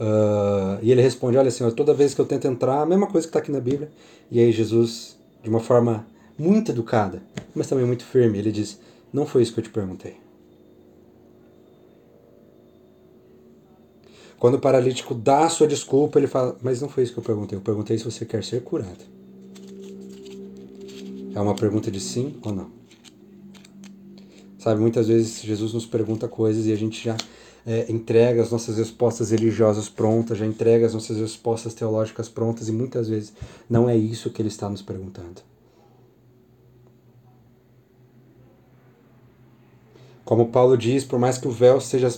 Uh, 0.02 0.82
e 0.82 0.90
ele 0.90 1.00
responde: 1.00 1.36
Olha, 1.36 1.50
Senhor, 1.50 1.72
toda 1.72 1.94
vez 1.94 2.12
que 2.12 2.20
eu 2.20 2.26
tento 2.26 2.48
entrar, 2.48 2.82
a 2.82 2.86
mesma 2.86 3.06
coisa 3.06 3.24
que 3.24 3.28
está 3.28 3.38
aqui 3.38 3.52
na 3.52 3.60
Bíblia. 3.60 3.88
E 4.32 4.40
aí 4.40 4.50
Jesus, 4.50 5.16
de 5.40 5.48
uma 5.48 5.60
forma 5.60 6.04
muito 6.36 6.72
educada, 6.72 7.22
mas 7.54 7.68
também 7.68 7.86
muito 7.86 8.04
firme, 8.04 8.36
ele 8.36 8.50
diz: 8.50 8.80
Não 9.12 9.24
foi 9.24 9.42
isso 9.42 9.54
que 9.54 9.60
eu 9.60 9.64
te 9.64 9.70
perguntei. 9.70 10.16
Quando 14.40 14.56
o 14.56 14.58
paralítico 14.58 15.14
dá 15.14 15.44
a 15.44 15.48
sua 15.48 15.68
desculpa, 15.68 16.18
ele 16.18 16.26
fala: 16.26 16.56
Mas 16.60 16.82
não 16.82 16.88
foi 16.88 17.04
isso 17.04 17.12
que 17.12 17.20
eu 17.20 17.24
perguntei. 17.24 17.56
Eu 17.56 17.62
perguntei 17.62 17.96
se 17.96 18.04
você 18.04 18.24
quer 18.24 18.42
ser 18.42 18.60
curado. 18.64 19.04
É 21.32 21.40
uma 21.40 21.54
pergunta 21.54 21.92
de 21.92 22.00
sim 22.00 22.40
ou 22.42 22.52
não. 22.52 22.72
Sabe, 24.58 24.80
muitas 24.80 25.06
vezes 25.06 25.42
Jesus 25.42 25.72
nos 25.72 25.86
pergunta 25.86 26.26
coisas 26.26 26.66
e 26.66 26.72
a 26.72 26.76
gente 26.76 27.04
já 27.04 27.16
é, 27.66 27.90
entrega 27.90 28.42
as 28.42 28.50
nossas 28.50 28.76
respostas 28.76 29.30
religiosas 29.30 29.88
prontas, 29.88 30.38
já 30.38 30.46
entrega 30.46 30.86
as 30.86 30.94
nossas 30.94 31.18
respostas 31.18 31.74
teológicas 31.74 32.28
prontas 32.28 32.68
e 32.68 32.72
muitas 32.72 33.08
vezes 33.08 33.32
não 33.68 33.88
é 33.88 33.96
isso 33.96 34.30
que 34.30 34.42
ele 34.42 34.48
está 34.48 34.68
nos 34.68 34.82
perguntando. 34.82 35.42
Como 40.24 40.48
Paulo 40.48 40.76
diz, 40.76 41.04
por 41.04 41.18
mais 41.18 41.38
que 41.38 41.48
o 41.48 41.50
véu 41.50 41.80
seja 41.80 42.12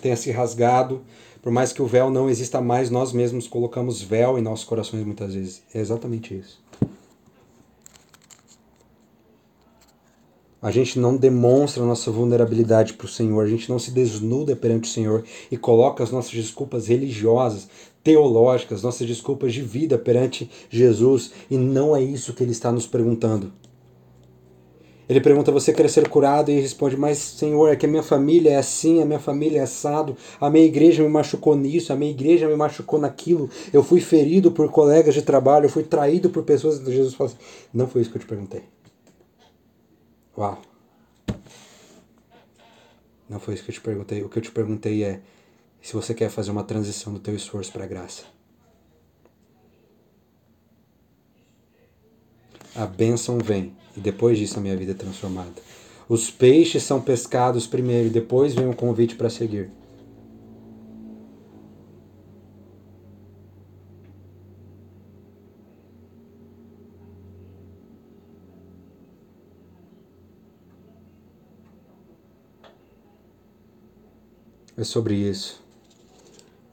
tenha 0.00 0.16
se 0.16 0.30
rasgado, 0.30 1.02
por 1.40 1.52
mais 1.52 1.72
que 1.72 1.82
o 1.82 1.86
véu 1.86 2.10
não 2.10 2.28
exista 2.28 2.60
mais, 2.60 2.90
nós 2.90 3.12
mesmos 3.12 3.46
colocamos 3.46 4.00
véu 4.00 4.38
em 4.38 4.42
nossos 4.42 4.64
corações 4.64 5.04
muitas 5.04 5.34
vezes. 5.34 5.62
É 5.74 5.78
exatamente 5.78 6.34
isso. 6.34 6.63
A 10.64 10.70
gente 10.70 10.98
não 10.98 11.14
demonstra 11.14 11.84
nossa 11.84 12.10
vulnerabilidade 12.10 12.94
para 12.94 13.04
o 13.04 13.08
Senhor, 13.08 13.44
a 13.44 13.46
gente 13.46 13.68
não 13.68 13.78
se 13.78 13.90
desnuda 13.90 14.56
perante 14.56 14.88
o 14.88 14.90
Senhor 14.90 15.22
e 15.50 15.58
coloca 15.58 16.02
as 16.02 16.10
nossas 16.10 16.32
desculpas 16.32 16.86
religiosas, 16.86 17.68
teológicas, 18.02 18.82
nossas 18.82 19.06
desculpas 19.06 19.52
de 19.52 19.60
vida 19.60 19.98
perante 19.98 20.50
Jesus, 20.70 21.32
e 21.50 21.58
não 21.58 21.94
é 21.94 22.02
isso 22.02 22.32
que 22.32 22.42
ele 22.42 22.52
está 22.52 22.72
nos 22.72 22.86
perguntando. 22.86 23.52
Ele 25.06 25.20
pergunta: 25.20 25.52
Você 25.52 25.70
quer 25.70 25.90
ser 25.90 26.08
curado? 26.08 26.50
E 26.50 26.58
responde: 26.58 26.96
Mas, 26.96 27.18
Senhor, 27.18 27.68
é 27.68 27.76
que 27.76 27.84
a 27.84 27.88
minha 27.88 28.02
família 28.02 28.52
é 28.52 28.56
assim, 28.56 29.02
a 29.02 29.04
minha 29.04 29.20
família 29.20 29.58
é 29.58 29.64
assado, 29.64 30.16
a 30.40 30.48
minha 30.48 30.64
igreja 30.64 31.02
me 31.02 31.10
machucou 31.10 31.54
nisso, 31.54 31.92
a 31.92 31.96
minha 31.96 32.10
igreja 32.10 32.48
me 32.48 32.56
machucou 32.56 32.98
naquilo, 32.98 33.50
eu 33.70 33.82
fui 33.82 34.00
ferido 34.00 34.50
por 34.50 34.70
colegas 34.70 35.12
de 35.12 35.20
trabalho, 35.20 35.66
eu 35.66 35.70
fui 35.70 35.82
traído 35.82 36.30
por 36.30 36.42
pessoas. 36.42 36.78
Jesus 36.78 37.12
fala 37.12 37.28
assim: 37.28 37.38
Não 37.70 37.86
foi 37.86 38.00
isso 38.00 38.10
que 38.10 38.16
eu 38.16 38.22
te 38.22 38.26
perguntei. 38.26 38.73
Uau. 40.36 40.60
Não 43.28 43.38
foi 43.40 43.54
isso 43.54 43.64
que 43.64 43.70
eu 43.70 43.74
te 43.74 43.80
perguntei. 43.80 44.22
O 44.22 44.28
que 44.28 44.38
eu 44.38 44.42
te 44.42 44.50
perguntei 44.50 45.02
é 45.04 45.20
se 45.80 45.92
você 45.92 46.14
quer 46.14 46.30
fazer 46.30 46.50
uma 46.50 46.64
transição 46.64 47.12
do 47.12 47.18
teu 47.18 47.34
esforço 47.34 47.72
para 47.72 47.84
a 47.84 47.86
graça. 47.86 48.24
A 52.74 52.86
bênção 52.86 53.38
vem 53.38 53.76
e 53.96 54.00
depois 54.00 54.36
disso 54.38 54.58
a 54.58 54.62
minha 54.62 54.76
vida 54.76 54.92
é 54.92 54.94
transformada. 54.94 55.54
Os 56.08 56.30
peixes 56.30 56.82
são 56.82 57.00
pescados 57.00 57.66
primeiro 57.66 58.08
e 58.08 58.10
depois 58.10 58.54
vem 58.54 58.68
o 58.68 58.74
convite 58.74 59.14
para 59.14 59.30
seguir. 59.30 59.70
É 74.76 74.82
sobre 74.82 75.14
isso. 75.14 75.62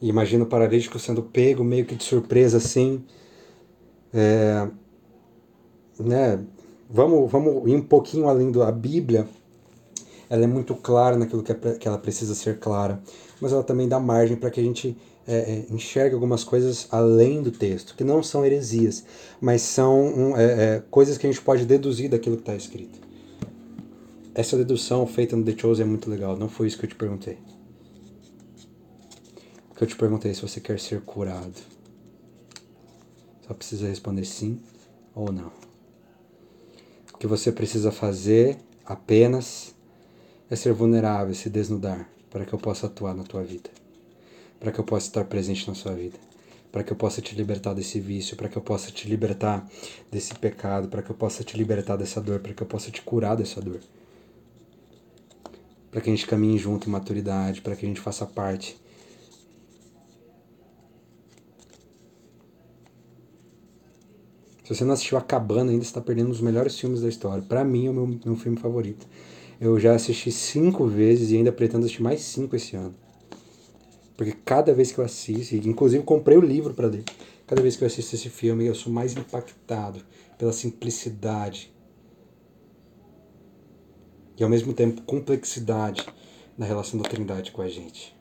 E 0.02 0.10
imagina 0.10 0.44
o 0.44 0.48
paralítico 0.48 0.98
sendo 0.98 1.22
pego 1.22 1.64
meio 1.64 1.86
que 1.86 1.96
de 1.96 2.04
surpresa 2.04 2.58
assim. 2.58 3.04
É, 4.14 4.68
né, 6.00 6.44
vamos, 6.90 7.32
vamos 7.32 7.70
ir 7.70 7.76
um 7.76 7.82
pouquinho 7.82 8.28
além 8.28 8.52
da 8.52 8.72
Bíblia. 8.72 9.28
Ela 10.28 10.46
é 10.46 10.48
muito 10.48 10.74
clara 10.74 11.16
naquilo 11.16 11.44
que, 11.44 11.52
é, 11.52 11.56
que 11.56 11.88
ela 11.88 11.98
precisa 11.98 12.34
ser 12.34 12.58
clara, 12.58 13.02
mas 13.40 13.52
ela 13.52 13.64
também 13.64 13.88
dá 13.88 14.00
margem 14.00 14.38
para 14.38 14.50
que 14.50 14.60
a 14.60 14.64
gente 14.64 14.98
é, 15.28 15.36
é, 15.36 15.66
enxergue 15.70 16.16
algumas 16.16 16.44
coisas 16.44 16.88
além 16.90 17.44
do 17.44 17.52
texto, 17.52 17.96
que 17.96 18.04
não 18.04 18.24
são 18.24 18.46
heresias, 18.46 19.04
mas 19.40 19.62
são 19.62 20.02
um, 20.02 20.38
é, 20.38 20.76
é 20.76 20.84
coisas 20.90 21.18
que 21.18 21.28
a 21.28 21.32
gente 21.32 21.44
pode 21.44 21.66
deduzir 21.66 22.10
daquilo 22.10 22.38
que 22.38 22.44
está 22.44 22.56
escrito. 22.56 23.00
Essa 24.34 24.56
dedução 24.58 25.06
feita 25.06 25.36
no 25.36 25.44
The 25.44 25.56
Chosen 25.58 25.86
é 25.86 25.88
muito 25.88 26.10
legal, 26.10 26.38
não 26.38 26.48
foi 26.48 26.68
isso 26.68 26.80
que 26.80 26.86
eu 26.86 26.90
te 26.90 26.96
perguntei. 26.96 27.38
O 29.82 29.84
eu 29.84 29.88
te 29.88 29.96
perguntei 29.96 30.34
se 30.34 30.42
você 30.42 30.62
quer 30.62 30.80
ser 30.80 31.02
curado. 31.02 31.60
Só 33.46 33.54
precisa 33.54 33.88
responder 33.88 34.24
sim 34.24 34.62
ou 35.14 35.32
não 35.32 35.52
que 37.22 37.28
você 37.28 37.52
precisa 37.52 37.92
fazer 37.92 38.58
apenas 38.84 39.76
é 40.50 40.56
ser 40.56 40.74
vulnerável, 40.74 41.36
se 41.36 41.52
desnudar, 41.52 42.10
para 42.32 42.44
que 42.44 42.52
eu 42.52 42.58
possa 42.58 42.88
atuar 42.88 43.14
na 43.14 43.22
tua 43.22 43.44
vida, 43.44 43.70
para 44.60 44.72
que 44.72 44.80
eu 44.80 44.84
possa 44.84 45.06
estar 45.06 45.26
presente 45.26 45.68
na 45.68 45.76
sua 45.76 45.94
vida, 45.94 46.18
para 46.72 46.84
que 46.84 46.92
eu 46.92 46.98
possa 46.98 47.22
te 47.22 47.36
libertar 47.36 47.76
desse 47.76 48.00
vício, 48.00 48.36
para 48.36 48.50
que 48.50 48.58
eu 48.58 48.62
possa 48.64 48.90
te 48.90 49.08
libertar 49.08 49.70
desse 50.12 50.34
pecado, 50.34 50.88
para 50.88 51.04
que 51.04 51.12
eu 51.12 51.16
possa 51.16 51.44
te 51.44 51.56
libertar 51.56 51.96
dessa 51.96 52.20
dor, 52.20 52.40
para 52.40 52.56
que 52.56 52.64
eu 52.64 52.68
possa 52.68 52.90
te 52.90 53.04
curar 53.04 53.38
dessa 53.38 53.62
dor. 53.62 53.82
Para 55.92 56.02
que 56.02 56.10
a 56.10 56.16
gente 56.16 56.26
caminhe 56.26 56.58
junto 56.58 56.90
em 56.90 56.92
maturidade, 56.92 57.62
para 57.62 57.76
que 57.76 57.86
a 57.86 57.88
gente 57.88 58.02
faça 58.02 58.26
parte 58.26 58.82
Se 64.64 64.76
você 64.76 64.84
não 64.84 64.94
assistiu 64.94 65.18
A 65.18 65.22
Cabana 65.22 65.72
ainda, 65.72 65.84
está 65.84 66.00
perdendo 66.00 66.28
um 66.28 66.32
dos 66.32 66.42
melhores 66.42 66.78
filmes 66.78 67.02
da 67.02 67.10
história. 67.10 67.44
Para 67.44 67.64
mim, 67.64 67.88
é 67.88 67.90
o 67.90 67.94
meu, 67.94 68.20
meu 68.26 68.36
filme 68.36 68.58
favorito. 68.58 69.08
Eu 69.60 69.80
já 69.80 69.96
assisti 69.96 70.32
cinco 70.32 70.86
vezes 70.88 71.32
e 71.32 71.38
ainda 71.38 71.52
pretendo 71.52 71.86
assistir 71.86 72.02
mais 72.02 72.22
cinco 72.22 72.56
esse 72.56 72.76
ano. 72.76 72.94
Porque 74.16 74.34
cada 74.46 74.74
vez 74.74 74.92
que 74.92 75.00
eu 75.00 75.06
assisto, 75.06 75.56
inclusive 75.56 76.04
comprei 76.04 76.38
o 76.38 76.42
livro 76.42 76.74
para 76.74 76.88
ler, 76.88 77.04
cada 77.48 77.62
vez 77.62 77.76
que 77.76 77.84
eu 77.84 77.88
assisto 77.88 78.16
esse 78.16 78.30
filme, 78.30 78.66
eu 78.66 78.76
sou 78.76 78.92
mais 78.92 79.16
impactado 79.16 80.04
pela 80.38 80.54
simplicidade 80.54 81.74
e 84.38 84.44
ao 84.44 84.50
mesmo 84.50 84.74
tempo 84.74 85.02
complexidade 85.04 86.06
da 86.58 86.66
relação 86.66 87.00
da 87.00 87.08
Trindade 87.08 87.52
com 87.52 87.62
a 87.62 87.70
gente. 87.70 88.16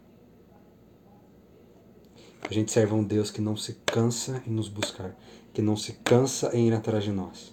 A 2.43 2.53
gente 2.53 2.73
serve 2.73 2.93
a 2.93 2.97
um 2.97 3.05
Deus 3.05 3.31
que 3.31 3.41
não 3.41 3.57
se 3.57 3.79
cansa 3.87 4.43
em 4.47 4.51
nos 4.51 4.69
buscar 4.69 5.17
que 5.53 5.63
não 5.63 5.77
se 5.77 5.93
cansa 6.05 6.55
em 6.57 6.69
ir 6.69 6.75
atrás 6.75 7.05
de 7.05 7.13
nós. 7.13 7.53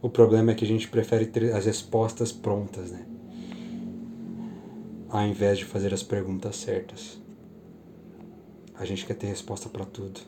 O 0.00 0.10
problema 0.10 0.52
é 0.52 0.54
que 0.54 0.64
a 0.64 0.68
gente 0.68 0.88
prefere 0.88 1.26
ter 1.26 1.54
as 1.54 1.64
respostas 1.64 2.30
prontas, 2.30 2.90
né? 2.90 3.06
Ao 5.08 5.22
invés 5.22 5.58
de 5.58 5.64
fazer 5.64 5.94
as 5.94 6.02
perguntas 6.02 6.56
certas. 6.56 7.18
A 8.74 8.84
gente 8.84 9.06
quer 9.06 9.14
ter 9.14 9.28
resposta 9.28 9.68
para 9.68 9.86
tudo. 9.86 10.20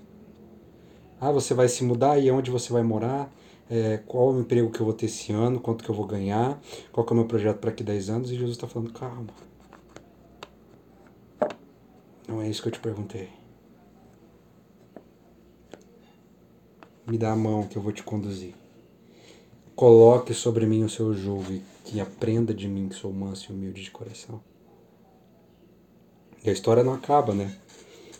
Ah, 1.20 1.30
você 1.30 1.52
vai 1.52 1.68
se 1.68 1.84
mudar 1.84 2.18
e 2.18 2.30
onde 2.30 2.50
você 2.50 2.72
vai 2.72 2.82
morar? 2.82 3.30
É, 3.68 3.98
qual 4.06 4.32
o 4.32 4.40
emprego 4.40 4.70
que 4.70 4.80
eu 4.80 4.86
vou 4.86 4.94
ter 4.94 5.06
esse 5.06 5.32
ano? 5.32 5.60
Quanto 5.60 5.82
que 5.84 5.90
eu 5.90 5.94
vou 5.94 6.06
ganhar? 6.06 6.58
Qual 6.92 7.04
que 7.04 7.12
é 7.12 7.14
o 7.14 7.16
meu 7.16 7.26
projeto 7.26 7.58
para 7.58 7.70
aqui 7.70 7.82
10 7.82 8.08
anos? 8.08 8.30
E 8.30 8.34
Jesus 8.34 8.52
está 8.52 8.68
falando, 8.68 8.92
calma. 8.92 9.26
Não 12.26 12.40
é 12.40 12.48
isso 12.48 12.62
que 12.62 12.68
eu 12.68 12.72
te 12.72 12.80
perguntei. 12.80 13.28
Me 17.06 17.16
dá 17.16 17.30
a 17.30 17.36
mão 17.36 17.62
que 17.62 17.76
eu 17.76 17.82
vou 17.82 17.92
te 17.92 18.02
conduzir. 18.02 18.54
Coloque 19.76 20.34
sobre 20.34 20.66
mim 20.66 20.82
o 20.82 20.88
seu 20.88 21.14
jugo 21.14 21.52
e 21.52 21.62
que 21.84 22.00
aprenda 22.00 22.52
de 22.52 22.66
mim 22.66 22.88
que 22.88 22.96
sou 22.96 23.12
manso 23.12 23.52
e 23.52 23.54
humilde 23.54 23.82
de 23.82 23.90
coração. 23.90 24.40
E 26.44 26.50
a 26.50 26.52
história 26.52 26.82
não 26.82 26.94
acaba, 26.94 27.32
né? 27.32 27.54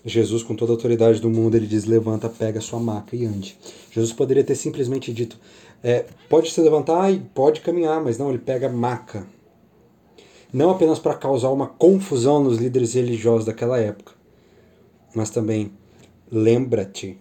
Jesus, 0.05 0.45
com 0.45 0.55
toda 0.55 0.73
a 0.73 0.75
autoridade 0.75 1.21
do 1.21 1.29
mundo, 1.29 1.57
ele 1.57 1.67
diz: 1.67 1.85
levanta, 1.85 2.29
pega 2.29 2.61
sua 2.61 2.79
maca 2.79 3.17
e 3.17 3.25
ande. 3.25 3.59
Jesus 3.91 4.13
poderia 4.13 4.45
ter 4.45 4.55
simplesmente 4.55 5.13
dito: 5.13 5.37
é, 5.83 6.07
pode 6.29 6.53
se 6.53 6.61
levantar 6.61 7.13
e 7.13 7.19
pode 7.19 7.61
caminhar, 7.63 8.01
mas 8.01 8.19
não, 8.19 8.29
ele 8.29 8.39
pega 8.39 8.69
maca. 8.69 9.27
Não 10.53 10.71
apenas 10.71 11.01
para 11.01 11.15
causar 11.15 11.51
uma 11.51 11.67
confusão 11.67 12.43
nos 12.43 12.59
líderes 12.59 12.95
religiosos 12.95 13.47
daquela 13.47 13.79
época, 13.79 14.13
mas 15.13 15.29
também 15.29 15.73
lembra-te 16.31 17.19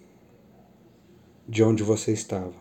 de 1.47 1.63
onde 1.63 1.83
você 1.83 2.11
estava. 2.11 2.53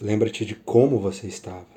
Lembra-te 0.00 0.44
de 0.44 0.54
como 0.54 0.98
você 0.98 1.26
estava. 1.26 1.72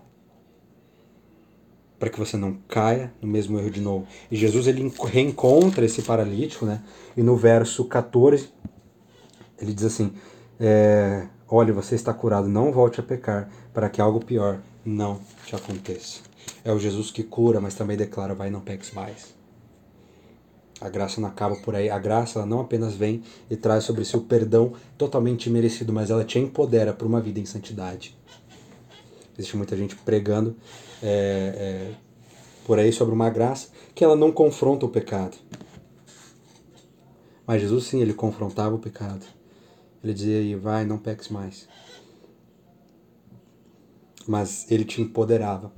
Para 2.00 2.10
que 2.10 2.20
você 2.20 2.36
não 2.36 2.58
caia 2.68 3.14
no 3.22 3.28
mesmo 3.28 3.58
erro 3.60 3.70
de 3.70 3.80
novo. 3.80 4.08
E 4.30 4.36
Jesus 4.36 4.68
ele 4.68 4.92
reencontra 5.06 5.86
esse 5.86 6.02
paralítico, 6.02 6.66
né? 6.66 6.84
E 7.16 7.22
no 7.22 7.38
verso 7.38 7.86
14, 7.86 8.50
ele 9.62 9.74
diz 9.74 9.86
assim: 9.86 10.12
é, 10.60 11.28
Olha, 11.48 11.72
você 11.72 11.96
está 11.96 12.14
curado, 12.14 12.48
não 12.48 12.72
volte 12.72 13.00
a 13.00 13.04
pecar, 13.04 13.50
para 13.74 13.90
que 13.90 14.02
algo 14.02 14.24
pior 14.24 14.60
não 14.84 15.22
te 15.46 15.56
aconteça. 15.56 16.22
É 16.64 16.72
o 16.72 16.80
Jesus 16.80 17.12
que 17.12 17.24
cura, 17.24 17.62
mas 17.62 17.76
também 17.76 17.96
declara: 17.96 18.34
Vai, 18.34 18.50
não 18.50 18.60
peques 18.60 18.92
mais. 18.92 19.36
A 20.82 20.90
graça 20.90 21.22
não 21.22 21.30
acaba 21.30 21.56
por 21.56 21.76
aí. 21.76 21.90
A 21.90 21.98
graça 21.98 22.40
ela 22.40 22.46
não 22.46 22.60
apenas 22.60 22.96
vem 22.96 23.24
e 23.50 23.56
traz 23.56 23.84
sobre 23.84 24.04
si 24.04 24.16
o 24.18 24.22
perdão 24.22 24.74
totalmente 24.98 25.50
merecido, 25.50 25.94
mas 25.94 26.10
ela 26.10 26.26
te 26.26 26.38
empodera 26.38 26.94
para 26.94 27.08
uma 27.08 27.22
vida 27.22 27.40
em 27.40 27.46
santidade. 27.46 28.18
Existe 29.38 29.56
muita 29.58 29.76
gente 29.76 29.96
pregando 29.96 30.56
é, 31.02 31.92
é, 31.92 31.96
por 32.66 32.80
aí 32.80 32.92
sobre 32.92 33.14
uma 33.14 33.30
graça 33.30 33.70
que 33.94 34.04
ela 34.04 34.16
não 34.16 34.32
confronta 34.32 34.86
o 34.86 34.90
pecado. 34.90 35.38
Mas 37.48 37.62
Jesus 37.62 37.86
sim, 37.86 38.02
ele 38.02 38.14
confrontava 38.14 38.76
o 38.76 38.80
pecado. 38.80 39.26
Ele 40.04 40.14
dizia 40.14 40.58
vai, 40.58 40.86
não 40.86 40.98
peques 40.98 41.30
mais. 41.30 41.68
Mas 44.28 44.70
ele 44.70 44.84
te 44.84 45.02
empoderava 45.02 45.72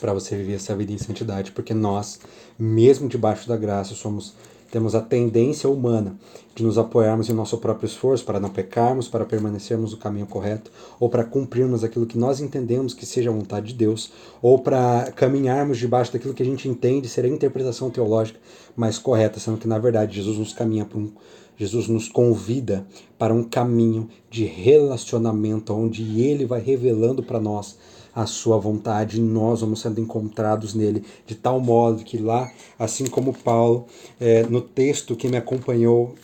para 0.00 0.12
você 0.14 0.36
viver 0.36 0.54
essa 0.54 0.74
vida 0.74 0.92
em 0.92 0.98
santidade, 0.98 1.52
porque 1.52 1.74
nós, 1.74 2.18
mesmo 2.58 3.08
debaixo 3.08 3.48
da 3.48 3.56
graça, 3.56 3.94
somos 3.94 4.34
temos 4.70 4.94
a 4.94 5.00
tendência 5.00 5.68
humana 5.68 6.16
de 6.54 6.62
nos 6.62 6.78
apoiarmos 6.78 7.28
em 7.28 7.32
nosso 7.32 7.58
próprio 7.58 7.86
esforço 7.86 8.24
para 8.24 8.38
não 8.38 8.48
pecarmos, 8.48 9.08
para 9.08 9.24
permanecermos 9.24 9.90
no 9.90 9.98
caminho 9.98 10.26
correto, 10.26 10.70
ou 11.00 11.08
para 11.08 11.24
cumprirmos 11.24 11.82
aquilo 11.82 12.06
que 12.06 12.16
nós 12.16 12.40
entendemos 12.40 12.94
que 12.94 13.04
seja 13.04 13.30
a 13.30 13.32
vontade 13.32 13.68
de 13.68 13.74
Deus, 13.74 14.12
ou 14.40 14.60
para 14.60 15.10
caminharmos 15.16 15.78
debaixo 15.78 16.12
daquilo 16.12 16.34
que 16.34 16.42
a 16.42 16.46
gente 16.46 16.68
entende 16.68 17.08
ser 17.08 17.24
a 17.24 17.28
interpretação 17.28 17.90
teológica 17.90 18.38
mais 18.76 18.96
correta, 18.96 19.40
sendo 19.40 19.58
que 19.58 19.66
na 19.66 19.78
verdade 19.78 20.16
Jesus 20.16 20.38
nos 20.38 20.52
caminha 20.52 20.84
para 20.84 20.98
um 20.98 21.10
Jesus 21.58 21.88
nos 21.88 22.08
convida 22.08 22.86
para 23.18 23.34
um 23.34 23.44
caminho 23.44 24.08
de 24.30 24.46
relacionamento 24.46 25.74
onde 25.74 26.22
ele 26.22 26.46
vai 26.46 26.58
revelando 26.58 27.22
para 27.22 27.38
nós 27.38 27.76
a 28.14 28.26
sua 28.26 28.58
vontade 28.58 29.18
e 29.18 29.20
nós 29.20 29.60
vamos 29.60 29.80
sendo 29.80 30.00
encontrados 30.00 30.74
nele, 30.74 31.04
de 31.26 31.34
tal 31.34 31.60
modo 31.60 32.04
que 32.04 32.18
lá, 32.18 32.50
assim 32.78 33.06
como 33.06 33.32
Paulo, 33.32 33.86
é, 34.20 34.42
no 34.44 34.60
texto 34.60 35.16
que 35.16 35.28
me 35.28 35.36
acompanhou, 35.36 36.14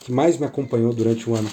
que 0.00 0.12
mais 0.12 0.38
me 0.38 0.46
acompanhou 0.46 0.92
durante 0.92 1.28
o 1.28 1.34
ano 1.34 1.48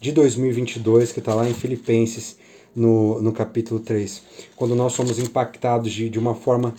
de 0.00 0.12
2022, 0.12 1.12
que 1.12 1.18
está 1.18 1.34
lá 1.34 1.48
em 1.48 1.54
Filipenses, 1.54 2.36
no, 2.74 3.20
no 3.20 3.32
capítulo 3.32 3.80
3, 3.80 4.22
quando 4.56 4.74
nós 4.74 4.94
somos 4.94 5.18
impactados 5.18 5.92
de, 5.92 6.08
de 6.08 6.18
uma 6.18 6.34
forma 6.34 6.74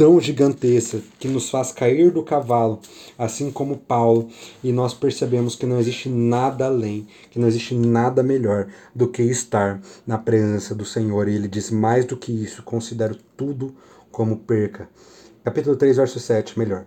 tão 0.00 0.18
gigantesca 0.18 1.02
que 1.18 1.28
nos 1.28 1.50
faz 1.50 1.72
cair 1.72 2.10
do 2.10 2.22
cavalo, 2.22 2.80
assim 3.18 3.50
como 3.50 3.76
Paulo, 3.76 4.30
e 4.64 4.72
nós 4.72 4.94
percebemos 4.94 5.54
que 5.54 5.66
não 5.66 5.78
existe 5.78 6.08
nada 6.08 6.64
além, 6.64 7.06
que 7.30 7.38
não 7.38 7.46
existe 7.46 7.74
nada 7.74 8.22
melhor 8.22 8.68
do 8.94 9.08
que 9.08 9.22
estar 9.22 9.78
na 10.06 10.16
presença 10.16 10.74
do 10.74 10.86
Senhor. 10.86 11.28
E 11.28 11.34
ele 11.34 11.46
diz: 11.46 11.70
mais 11.70 12.06
do 12.06 12.16
que 12.16 12.32
isso, 12.32 12.62
considero 12.62 13.14
tudo 13.36 13.74
como 14.10 14.38
perca. 14.38 14.88
Capítulo 15.44 15.76
3, 15.76 15.98
verso 15.98 16.18
7, 16.18 16.58
melhor. 16.58 16.86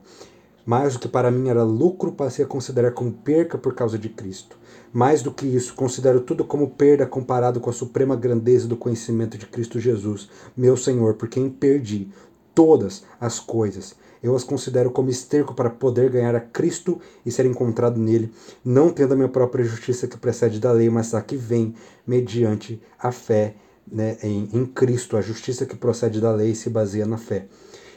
Mais 0.66 0.94
do 0.94 1.00
que 1.00 1.08
para 1.08 1.30
mim 1.30 1.50
era 1.50 1.62
lucro, 1.62 2.14
passei 2.14 2.44
a 2.44 2.48
considerar 2.48 2.94
como 2.94 3.12
perca 3.12 3.60
por 3.60 3.76
causa 3.76 3.96
de 3.96 4.10
Cristo. 4.10 4.58
Mais 4.92 5.22
do 5.22 5.32
que 5.32 5.46
isso, 5.46 5.76
considero 5.76 6.22
tudo 6.22 6.44
como 6.44 6.72
perda 6.72 7.06
comparado 7.06 7.60
com 7.60 7.70
a 7.70 7.74
suprema 7.74 8.16
grandeza 8.16 8.68
do 8.68 8.78
conhecimento 8.78 9.38
de 9.38 9.46
Cristo 9.46 9.80
Jesus, 9.80 10.30
meu 10.56 10.76
Senhor, 10.76 11.16
por 11.16 11.28
quem 11.28 11.50
perdi 11.50 12.10
todas 12.54 13.04
as 13.20 13.40
coisas. 13.40 13.96
Eu 14.22 14.36
as 14.36 14.44
considero 14.44 14.90
como 14.90 15.10
esterco 15.10 15.54
para 15.54 15.70
poder 15.70 16.10
ganhar 16.10 16.34
a 16.34 16.40
Cristo 16.40 17.00
e 17.26 17.32
ser 17.32 17.46
encontrado 17.46 18.00
nele, 18.00 18.32
não 18.64 18.90
tendo 18.90 19.14
a 19.14 19.16
minha 19.18 19.28
própria 19.28 19.66
justiça 19.66 20.08
que 20.08 20.18
precede 20.18 20.60
da 20.62 20.72
lei, 20.72 20.90
mas 20.90 21.14
a 21.14 21.22
que 21.22 21.36
vem 21.36 21.76
mediante 22.08 22.82
a 22.98 23.12
fé 23.12 23.56
né, 23.86 24.18
em, 24.24 24.50
em 24.54 24.66
Cristo. 24.66 25.18
A 25.18 25.22
justiça 25.22 25.66
que 25.66 25.76
procede 25.76 26.22
da 26.22 26.32
lei 26.32 26.56
se 26.56 26.70
baseia 26.70 27.06
na 27.06 27.18
fé. 27.18 27.48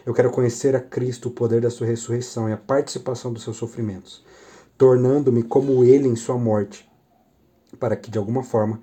Eu 0.04 0.12
quero 0.12 0.30
conhecer 0.30 0.74
a 0.74 0.80
Cristo, 0.80 1.28
o 1.28 1.32
poder 1.32 1.61
da 1.61 1.70
sua 1.70 1.86
ressurreição 1.86 2.48
e 2.48 2.52
a 2.52 2.57
participação 2.57 3.32
dos 3.32 3.42
seus 3.42 3.57
sofrimentos, 3.57 4.24
tornando-me 4.78 5.42
como 5.42 5.84
ele 5.84 6.09
em 6.09 6.16
sua 6.16 6.38
morte, 6.38 6.88
para 7.78 7.96
que 7.96 8.11
de 8.11 8.18
alguma 8.18 8.42
forma 8.42 8.80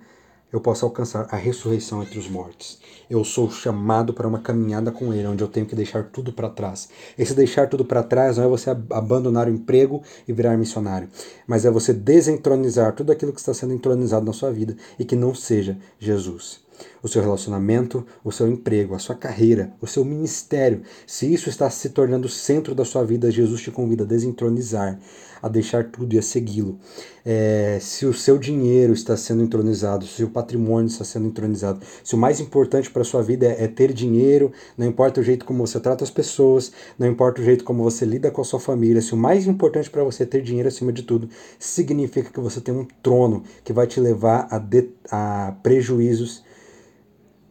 eu 0.54 0.62
possa 0.62 0.86
alcançar 0.86 1.28
a 1.32 1.36
ressurreição 1.36 2.04
entre 2.04 2.20
os 2.20 2.30
mortos. 2.30 2.80
Eu 3.10 3.24
sou 3.24 3.50
chamado 3.50 4.14
para 4.14 4.28
uma 4.28 4.40
caminhada 4.40 4.92
com 4.92 5.12
Ele, 5.12 5.28
onde 5.28 5.44
eu 5.44 5.48
tenho 5.48 5.66
que 5.66 5.76
deixar 5.76 6.04
tudo 6.04 6.32
para 6.32 6.48
trás. 6.48 6.88
Esse 7.18 7.34
deixar 7.34 7.68
tudo 7.68 7.84
para 7.84 8.04
trás 8.04 8.38
não 8.38 8.46
é 8.46 8.48
você 8.48 8.70
abandonar 8.92 9.48
o 9.48 9.52
emprego 9.52 10.04
e 10.28 10.32
virar 10.32 10.56
missionário, 10.56 11.10
mas 11.48 11.66
é 11.66 11.72
você 11.72 11.92
desentronizar 11.92 12.94
tudo 12.94 13.12
aquilo 13.12 13.34
que 13.34 13.40
está 13.40 13.54
sendo 13.54 13.74
entronizado 13.74 14.26
na 14.26 14.34
sua 14.34 14.52
vida 14.52 14.78
e 15.00 15.04
que 15.04 15.16
não 15.16 15.34
seja 15.34 15.78
Jesus 16.00 16.63
o 17.02 17.08
seu 17.08 17.22
relacionamento, 17.22 18.06
o 18.24 18.32
seu 18.32 18.48
emprego, 18.48 18.96
a 18.96 19.00
sua 19.00 19.16
carreira, 19.16 19.74
o 19.82 19.88
seu 19.88 20.06
ministério. 20.06 20.82
Se 21.06 21.32
isso 21.32 21.50
está 21.50 21.70
se 21.70 21.90
tornando 21.90 22.28
o 22.28 22.30
centro 22.30 22.74
da 22.74 22.86
sua 22.86 23.04
vida, 23.04 23.30
Jesus 23.30 23.62
te 23.62 23.72
convida 23.72 24.04
a 24.04 24.08
desentronizar, 24.08 25.00
a 25.42 25.50
deixar 25.50 25.86
tudo 25.92 26.14
e 26.14 26.18
a 26.18 26.22
segui-lo. 26.22 26.80
É, 27.26 27.78
se 27.82 28.06
o 28.06 28.14
seu 28.14 28.38
dinheiro 28.38 28.94
está 28.94 29.18
sendo 29.18 29.44
entronizado, 29.44 30.06
se 30.06 30.24
o 30.24 30.30
patrimônio 30.30 30.88
está 30.88 31.04
sendo 31.04 31.28
entronizado, 31.28 31.82
se 32.04 32.16
o 32.16 32.18
mais 32.18 32.40
importante 32.40 32.90
para 32.90 33.02
a 33.02 33.06
sua 33.06 33.22
vida 33.22 33.46
é, 33.46 33.66
é 33.66 33.68
ter 33.68 33.92
dinheiro, 33.92 34.52
não 34.78 34.88
importa 34.88 35.20
o 35.20 35.24
jeito 35.24 35.46
como 35.46 35.66
você 35.66 35.80
trata 35.80 36.04
as 36.04 36.10
pessoas, 36.10 36.72
não 36.98 37.08
importa 37.08 37.42
o 37.42 37.44
jeito 37.44 37.66
como 37.66 37.84
você 37.84 38.06
lida 38.06 38.32
com 38.32 38.42
a 38.42 38.46
sua 38.46 38.60
família, 38.60 39.02
se 39.02 39.14
o 39.14 39.18
mais 39.18 39.46
importante 39.46 39.90
para 39.90 40.04
você 40.04 40.24
é 40.24 40.26
ter 40.26 40.42
dinheiro 40.42 40.70
acima 40.70 40.94
de 40.94 41.04
tudo, 41.04 41.30
significa 41.60 42.30
que 42.30 42.40
você 42.40 42.62
tem 42.62 42.74
um 42.74 42.88
trono 43.02 43.44
que 43.64 43.74
vai 43.74 43.88
te 43.88 44.00
levar 44.00 44.48
a, 44.50 44.58
de, 44.58 44.90
a 45.12 45.56
prejuízos 45.62 46.44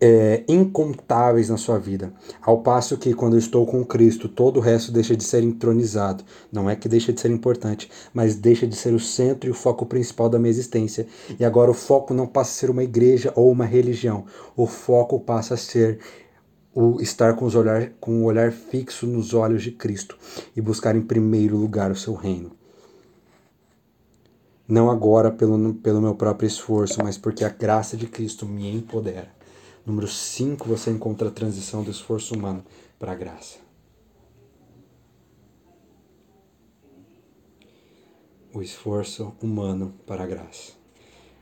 é, 0.05 0.43
incontáveis 0.49 1.49
na 1.49 1.57
sua 1.57 1.79
vida. 1.79 2.13
Ao 2.41 2.59
passo 2.59 2.99
que, 2.99 3.15
quando 3.15 3.35
eu 3.35 3.39
estou 3.39 3.65
com 3.65 3.85
Cristo, 3.85 4.29
todo 4.29 4.57
o 4.57 4.61
resto 4.61 4.91
deixa 4.91 5.15
de 5.15 5.23
ser 5.23 5.45
entronizado. 5.45 6.25
Não 6.51 6.69
é 6.69 6.75
que 6.75 6.89
deixa 6.89 7.13
de 7.13 7.21
ser 7.21 7.31
importante, 7.31 7.89
mas 8.13 8.35
deixa 8.35 8.67
de 8.67 8.75
ser 8.75 8.93
o 8.95 8.99
centro 8.99 9.49
e 9.49 9.53
o 9.53 9.55
foco 9.55 9.87
principal 9.87 10.29
da 10.29 10.41
minha 10.41 10.51
existência. 10.51 11.07
E 11.39 11.45
agora 11.45 11.71
o 11.71 11.75
foco 11.75 12.13
não 12.13 12.27
passa 12.27 12.51
a 12.51 12.55
ser 12.55 12.71
uma 12.71 12.83
igreja 12.83 13.33
ou 13.37 13.49
uma 13.53 13.65
religião. 13.65 14.25
O 14.57 14.67
foco 14.67 15.21
passa 15.21 15.55
a 15.55 15.57
ser 15.57 16.01
o 16.75 17.01
estar 17.01 17.37
com, 17.37 17.45
os 17.45 17.55
olhar, 17.55 17.91
com 18.01 18.23
o 18.23 18.25
olhar 18.25 18.51
fixo 18.51 19.07
nos 19.07 19.33
olhos 19.35 19.63
de 19.63 19.71
Cristo 19.71 20.19
e 20.57 20.61
buscar 20.61 20.97
em 20.97 21.03
primeiro 21.03 21.57
lugar 21.57 21.93
o 21.93 21.97
seu 21.97 22.15
reino. 22.15 22.51
Não 24.67 24.91
agora 24.91 25.31
pelo, 25.31 25.75
pelo 25.75 26.01
meu 26.01 26.17
próprio 26.17 26.49
esforço, 26.49 26.99
mas 27.05 27.17
porque 27.17 27.45
a 27.45 27.49
graça 27.51 27.97
de 27.97 28.09
Cristo 28.09 28.47
me 28.47 28.75
empodera. 28.75 29.42
Número 29.85 30.07
5, 30.07 30.65
você 30.69 30.93
encontra 30.93 31.27
a 31.27 31.33
transição 31.33 31.83
do 31.83 31.91
esforço 31.91 32.37
humano 32.37 32.65
para 33.01 33.13
a 33.13 33.15
graça. 33.17 33.59
O 38.55 38.63
esforço 38.63 39.35
humano 39.43 39.93
para 40.07 40.23
a 40.23 40.27
graça. 40.27 40.73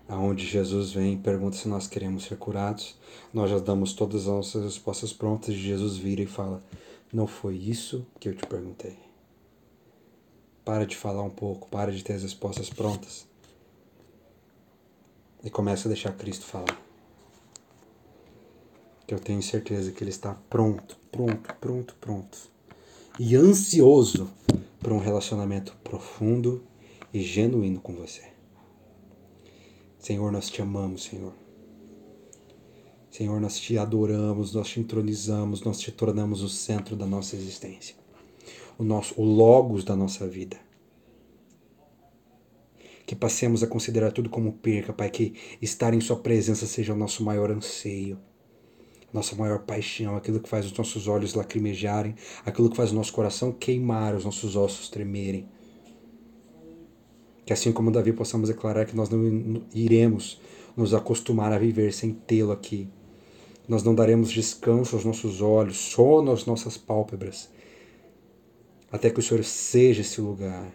Aonde 0.09 0.47
Jesus 0.47 0.91
vem 0.93 1.15
e 1.15 1.19
pergunta 1.19 1.57
se 1.57 1.69
nós 1.69 1.87
queremos 1.87 2.25
ser 2.25 2.39
curados, 2.39 2.99
nós 3.33 3.51
já 3.51 3.59
damos 3.59 3.93
todas 3.93 4.23
as 4.23 4.29
nossas 4.29 4.65
respostas 4.65 5.13
prontas 5.13 5.55
Jesus 5.55 5.99
vira 5.99 6.23
e 6.23 6.27
fala: 6.27 6.63
Não 7.13 7.27
foi 7.27 7.57
isso 7.57 8.07
que 8.19 8.29
eu 8.29 8.35
te 8.35 8.47
perguntei. 8.47 8.99
Para 10.65 10.87
de 10.87 10.97
falar 10.97 11.23
um 11.23 11.31
pouco, 11.31 11.69
para 11.69 11.93
de 11.93 12.03
ter 12.03 12.15
as 12.15 12.23
respostas 12.23 12.71
prontas. 12.71 13.29
E 15.45 15.51
começa 15.51 15.89
a 15.89 15.93
deixar 15.93 16.13
Cristo 16.17 16.47
falar. 16.47 16.90
Que 19.11 19.15
eu 19.15 19.19
tenho 19.19 19.43
certeza 19.43 19.91
que 19.91 20.05
Ele 20.05 20.11
está 20.11 20.35
pronto, 20.49 20.97
pronto, 21.11 21.53
pronto, 21.61 21.97
pronto. 22.01 22.39
E 23.19 23.35
ansioso 23.35 24.31
para 24.79 24.95
um 24.95 25.01
relacionamento 25.01 25.77
profundo 25.83 26.63
e 27.13 27.21
genuíno 27.21 27.81
com 27.81 27.93
você. 27.93 28.23
Senhor, 29.99 30.31
nós 30.31 30.49
te 30.49 30.63
amamos, 30.63 31.03
Senhor. 31.03 31.33
Senhor, 33.11 33.41
nós 33.41 33.59
te 33.59 33.77
adoramos, 33.77 34.55
nós 34.55 34.69
te 34.69 34.79
entronizamos, 34.79 35.63
nós 35.63 35.81
te 35.81 35.91
tornamos 35.91 36.41
o 36.41 36.49
centro 36.49 36.95
da 36.95 37.05
nossa 37.05 37.35
existência, 37.35 37.97
o 38.79 38.85
nosso, 38.85 39.21
o 39.21 39.25
logos 39.25 39.83
da 39.83 39.97
nossa 39.97 40.29
vida. 40.29 40.57
Que 43.05 43.17
passemos 43.17 43.65
a 43.65 43.67
considerar 43.67 44.13
tudo 44.13 44.31
como 44.31 44.53
perca, 44.53 44.93
Pai, 44.93 45.11
que 45.11 45.35
estar 45.61 45.93
em 45.95 46.01
Sua 46.01 46.21
presença 46.21 46.65
seja 46.65 46.95
o 46.95 46.97
nosso 46.97 47.25
maior 47.25 47.51
anseio, 47.51 48.17
nossa 49.13 49.35
maior 49.35 49.61
paixão, 49.61 50.17
aquilo 50.17 50.41
que 50.41 50.49
faz 50.49 50.67
os 50.67 50.77
nossos 50.77 51.09
olhos 51.09 51.35
lacrimejarem, 51.35 52.15
aquilo 52.45 52.71
que 52.71 52.77
faz 52.77 52.93
o 52.93 52.95
nosso 52.95 53.13
coração 53.13 53.53
queimar, 53.53 54.15
os 54.15 54.25
nossos 54.25 54.57
ossos 54.57 54.89
tremerem. 54.89 55.49
Que 57.45 57.53
assim 57.53 57.73
como 57.73 57.91
Davi 57.91 58.13
possamos 58.13 58.49
declarar 58.49 58.87
que 58.87 58.95
nós 58.95 59.09
não 59.09 59.63
iremos 59.75 60.41
nos 60.77 60.95
acostumar 60.95 61.53
a 61.53 61.59
viver 61.59 61.93
sem 61.93 62.13
tê-lo 62.13 62.53
aqui, 62.53 62.89
nós 63.69 63.83
não 63.83 63.95
daremos 63.95 64.31
descanso 64.31 64.97
aos 64.97 65.05
nossos 65.05 65.41
olhos, 65.41 65.77
sono 65.77 66.33
às 66.33 66.47
nossas 66.47 66.77
pálpebras, 66.77 67.49
até 68.91 69.11
que 69.11 69.21
o 69.21 69.23
Senhor 69.23 69.45
seja 69.45 70.01
esse 70.01 70.21
lugar. 70.21 70.73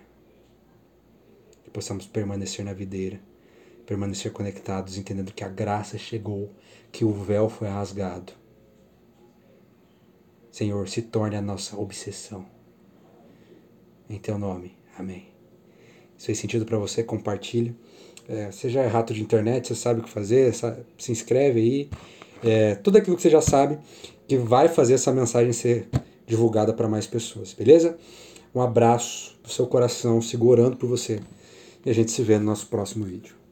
Que 1.63 1.69
possamos 1.69 2.05
permanecer 2.05 2.63
na 2.63 2.71
videira, 2.71 3.19
permanecer 3.85 4.31
conectados, 4.31 4.97
entendendo 4.97 5.33
que 5.33 5.43
a 5.43 5.49
graça 5.49 5.97
chegou, 5.97 6.51
que 6.91 7.05
o 7.05 7.13
véu 7.13 7.49
foi 7.49 7.67
rasgado. 7.67 8.33
Senhor, 10.51 10.87
se 10.87 11.01
torne 11.01 11.35
a 11.35 11.41
nossa 11.41 11.77
obsessão. 11.77 12.45
Em 14.09 14.17
teu 14.17 14.37
nome. 14.37 14.77
Amém. 14.97 15.27
Se 16.17 16.27
fez 16.27 16.39
sentido 16.39 16.65
para 16.65 16.77
você, 16.77 17.03
compartilhe. 17.03 17.75
É, 18.27 18.51
seja 18.51 18.81
é 18.81 18.87
rato 18.87 19.13
de 19.13 19.21
internet, 19.21 19.67
você 19.67 19.75
sabe 19.75 19.99
o 19.99 20.03
que 20.03 20.09
fazer, 20.09 20.51
se 20.97 21.11
inscreve 21.11 21.59
aí 21.59 21.89
é, 22.43 22.75
tudo 22.75 22.97
aquilo 22.97 23.15
que 23.15 23.21
você 23.21 23.29
já 23.29 23.41
sabe 23.41 23.79
que 24.27 24.37
vai 24.37 24.67
fazer 24.67 24.95
essa 24.95 25.11
mensagem 25.11 25.53
ser 25.53 25.87
divulgada 26.25 26.73
para 26.73 26.87
mais 26.87 27.05
pessoas, 27.07 27.53
beleza? 27.53 27.97
Um 28.53 28.61
abraço 28.61 29.37
do 29.43 29.49
seu 29.49 29.67
coração, 29.67 30.21
segurando 30.21 30.77
por 30.77 30.87
você. 30.87 31.19
E 31.85 31.89
a 31.89 31.93
gente 31.93 32.11
se 32.11 32.21
vê 32.23 32.37
no 32.37 32.45
nosso 32.45 32.67
próximo 32.67 33.05
vídeo. 33.05 33.44